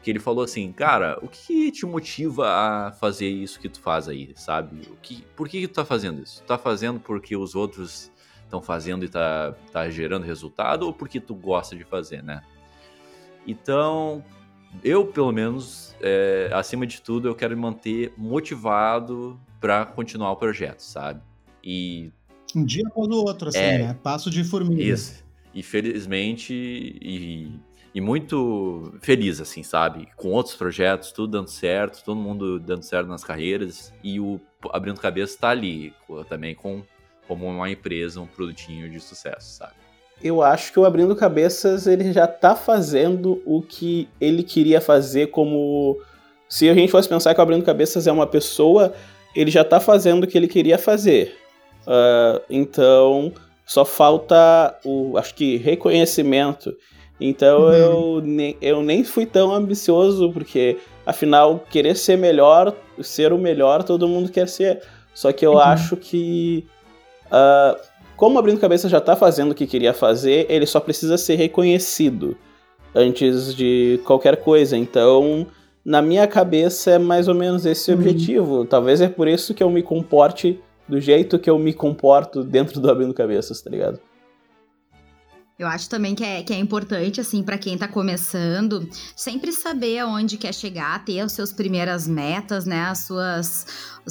que 0.01 0.09
ele 0.09 0.20
falou 0.20 0.45
assim, 0.45 0.70
cara, 0.70 1.18
o 1.20 1.26
que 1.26 1.72
te 1.72 1.84
motiva 1.84 2.49
a 2.49 2.93
fazer 2.93 3.28
isso 3.28 3.59
que 3.59 3.68
tu 3.68 3.80
faz 3.80 4.09
aí, 4.09 4.32
sabe? 4.36 4.89
O 4.89 4.97
que, 5.03 5.24
por 5.34 5.49
que, 5.49 5.61
que 5.61 5.66
tu 5.66 5.74
tá 5.74 5.84
fazendo 5.84 6.22
isso? 6.22 6.41
Tu 6.43 6.47
tá 6.47 6.57
fazendo 6.57 7.01
porque 7.01 7.36
os 7.36 7.57
outros 7.57 8.12
estão 8.45 8.62
fazendo 8.62 9.05
e 9.05 9.09
tá, 9.09 9.53
tá 9.72 9.91
gerando 9.91 10.24
resultado 10.24 10.84
ou 10.84 10.93
porque 10.93 11.18
tu 11.18 11.34
gosta 11.34 11.74
de 11.74 11.82
fazer, 11.82 12.22
né? 12.22 12.43
Então, 13.45 14.24
eu, 14.84 15.05
pelo 15.05 15.32
menos, 15.32 15.97
é, 16.01 16.49
acima 16.55 16.86
de 16.86 17.03
tudo, 17.03 17.26
eu 17.26 17.34
quero 17.34 17.57
me 17.57 17.62
manter 17.62 18.12
motivado 18.16 19.39
para 19.61 19.86
continuar 19.86 20.32
o 20.32 20.36
projeto, 20.36 20.80
sabe? 20.80 21.20
E. 21.62 22.11
Um 22.54 22.64
dia 22.64 22.84
após 22.86 23.09
o 23.09 23.24
outro, 23.24 23.48
assim, 23.48 23.59
é, 23.59 23.78
né? 23.78 23.96
Passo 24.02 24.30
de 24.30 24.42
formiga. 24.42 24.82
Isso. 24.82 25.24
E 25.54 25.62
felizmente, 25.62 26.54
e 26.54 27.52
e 27.94 28.00
muito 28.00 28.94
feliz, 29.00 29.40
assim, 29.40 29.62
sabe? 29.62 30.09
Com 30.16 30.28
outros 30.28 30.54
projetos, 30.54 31.11
tudo 31.11 31.32
dando 31.32 31.48
certo, 31.48 32.04
todo 32.04 32.16
mundo 32.16 32.61
dando 32.61 32.82
certo 32.82 33.09
nas 33.09 33.24
carreiras 33.24 33.92
e 34.04 34.20
o 34.20 34.40
Abrindo 34.70 35.00
Cabeça 35.00 35.34
está 35.34 35.48
ali 35.48 35.92
também 36.28 36.54
com, 36.54 36.82
como 37.26 37.46
uma 37.46 37.68
empresa, 37.70 38.20
um 38.20 38.26
produtinho 38.26 38.88
de 38.90 39.00
sucesso, 39.00 39.56
sabe? 39.56 39.74
Eu 40.22 40.42
acho 40.42 40.72
que 40.72 40.78
o 40.78 40.84
Abrindo 40.84 41.14
Cabeças 41.16 41.86
ele 41.86 42.12
já 42.12 42.24
está 42.26 42.54
fazendo 42.54 43.42
o 43.46 43.62
que 43.62 44.09
ele 44.20 44.42
queria 44.42 44.80
fazer 44.80 45.28
como 45.28 45.98
se 46.48 46.68
a 46.68 46.74
gente 46.74 46.90
fosse 46.90 47.09
pensar 47.09 47.34
que 47.34 47.40
o 47.40 47.42
Abrindo 47.42 47.64
Cabeças 47.64 48.06
é 48.06 48.12
uma 48.12 48.26
pessoa, 48.26 48.94
ele 49.41 49.53
já 49.53 49.62
está 49.62 49.78
fazendo 49.78 50.24
o 50.24 50.26
que 50.26 50.36
ele 50.36 50.49
queria 50.49 50.76
fazer. 50.76 51.36
Uh, 51.86 52.43
então, 52.51 53.32
só 53.64 53.84
falta 53.84 54.76
o, 54.84 55.16
acho 55.16 55.32
que, 55.34 55.57
reconhecimento. 55.59 56.74
Então 57.20 57.62
uhum. 57.62 57.72
eu, 57.72 58.20
ne, 58.20 58.57
eu 58.61 58.82
nem 58.82 59.05
fui 59.05 59.26
tão 59.26 59.53
ambicioso, 59.53 60.32
porque 60.32 60.78
afinal, 61.07 61.64
querer 61.70 61.97
ser 61.97 62.18
melhor, 62.18 62.74
ser 63.01 63.32
o 63.32 63.39
melhor, 63.39 63.84
todo 63.84 64.09
mundo 64.09 64.30
quer 64.30 64.49
ser. 64.49 64.82
Só 65.14 65.30
que 65.30 65.47
eu 65.47 65.53
uhum. 65.53 65.59
acho 65.59 65.97
que. 65.97 66.66
Uh, 67.26 67.78
como 68.16 68.41
Abrindo 68.41 68.59
Cabeça 68.59 68.89
já 68.89 68.99
está 68.99 69.14
fazendo 69.14 69.53
o 69.53 69.55
que 69.55 69.68
queria 69.68 69.95
fazer, 69.95 70.47
ele 70.49 70.66
só 70.66 70.80
precisa 70.80 71.16
ser 71.16 71.36
reconhecido 71.36 72.36
antes 72.93 73.55
de 73.55 74.01
qualquer 74.05 74.39
coisa. 74.39 74.76
Então, 74.76 75.47
na 75.85 76.03
minha 76.03 76.26
cabeça 76.26 76.93
é 76.93 76.99
mais 76.99 77.29
ou 77.29 77.35
menos 77.35 77.64
esse 77.64 77.91
o 77.91 77.95
uhum. 77.95 78.01
objetivo. 78.01 78.64
Talvez 78.64 79.01
é 79.01 79.09
por 79.09 79.29
isso 79.29 79.55
que 79.55 79.62
eu 79.62 79.70
me 79.70 79.83
comporte 79.83 80.61
do 80.89 81.01
jeito 81.01 81.39
que 81.39 81.51
eu 81.51 81.59
me 81.59 81.72
comporto 81.72 82.43
dentro 82.43 82.81
do 82.81 82.91
Abrindo 82.91 83.12
Cabeças, 83.12 83.61
tá 83.61 83.70
ligado? 83.70 84.01
Eu 85.59 85.66
acho 85.66 85.91
também 85.91 86.14
que 86.14 86.22
é, 86.22 86.41
que 86.41 86.53
é 86.53 86.57
importante, 86.57 87.20
assim, 87.20 87.43
para 87.43 87.59
quem 87.59 87.76
tá 87.76 87.89
começando, 87.89 88.89
sempre 89.16 89.51
saber 89.51 89.99
aonde 89.99 90.37
quer 90.37 90.55
chegar, 90.55 91.05
ter 91.05 91.18
as 91.18 91.33
suas 91.33 91.53
primeiras 91.53 92.07
metas, 92.07 92.64
né? 92.64 92.83
As 92.83 92.99
suas 92.99 93.66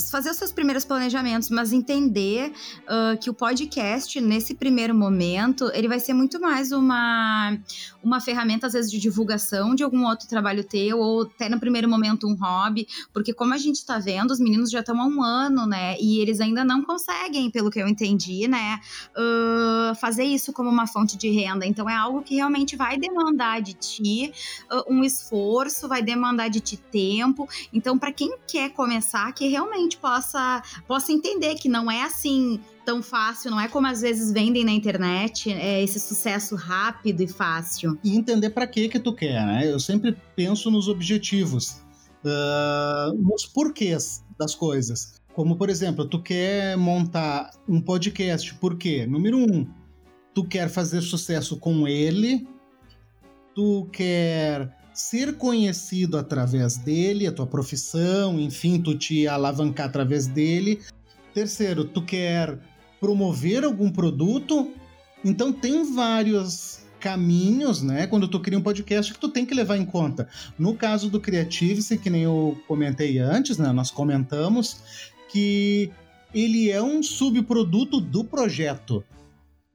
fazer 0.10 0.30
os 0.30 0.38
seus 0.38 0.52
primeiros 0.52 0.86
planejamentos, 0.86 1.50
mas 1.50 1.72
entender 1.72 2.52
uh, 2.84 3.18
que 3.20 3.30
o 3.30 3.34
podcast, 3.34 4.20
nesse 4.22 4.56
primeiro 4.56 4.94
momento, 4.94 5.70
ele 5.74 5.88
vai 5.88 6.00
ser 6.00 6.14
muito 6.14 6.40
mais 6.40 6.72
uma, 6.72 7.58
uma 8.04 8.20
ferramenta, 8.20 8.68
às 8.68 8.74
vezes, 8.74 8.92
de 8.92 9.00
divulgação 9.00 9.76
de 9.76 9.84
algum 9.84 10.06
outro 10.06 10.28
trabalho 10.28 10.64
teu, 10.64 11.00
ou 11.00 11.24
até 11.24 11.50
no 11.50 11.60
primeiro 11.60 11.88
momento 11.88 12.28
um 12.28 12.36
hobby, 12.36 12.88
porque 13.14 13.34
como 13.34 13.54
a 13.54 13.58
gente 13.58 13.86
tá 13.86 14.00
vendo, 14.00 14.32
os 14.32 14.40
meninos 14.40 14.70
já 14.70 14.80
estão 14.80 15.00
há 15.02 15.06
um 15.06 15.22
ano, 15.22 15.66
né? 15.66 15.96
E 16.00 16.20
eles 16.20 16.40
ainda 16.40 16.64
não 16.64 16.84
conseguem, 16.84 17.50
pelo 17.50 17.70
que 17.72 17.80
eu 17.80 17.88
entendi, 17.88 18.48
né? 18.48 18.80
Uh, 19.16 19.96
fazer 19.96 20.24
isso 20.24 20.52
como 20.52 20.70
uma 20.70 20.88
fonte 20.88 21.18
de 21.18 21.30
renda. 21.30 21.66
Então 21.66 21.90
é 21.90 21.96
algo 21.96 22.22
que 22.22 22.36
realmente 22.36 22.76
vai 22.76 22.98
demandar 22.98 23.62
de 23.62 23.74
ti 23.74 24.32
uh, 24.72 24.94
um 24.94 25.04
esforço, 25.04 25.88
vai 25.88 26.02
demandar 26.02 26.50
de 26.50 26.60
ti 26.60 26.78
tempo. 26.78 27.48
Então, 27.72 27.98
para 27.98 28.12
quem 28.12 28.36
quer 28.48 28.72
começar, 28.72 29.32
que 29.34 29.48
realmente 29.48 29.87
gente 29.88 29.98
possa, 29.98 30.62
possa 30.88 31.12
entender 31.12 31.56
que 31.56 31.70
não 31.70 31.90
é 31.90 32.04
assim 32.04 32.60
tão 32.86 33.02
fácil, 33.02 33.52
não 33.52 33.60
é 33.60 33.68
como 33.68 33.88
às 33.88 34.02
vezes 34.02 34.32
vendem 34.32 34.64
na 34.64 34.72
internet, 34.72 35.52
é 35.52 35.82
esse 35.82 36.00
sucesso 36.00 36.56
rápido 36.56 37.22
e 37.22 37.28
fácil. 37.28 37.98
E 38.04 38.16
entender 38.16 38.50
para 38.52 38.68
que 38.68 38.88
que 38.88 39.00
tu 39.00 39.14
quer, 39.14 39.46
né? 39.46 39.72
Eu 39.72 39.80
sempre 39.80 40.16
penso 40.36 40.70
nos 40.70 40.88
objetivos, 40.88 41.82
uh, 42.24 43.14
nos 43.18 43.46
porquês 43.46 44.24
das 44.38 44.54
coisas. 44.54 45.22
Como, 45.34 45.56
por 45.56 45.70
exemplo, 45.70 46.06
tu 46.06 46.22
quer 46.22 46.78
montar 46.78 47.52
um 47.68 47.82
podcast, 47.82 48.54
por 48.56 48.78
quê? 48.78 49.06
Número 49.06 49.38
um, 49.38 49.68
tu 50.34 50.46
quer 50.46 50.70
fazer 50.70 51.02
sucesso 51.02 51.58
com 51.58 51.88
ele, 51.88 52.48
tu 53.54 53.88
quer 53.92 54.77
ser 54.98 55.38
conhecido 55.38 56.18
através 56.18 56.76
dele, 56.76 57.28
a 57.28 57.32
tua 57.32 57.46
profissão, 57.46 58.40
enfim, 58.40 58.82
tu 58.82 58.98
te 58.98 59.28
alavancar 59.28 59.86
através 59.86 60.26
dele. 60.26 60.82
Terceiro, 61.34 61.86
tu 61.86 62.02
quer 62.02 62.58
promover 63.00 63.64
algum 63.64 63.92
produto, 63.92 64.72
então 65.24 65.54
tem 65.54 65.94
vários 65.94 66.80
caminhos, 67.00 67.84
né? 67.84 68.08
Quando 68.08 68.28
tu 68.28 68.40
cria 68.40 68.58
um 68.58 68.62
podcast 68.62 69.14
que 69.14 69.20
tu 69.20 69.30
tem 69.30 69.46
que 69.46 69.54
levar 69.54 69.78
em 69.78 69.86
conta. 69.86 70.28
No 70.58 70.74
caso 70.74 71.12
do 71.12 71.22
Creative, 71.22 72.00
que 72.00 72.10
nem 72.10 72.24
eu 72.24 72.60
comentei 72.68 73.20
antes, 73.20 73.60
né? 73.60 73.72
Nós 73.72 73.92
comentamos 73.92 74.82
que 75.30 75.92
ele 76.34 76.72
é 76.72 76.82
um 76.82 77.04
subproduto 77.04 78.02
do 78.02 78.24
projeto. 78.24 79.04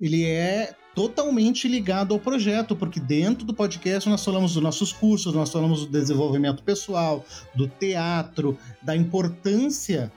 Ele 0.01 0.25
é 0.25 0.75
totalmente 0.95 1.67
ligado 1.69 2.13
ao 2.13 2.21
projeto, 2.21 2.77
porque 2.77 3.01
dentro 3.01 3.45
do 3.45 3.55
podcast 3.55 4.09
nós 4.09 4.25
falamos 4.25 4.55
dos 4.55 4.63
nossos 4.63 4.93
cursos, 4.93 5.33
nós 5.35 5.51
falamos 5.51 5.87
do 5.87 5.93
desenvolvimento 5.93 6.63
pessoal, 6.63 7.25
do 7.55 7.67
teatro, 7.67 8.59
da 8.83 8.95
importância 8.95 10.13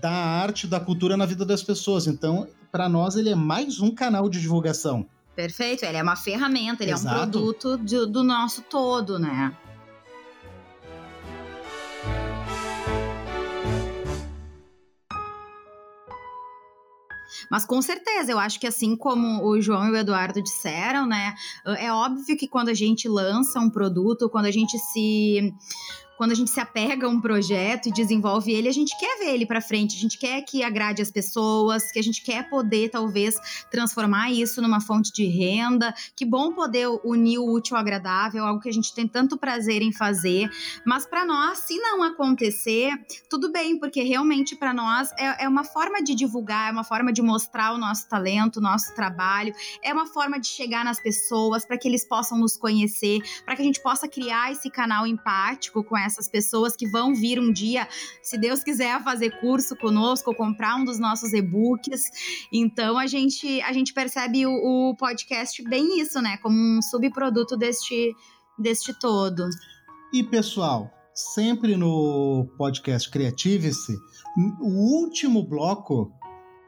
da 0.00 0.12
arte, 0.12 0.66
da 0.66 0.80
cultura 0.80 1.16
na 1.16 1.26
vida 1.26 1.44
das 1.44 1.62
pessoas. 1.62 2.06
Então, 2.06 2.46
para 2.70 2.88
nós, 2.88 3.16
ele 3.16 3.30
é 3.30 3.34
mais 3.34 3.80
um 3.80 3.90
canal 3.90 4.28
de 4.28 4.40
divulgação. 4.40 5.06
Perfeito, 5.34 5.84
ele 5.84 5.96
é 5.96 6.02
uma 6.02 6.16
ferramenta, 6.16 6.82
ele 6.82 6.92
Exato. 6.92 7.14
é 7.14 7.18
um 7.18 7.30
produto 7.30 7.78
de, 7.78 8.06
do 8.06 8.22
nosso 8.22 8.62
todo, 8.62 9.18
né? 9.18 9.52
Mas 17.54 17.64
com 17.64 17.80
certeza, 17.80 18.32
eu 18.32 18.38
acho 18.40 18.58
que 18.58 18.66
assim 18.66 18.96
como 18.96 19.46
o 19.46 19.60
João 19.60 19.86
e 19.86 19.92
o 19.92 19.96
Eduardo 19.96 20.42
disseram, 20.42 21.06
né? 21.06 21.36
É 21.78 21.92
óbvio 21.92 22.36
que 22.36 22.48
quando 22.48 22.68
a 22.68 22.74
gente 22.74 23.08
lança 23.08 23.60
um 23.60 23.70
produto, 23.70 24.28
quando 24.28 24.46
a 24.46 24.50
gente 24.50 24.76
se 24.76 25.54
quando 26.16 26.32
a 26.32 26.34
gente 26.34 26.50
se 26.50 26.60
apega 26.60 27.06
a 27.06 27.10
um 27.10 27.20
projeto 27.20 27.88
e 27.88 27.92
desenvolve 27.92 28.52
ele, 28.52 28.68
a 28.68 28.72
gente 28.72 28.96
quer 28.98 29.18
ver 29.18 29.34
ele 29.34 29.46
para 29.46 29.60
frente, 29.60 29.96
a 29.96 30.00
gente 30.00 30.18
quer 30.18 30.42
que 30.42 30.62
agrade 30.62 31.02
as 31.02 31.10
pessoas, 31.10 31.90
que 31.90 31.98
a 31.98 32.02
gente 32.02 32.22
quer 32.22 32.48
poder 32.48 32.90
talvez 32.90 33.34
transformar 33.70 34.30
isso 34.30 34.62
numa 34.62 34.80
fonte 34.80 35.12
de 35.12 35.26
renda. 35.26 35.94
Que 36.16 36.24
bom 36.24 36.52
poder 36.52 36.88
unir 37.04 37.38
o 37.38 37.52
útil 37.52 37.76
ao 37.76 37.80
agradável, 37.80 38.44
algo 38.44 38.60
que 38.60 38.68
a 38.68 38.72
gente 38.72 38.94
tem 38.94 39.06
tanto 39.06 39.36
prazer 39.36 39.82
em 39.82 39.92
fazer. 39.92 40.50
Mas 40.84 41.06
para 41.06 41.24
nós, 41.24 41.58
se 41.58 41.76
não 41.78 42.02
acontecer, 42.02 42.92
tudo 43.28 43.50
bem, 43.50 43.78
porque 43.78 44.02
realmente 44.02 44.56
para 44.56 44.72
nós 44.72 45.10
é, 45.18 45.44
é 45.44 45.48
uma 45.48 45.64
forma 45.64 46.02
de 46.02 46.14
divulgar, 46.14 46.68
é 46.68 46.72
uma 46.72 46.84
forma 46.84 47.12
de 47.12 47.22
mostrar 47.22 47.72
o 47.72 47.78
nosso 47.78 48.08
talento, 48.08 48.58
o 48.58 48.62
nosso 48.62 48.94
trabalho, 48.94 49.52
é 49.82 49.92
uma 49.92 50.06
forma 50.06 50.38
de 50.38 50.46
chegar 50.46 50.84
nas 50.84 51.00
pessoas 51.00 51.66
para 51.66 51.76
que 51.76 51.88
eles 51.88 52.06
possam 52.06 52.38
nos 52.38 52.56
conhecer, 52.56 53.20
para 53.44 53.56
que 53.56 53.62
a 53.62 53.64
gente 53.64 53.80
possa 53.82 54.08
criar 54.08 54.52
esse 54.52 54.70
canal 54.70 55.06
empático 55.06 55.82
com 55.82 55.96
essas 56.04 56.28
pessoas 56.28 56.76
que 56.76 56.86
vão 56.86 57.14
vir 57.14 57.38
um 57.38 57.52
dia, 57.52 57.88
se 58.22 58.38
Deus 58.38 58.62
quiser, 58.62 59.02
fazer 59.02 59.40
curso 59.40 59.76
conosco, 59.76 60.34
comprar 60.34 60.76
um 60.76 60.84
dos 60.84 60.98
nossos 60.98 61.32
e-books. 61.32 62.10
Então 62.52 62.98
a 62.98 63.06
gente 63.06 63.60
a 63.62 63.72
gente 63.72 63.92
percebe 63.92 64.46
o, 64.46 64.52
o 64.90 64.96
podcast 64.96 65.62
bem 65.64 66.00
isso, 66.00 66.20
né, 66.20 66.36
como 66.38 66.56
um 66.56 66.82
subproduto 66.82 67.56
deste 67.56 68.14
deste 68.58 68.96
todo. 68.98 69.48
E 70.12 70.22
pessoal, 70.22 70.92
sempre 71.12 71.76
no 71.76 72.46
podcast 72.56 73.10
Creative-se, 73.10 73.96
o 74.60 75.00
último 75.00 75.42
bloco 75.42 76.12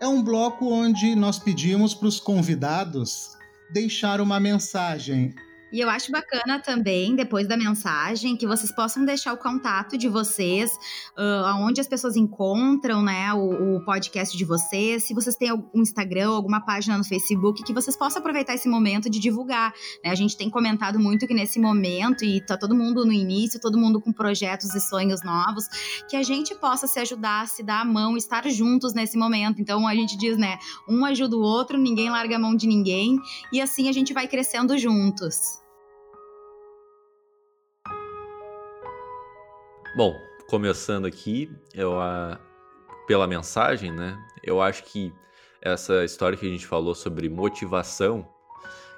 é 0.01 0.07
um 0.07 0.23
bloco 0.23 0.69
onde 0.69 1.15
nós 1.15 1.39
pedimos 1.39 1.95
para 1.95 2.09
os 2.09 2.21
convidados 2.21 3.37
deixar 3.73 4.21
uma 4.21 4.39
mensagem 4.39 5.35
e 5.77 5.81
eu 5.81 5.91
acho 5.91 6.11
bacana 6.11 6.59
também, 6.59 7.15
depois 7.15 7.47
da 7.47 7.55
mensagem, 7.55 8.35
que 8.35 8.47
vocês 8.47 8.73
possam 8.73 9.05
deixar 9.05 9.35
o 9.35 9.37
contato 9.37 9.99
de 9.99 10.09
vocês, 10.09 10.73
uh, 11.19 11.45
aonde 11.45 11.83
as 11.83 11.87
pessoas 11.87 12.17
encontram, 12.17 13.03
né, 13.03 13.31
o, 13.35 13.77
o, 13.77 13.85
podcast 13.85 14.35
de 14.35 14.43
vocês, 14.43 15.05
se 15.05 15.13
vocês 15.13 15.37
têm 15.37 15.51
algum 15.51 15.83
Instagram, 15.83 16.31
alguma 16.31 16.63
página 16.63 16.97
no 16.97 17.05
Facebook, 17.05 17.63
que 17.63 17.75
vocês 17.75 17.95
possam 17.95 18.21
aproveitar 18.21 18.55
esse 18.55 18.67
momento 18.71 19.11
de 19.11 19.21
divulgar. 19.21 19.71
Né? 20.03 20.11
A 20.11 20.15
gente 20.15 20.35
tem 20.35 20.49
comentado 20.49 20.99
muito 20.99 21.27
que 21.27 21.35
nesse 21.35 21.61
momento, 21.61 22.25
e 22.25 22.41
tá 22.41 22.57
todo 22.57 22.75
mundo 22.75 23.05
no 23.05 23.13
início, 23.13 23.61
todo 23.61 23.77
mundo 23.77 24.01
com 24.01 24.11
projetos 24.15 24.75
e 24.75 24.81
sonhos 24.81 25.23
novos, 25.23 25.67
que 26.09 26.17
a 26.17 26.23
gente 26.23 26.55
possa 26.55 26.87
se 26.87 26.99
ajudar, 27.01 27.49
se 27.49 27.63
dar 27.63 27.83
a 27.83 27.85
mão, 27.85 28.17
estar 28.17 28.49
juntos 28.49 28.95
nesse 28.95 29.19
momento. 29.19 29.61
Então 29.61 29.87
a 29.87 29.95
gente 29.95 30.17
diz, 30.17 30.39
né, 30.39 30.57
um 30.89 31.05
ajuda 31.05 31.37
o 31.37 31.41
outro, 31.43 31.77
ninguém 31.77 32.09
larga 32.09 32.37
a 32.37 32.39
mão 32.39 32.57
de 32.57 32.67
ninguém, 32.67 33.19
e 33.53 33.61
assim 33.61 33.91
a 33.91 33.93
gente 33.93 34.15
vai 34.15 34.27
crescendo 34.27 34.79
juntos. 34.79 35.66
Bom, 39.97 40.15
começando 40.47 41.07
aqui, 41.07 41.51
eu, 41.73 41.99
a, 41.99 42.39
pela 43.07 43.27
mensagem, 43.27 43.91
né? 43.91 44.15
Eu 44.45 44.61
acho 44.61 44.85
que 44.85 45.11
essa 45.63 46.05
história 46.05 46.37
que 46.37 46.45
a 46.47 46.51
gente 46.51 46.67
falou 46.67 46.95
sobre 46.95 47.31
motivação, 47.31 48.29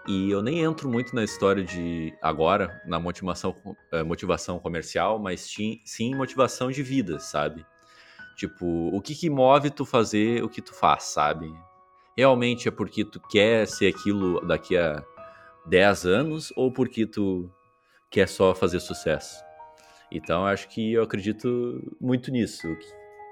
e 0.08 0.28
eu 0.28 0.42
nem 0.42 0.58
entro 0.58 0.88
muito 0.88 1.14
na 1.14 1.22
história 1.22 1.62
de 1.62 2.12
agora, 2.20 2.82
na 2.84 2.98
motivação, 2.98 3.54
eh, 3.92 4.02
motivação 4.02 4.58
comercial, 4.58 5.20
mas 5.20 5.40
sim, 5.84 6.16
motivação 6.16 6.68
de 6.68 6.82
vida, 6.82 7.20
sabe? 7.20 7.64
Tipo, 8.36 8.66
o 8.92 9.00
que, 9.00 9.14
que 9.14 9.30
move 9.30 9.70
tu 9.70 9.84
fazer 9.84 10.42
o 10.42 10.48
que 10.48 10.60
tu 10.60 10.74
faz, 10.74 11.04
sabe? 11.04 11.48
Realmente 12.16 12.66
é 12.66 12.72
porque 12.72 13.04
tu 13.04 13.20
quer 13.20 13.68
ser 13.68 13.94
aquilo 13.94 14.44
daqui 14.44 14.76
a 14.76 15.04
10 15.64 16.06
anos 16.06 16.52
ou 16.56 16.72
porque 16.72 17.06
tu 17.06 17.48
quer 18.10 18.26
só 18.26 18.52
fazer 18.52 18.80
sucesso? 18.80 19.46
Então 20.10 20.46
acho 20.46 20.68
que 20.68 20.92
eu 20.92 21.02
acredito 21.02 21.96
muito 22.00 22.30
nisso. 22.30 22.66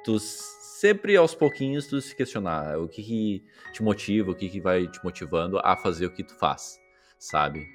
Tu 0.04 0.18
sempre 0.18 1.16
aos 1.16 1.34
pouquinhos 1.34 1.86
tu 1.86 2.00
se 2.00 2.14
questionar 2.14 2.78
o 2.78 2.88
que, 2.88 3.02
que 3.02 3.44
te 3.72 3.82
motiva, 3.82 4.30
o 4.30 4.34
que, 4.34 4.48
que 4.48 4.60
vai 4.60 4.86
te 4.86 5.02
motivando 5.02 5.58
a 5.58 5.76
fazer 5.76 6.06
o 6.06 6.12
que 6.12 6.22
tu 6.22 6.34
faz, 6.36 6.78
sabe? 7.18 7.66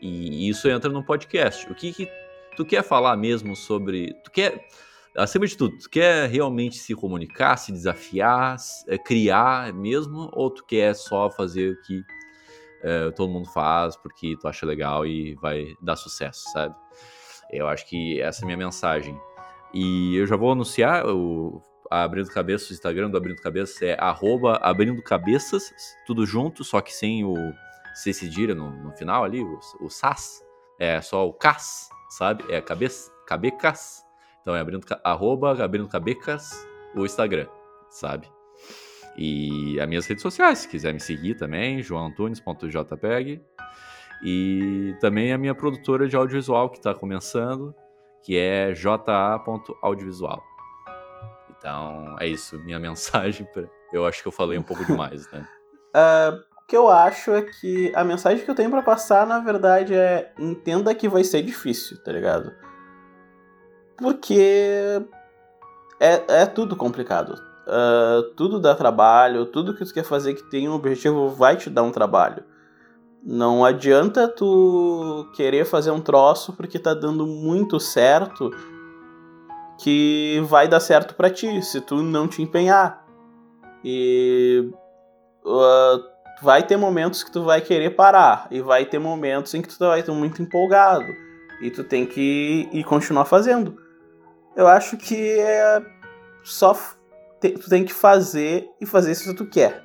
E 0.00 0.48
isso 0.48 0.68
entra 0.68 0.90
no 0.90 1.04
podcast. 1.04 1.70
O 1.70 1.74
que, 1.74 1.92
que 1.92 2.08
tu 2.56 2.64
quer 2.64 2.82
falar 2.82 3.16
mesmo 3.16 3.56
sobre. 3.56 4.12
Tu 4.24 4.30
quer. 4.30 4.66
Acima 5.14 5.46
de 5.46 5.54
tudo, 5.54 5.76
tu 5.76 5.90
quer 5.90 6.26
realmente 6.30 6.76
se 6.76 6.94
comunicar, 6.94 7.58
se 7.58 7.70
desafiar, 7.70 8.56
é, 8.88 8.96
criar 8.96 9.70
mesmo, 9.74 10.30
ou 10.32 10.50
tu 10.50 10.64
quer 10.64 10.94
só 10.94 11.30
fazer 11.30 11.72
o 11.72 11.82
que 11.82 12.02
é, 12.82 13.10
todo 13.10 13.30
mundo 13.30 13.46
faz 13.50 13.94
porque 13.94 14.36
tu 14.40 14.48
acha 14.48 14.64
legal 14.64 15.06
e 15.06 15.34
vai 15.34 15.66
dar 15.82 15.96
sucesso, 15.96 16.44
sabe? 16.52 16.74
Eu 17.52 17.68
acho 17.68 17.86
que 17.86 18.20
essa 18.20 18.40
é 18.40 18.44
a 18.44 18.46
minha 18.46 18.56
mensagem. 18.56 19.18
E 19.74 20.16
eu 20.16 20.26
já 20.26 20.36
vou 20.36 20.52
anunciar 20.52 21.06
o 21.06 21.62
Abrindo 21.90 22.30
Cabeças, 22.30 22.70
o 22.70 22.72
Instagram 22.72 23.10
do 23.10 23.16
Abrindo 23.16 23.40
Cabeças 23.40 23.80
é 23.82 23.96
arroba 24.00 24.58
Abrindo 24.62 25.02
Cabeças, 25.02 25.72
tudo 26.06 26.24
junto, 26.24 26.64
só 26.64 26.80
que 26.80 26.92
sem 26.92 27.24
o 27.24 27.34
C 27.94 28.12
cedilha 28.12 28.54
no, 28.54 28.70
no 28.70 28.92
final 28.92 29.24
ali, 29.24 29.42
o, 29.42 29.58
o 29.80 29.90
SAS, 29.90 30.42
é 30.78 31.00
só 31.00 31.28
o 31.28 31.32
CAS, 31.32 31.90
sabe? 32.10 32.44
É 32.48 32.60
cabeça, 32.60 33.10
cabecas. 33.26 34.02
Então 34.40 34.56
é 34.56 34.60
abrindo, 34.60 34.84
arroba 35.04 35.62
Abrindo 35.62 35.88
Cabecas, 35.88 36.66
o 36.96 37.04
Instagram, 37.04 37.46
sabe? 37.88 38.28
E 39.16 39.78
as 39.78 39.88
minhas 39.88 40.06
redes 40.06 40.22
sociais, 40.22 40.60
se 40.60 40.68
quiser 40.68 40.92
me 40.92 41.00
seguir 41.00 41.36
também, 41.36 41.82
joantunes.jpeg. 41.82 43.40
E 44.22 44.94
também 45.00 45.32
a 45.32 45.38
minha 45.38 45.54
produtora 45.54 46.08
de 46.08 46.14
audiovisual 46.14 46.70
que 46.70 46.78
está 46.78 46.94
começando, 46.94 47.74
que 48.22 48.38
é 48.38 48.72
ja.audiovisual. 48.74 50.42
Então, 51.50 52.16
é 52.20 52.26
isso, 52.26 52.58
minha 52.60 52.78
mensagem. 52.80 53.46
Pra... 53.52 53.64
Eu 53.92 54.06
acho 54.06 54.22
que 54.22 54.28
eu 54.28 54.32
falei 54.32 54.58
um 54.58 54.62
pouco 54.62 54.84
demais, 54.84 55.30
né? 55.30 55.46
Uh, 55.94 56.36
o 56.62 56.66
que 56.66 56.76
eu 56.76 56.88
acho 56.88 57.32
é 57.32 57.42
que 57.42 57.92
a 57.94 58.04
mensagem 58.04 58.44
que 58.44 58.50
eu 58.50 58.54
tenho 58.54 58.70
para 58.70 58.82
passar, 58.82 59.26
na 59.26 59.40
verdade, 59.40 59.94
é 59.94 60.32
entenda 60.38 60.94
que 60.94 61.08
vai 61.08 61.24
ser 61.24 61.42
difícil, 61.42 62.02
tá 62.02 62.12
ligado? 62.12 62.52
Porque 63.96 65.02
é, 66.00 66.42
é 66.42 66.46
tudo 66.46 66.76
complicado. 66.76 67.34
Uh, 67.66 68.22
tudo 68.34 68.60
dá 68.60 68.74
trabalho, 68.74 69.46
tudo 69.46 69.74
que 69.74 69.84
tu 69.84 69.94
quer 69.94 70.04
fazer 70.04 70.34
que 70.34 70.42
tem 70.50 70.68
um 70.68 70.74
objetivo 70.74 71.28
vai 71.28 71.56
te 71.56 71.70
dar 71.70 71.82
um 71.84 71.92
trabalho. 71.92 72.42
Não 73.24 73.64
adianta 73.64 74.26
tu 74.26 75.30
querer 75.34 75.64
fazer 75.64 75.92
um 75.92 76.00
troço 76.00 76.52
porque 76.54 76.78
tá 76.78 76.92
dando 76.92 77.26
muito 77.26 77.78
certo 77.78 78.50
que 79.78 80.42
vai 80.46 80.66
dar 80.66 80.80
certo 80.80 81.14
para 81.14 81.30
ti 81.30 81.62
se 81.62 81.80
tu 81.80 82.02
não 82.02 82.26
te 82.26 82.42
empenhar. 82.42 83.04
E 83.84 84.68
uh, 85.44 86.02
vai 86.42 86.64
ter 86.64 86.76
momentos 86.76 87.22
que 87.22 87.30
tu 87.30 87.44
vai 87.44 87.60
querer 87.60 87.90
parar 87.90 88.48
e 88.50 88.60
vai 88.60 88.84
ter 88.84 88.98
momentos 88.98 89.54
em 89.54 89.62
que 89.62 89.68
tu 89.68 89.78
vai 89.78 90.00
estar 90.00 90.12
muito 90.12 90.42
empolgado 90.42 91.06
e 91.60 91.70
tu 91.70 91.84
tem 91.84 92.04
que 92.04 92.68
ir 92.72 92.84
continuar 92.84 93.24
fazendo. 93.24 93.76
Eu 94.56 94.66
acho 94.66 94.96
que 94.96 95.38
é 95.38 95.80
só 96.42 96.76
tu 97.40 97.68
tem 97.68 97.84
que 97.84 97.94
fazer 97.94 98.68
e 98.80 98.86
fazer 98.86 99.14
se 99.14 99.32
tu 99.34 99.46
quer. 99.46 99.82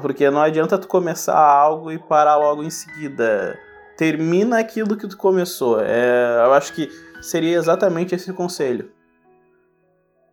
Porque 0.00 0.28
não 0.28 0.40
adianta 0.40 0.76
tu 0.76 0.88
começar 0.88 1.38
algo 1.38 1.90
e 1.90 1.98
parar 1.98 2.36
logo 2.36 2.62
em 2.62 2.70
seguida. 2.70 3.58
Termina 3.96 4.58
aquilo 4.58 4.96
que 4.96 5.06
tu 5.06 5.16
começou. 5.16 5.80
É, 5.80 6.42
eu 6.44 6.52
acho 6.52 6.74
que 6.74 6.88
seria 7.22 7.56
exatamente 7.56 8.14
esse 8.14 8.32
conselho. 8.32 8.90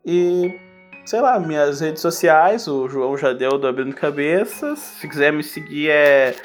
E, 0.04 0.60
sei 1.06 1.22
lá, 1.22 1.40
minhas 1.40 1.80
redes 1.80 2.02
sociais, 2.02 2.68
o 2.68 2.90
João 2.90 3.16
já 3.16 3.34
deu 3.34 3.60
do 3.60 3.68
Abrindo 3.68 3.96
Cabeças. 3.96 4.80
Se 4.80 5.08
quiser 5.08 5.32
me 5.32 5.44
seguir 5.44 5.92
é 5.92 6.36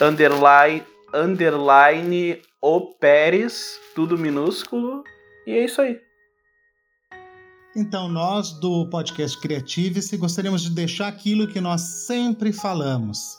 underline, 0.00 0.82
underline 1.14 2.42
o 2.60 2.80
Pérez, 2.94 3.78
tudo 3.94 4.18
minúsculo. 4.18 5.04
E 5.46 5.52
é 5.52 5.64
isso 5.64 5.80
aí. 5.80 6.00
Então, 7.74 8.06
nós 8.06 8.52
do 8.52 8.86
podcast 8.88 9.40
Creative-se 9.40 10.18
gostaríamos 10.18 10.60
de 10.60 10.68
deixar 10.68 11.08
aquilo 11.08 11.48
que 11.48 11.58
nós 11.58 11.80
sempre 11.80 12.52
falamos. 12.52 13.38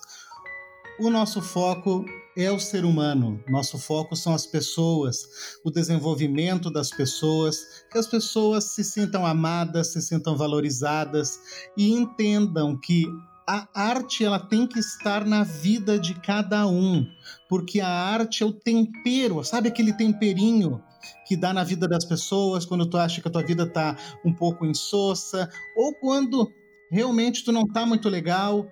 O 0.99 1.11
nosso 1.11 1.39
foco 1.39 2.03
é 2.35 2.51
o 2.51 2.59
ser 2.59 2.83
humano, 2.83 3.39
nosso 3.47 3.77
foco 3.77 4.15
são 4.15 4.33
as 4.33 4.47
pessoas, 4.47 5.59
o 5.63 5.69
desenvolvimento 5.69 6.71
das 6.71 6.89
pessoas, 6.89 7.85
que 7.91 7.97
as 7.99 8.07
pessoas 8.07 8.63
se 8.63 8.83
sintam 8.83 9.23
amadas, 9.23 9.93
se 9.93 10.01
sintam 10.01 10.35
valorizadas 10.35 11.39
e 11.77 11.91
entendam 11.91 12.75
que 12.75 13.05
a 13.47 13.67
arte 13.71 14.25
ela 14.25 14.39
tem 14.39 14.65
que 14.65 14.79
estar 14.79 15.25
na 15.25 15.43
vida 15.43 15.99
de 15.99 16.15
cada 16.15 16.65
um, 16.65 17.05
porque 17.47 17.79
a 17.79 17.87
arte 17.87 18.41
é 18.41 18.45
o 18.47 18.51
tempero, 18.51 19.43
sabe 19.43 19.67
aquele 19.67 19.93
temperinho 19.93 20.81
que 21.27 21.35
dá 21.35 21.53
na 21.53 21.63
vida 21.63 21.87
das 21.87 22.05
pessoas 22.05 22.65
quando 22.65 22.85
tu 22.85 22.97
acha 22.97 23.21
que 23.21 23.27
a 23.27 23.31
tua 23.31 23.43
vida 23.43 23.65
tá 23.65 23.95
um 24.23 24.33
pouco 24.33 24.65
insossa 24.65 25.49
ou 25.75 25.93
quando 25.93 26.51
realmente 26.91 27.43
tu 27.43 27.51
não 27.51 27.65
tá 27.65 27.85
muito 27.85 28.09
legal. 28.09 28.67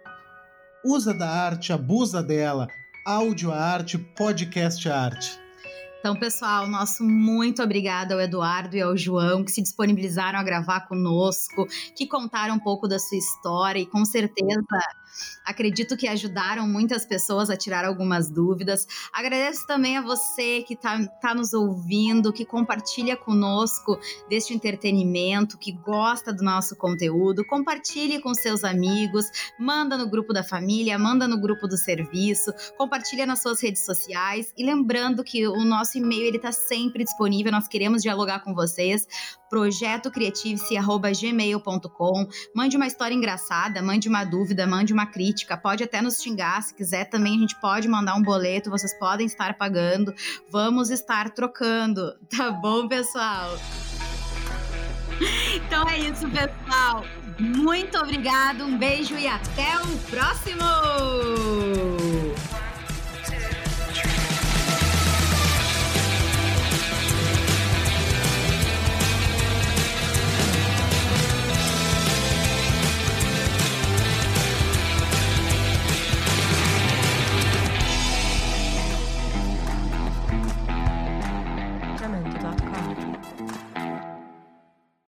Usa 0.86 1.14
da 1.14 1.30
arte, 1.30 1.72
abusa 1.72 2.22
dela. 2.24 2.68
Áudio 3.06 3.52
arte, 3.52 3.98
podcast 3.98 4.88
arte. 4.90 5.40
Então, 6.02 6.16
pessoal, 6.16 6.68
nosso 6.68 7.04
muito 7.04 7.62
obrigada 7.62 8.16
ao 8.16 8.20
Eduardo 8.20 8.76
e 8.76 8.82
ao 8.82 8.98
João 8.98 9.44
que 9.44 9.52
se 9.52 9.62
disponibilizaram 9.62 10.40
a 10.40 10.44
gravar 10.44 10.88
conosco, 10.88 11.68
que 11.96 12.08
contaram 12.08 12.56
um 12.56 12.60
pouco 12.60 12.88
da 12.88 12.98
sua 12.98 13.20
história 13.20 13.80
e 13.80 13.86
com 13.86 14.04
certeza 14.04 14.64
Acredito 15.46 15.98
que 15.98 16.08
ajudaram 16.08 16.68
muitas 16.68 17.06
pessoas 17.06 17.50
a 17.50 17.58
tirar 17.58 17.86
algumas 17.86 18.30
dúvidas. 18.30 18.88
Agradeço 19.12 19.66
também 19.66 19.98
a 19.98 20.02
você 20.02 20.64
que 20.64 20.74
está 20.74 21.04
tá 21.22 21.34
nos 21.34 21.54
ouvindo, 21.54 22.32
que 22.32 22.46
compartilha 22.46 23.18
conosco 23.18 24.00
deste 24.30 24.54
entretenimento, 24.54 25.58
que 25.58 25.72
gosta 25.72 26.32
do 26.32 26.44
nosso 26.44 26.76
conteúdo. 26.76 27.46
Compartilhe 27.46 28.20
com 28.20 28.34
seus 28.34 28.64
amigos, 28.64 29.26
manda 29.60 29.98
no 29.98 30.10
grupo 30.10 30.34
da 30.34 30.44
família, 30.44 30.98
manda 30.98 31.28
no 31.28 31.40
grupo 31.40 31.68
do 31.68 31.78
serviço, 31.78 32.54
compartilha 32.78 33.26
nas 33.26 33.42
suas 33.42 33.62
redes 33.62 33.84
sociais. 33.86 34.54
E 34.58 34.64
lembrando 34.64 35.24
que 35.24 35.48
o 35.48 35.64
nosso 35.64 35.98
e-mail 35.98 36.26
ele 36.26 36.38
está 36.38 36.52
sempre 36.52 37.04
disponível, 37.04 37.52
nós 37.52 37.68
queremos 37.68 38.02
dialogar 38.02 38.40
com 38.40 38.54
vocês 38.54 39.08
projetocreative.gmail.com. 39.52 42.28
Mande 42.56 42.78
uma 42.78 42.88
história 42.88 43.14
engraçada, 43.14 43.82
mande 43.82 44.08
uma 44.08 44.24
dúvida, 44.24 44.66
mande 44.66 44.94
uma 44.94 45.06
crítica, 45.06 45.58
pode 45.58 45.84
até 45.84 46.02
nos 46.02 46.22
xingar 46.22 46.64
se 46.64 46.74
quiser 46.74 47.04
também, 47.06 47.36
a 47.36 47.40
gente 47.40 47.60
pode 47.60 47.90
mandar 47.90 48.16
um 48.16 48.22
boleto, 48.22 48.70
vocês 48.70 48.98
podem 48.98 49.28
estar 49.28 49.58
pagando. 49.58 50.16
Vamos 50.50 50.90
estar 50.90 51.32
trocando, 51.32 52.16
tá 52.36 52.50
bom, 52.50 52.88
pessoal? 52.88 53.60
Então 55.56 55.88
é 55.88 56.00
isso, 56.00 56.28
pessoal. 56.30 57.04
Muito 57.38 57.98
obrigado, 57.98 58.64
um 58.64 58.78
beijo 58.78 59.16
e 59.16 59.28
até 59.28 59.78
o 59.80 59.98
próximo! 60.10 60.62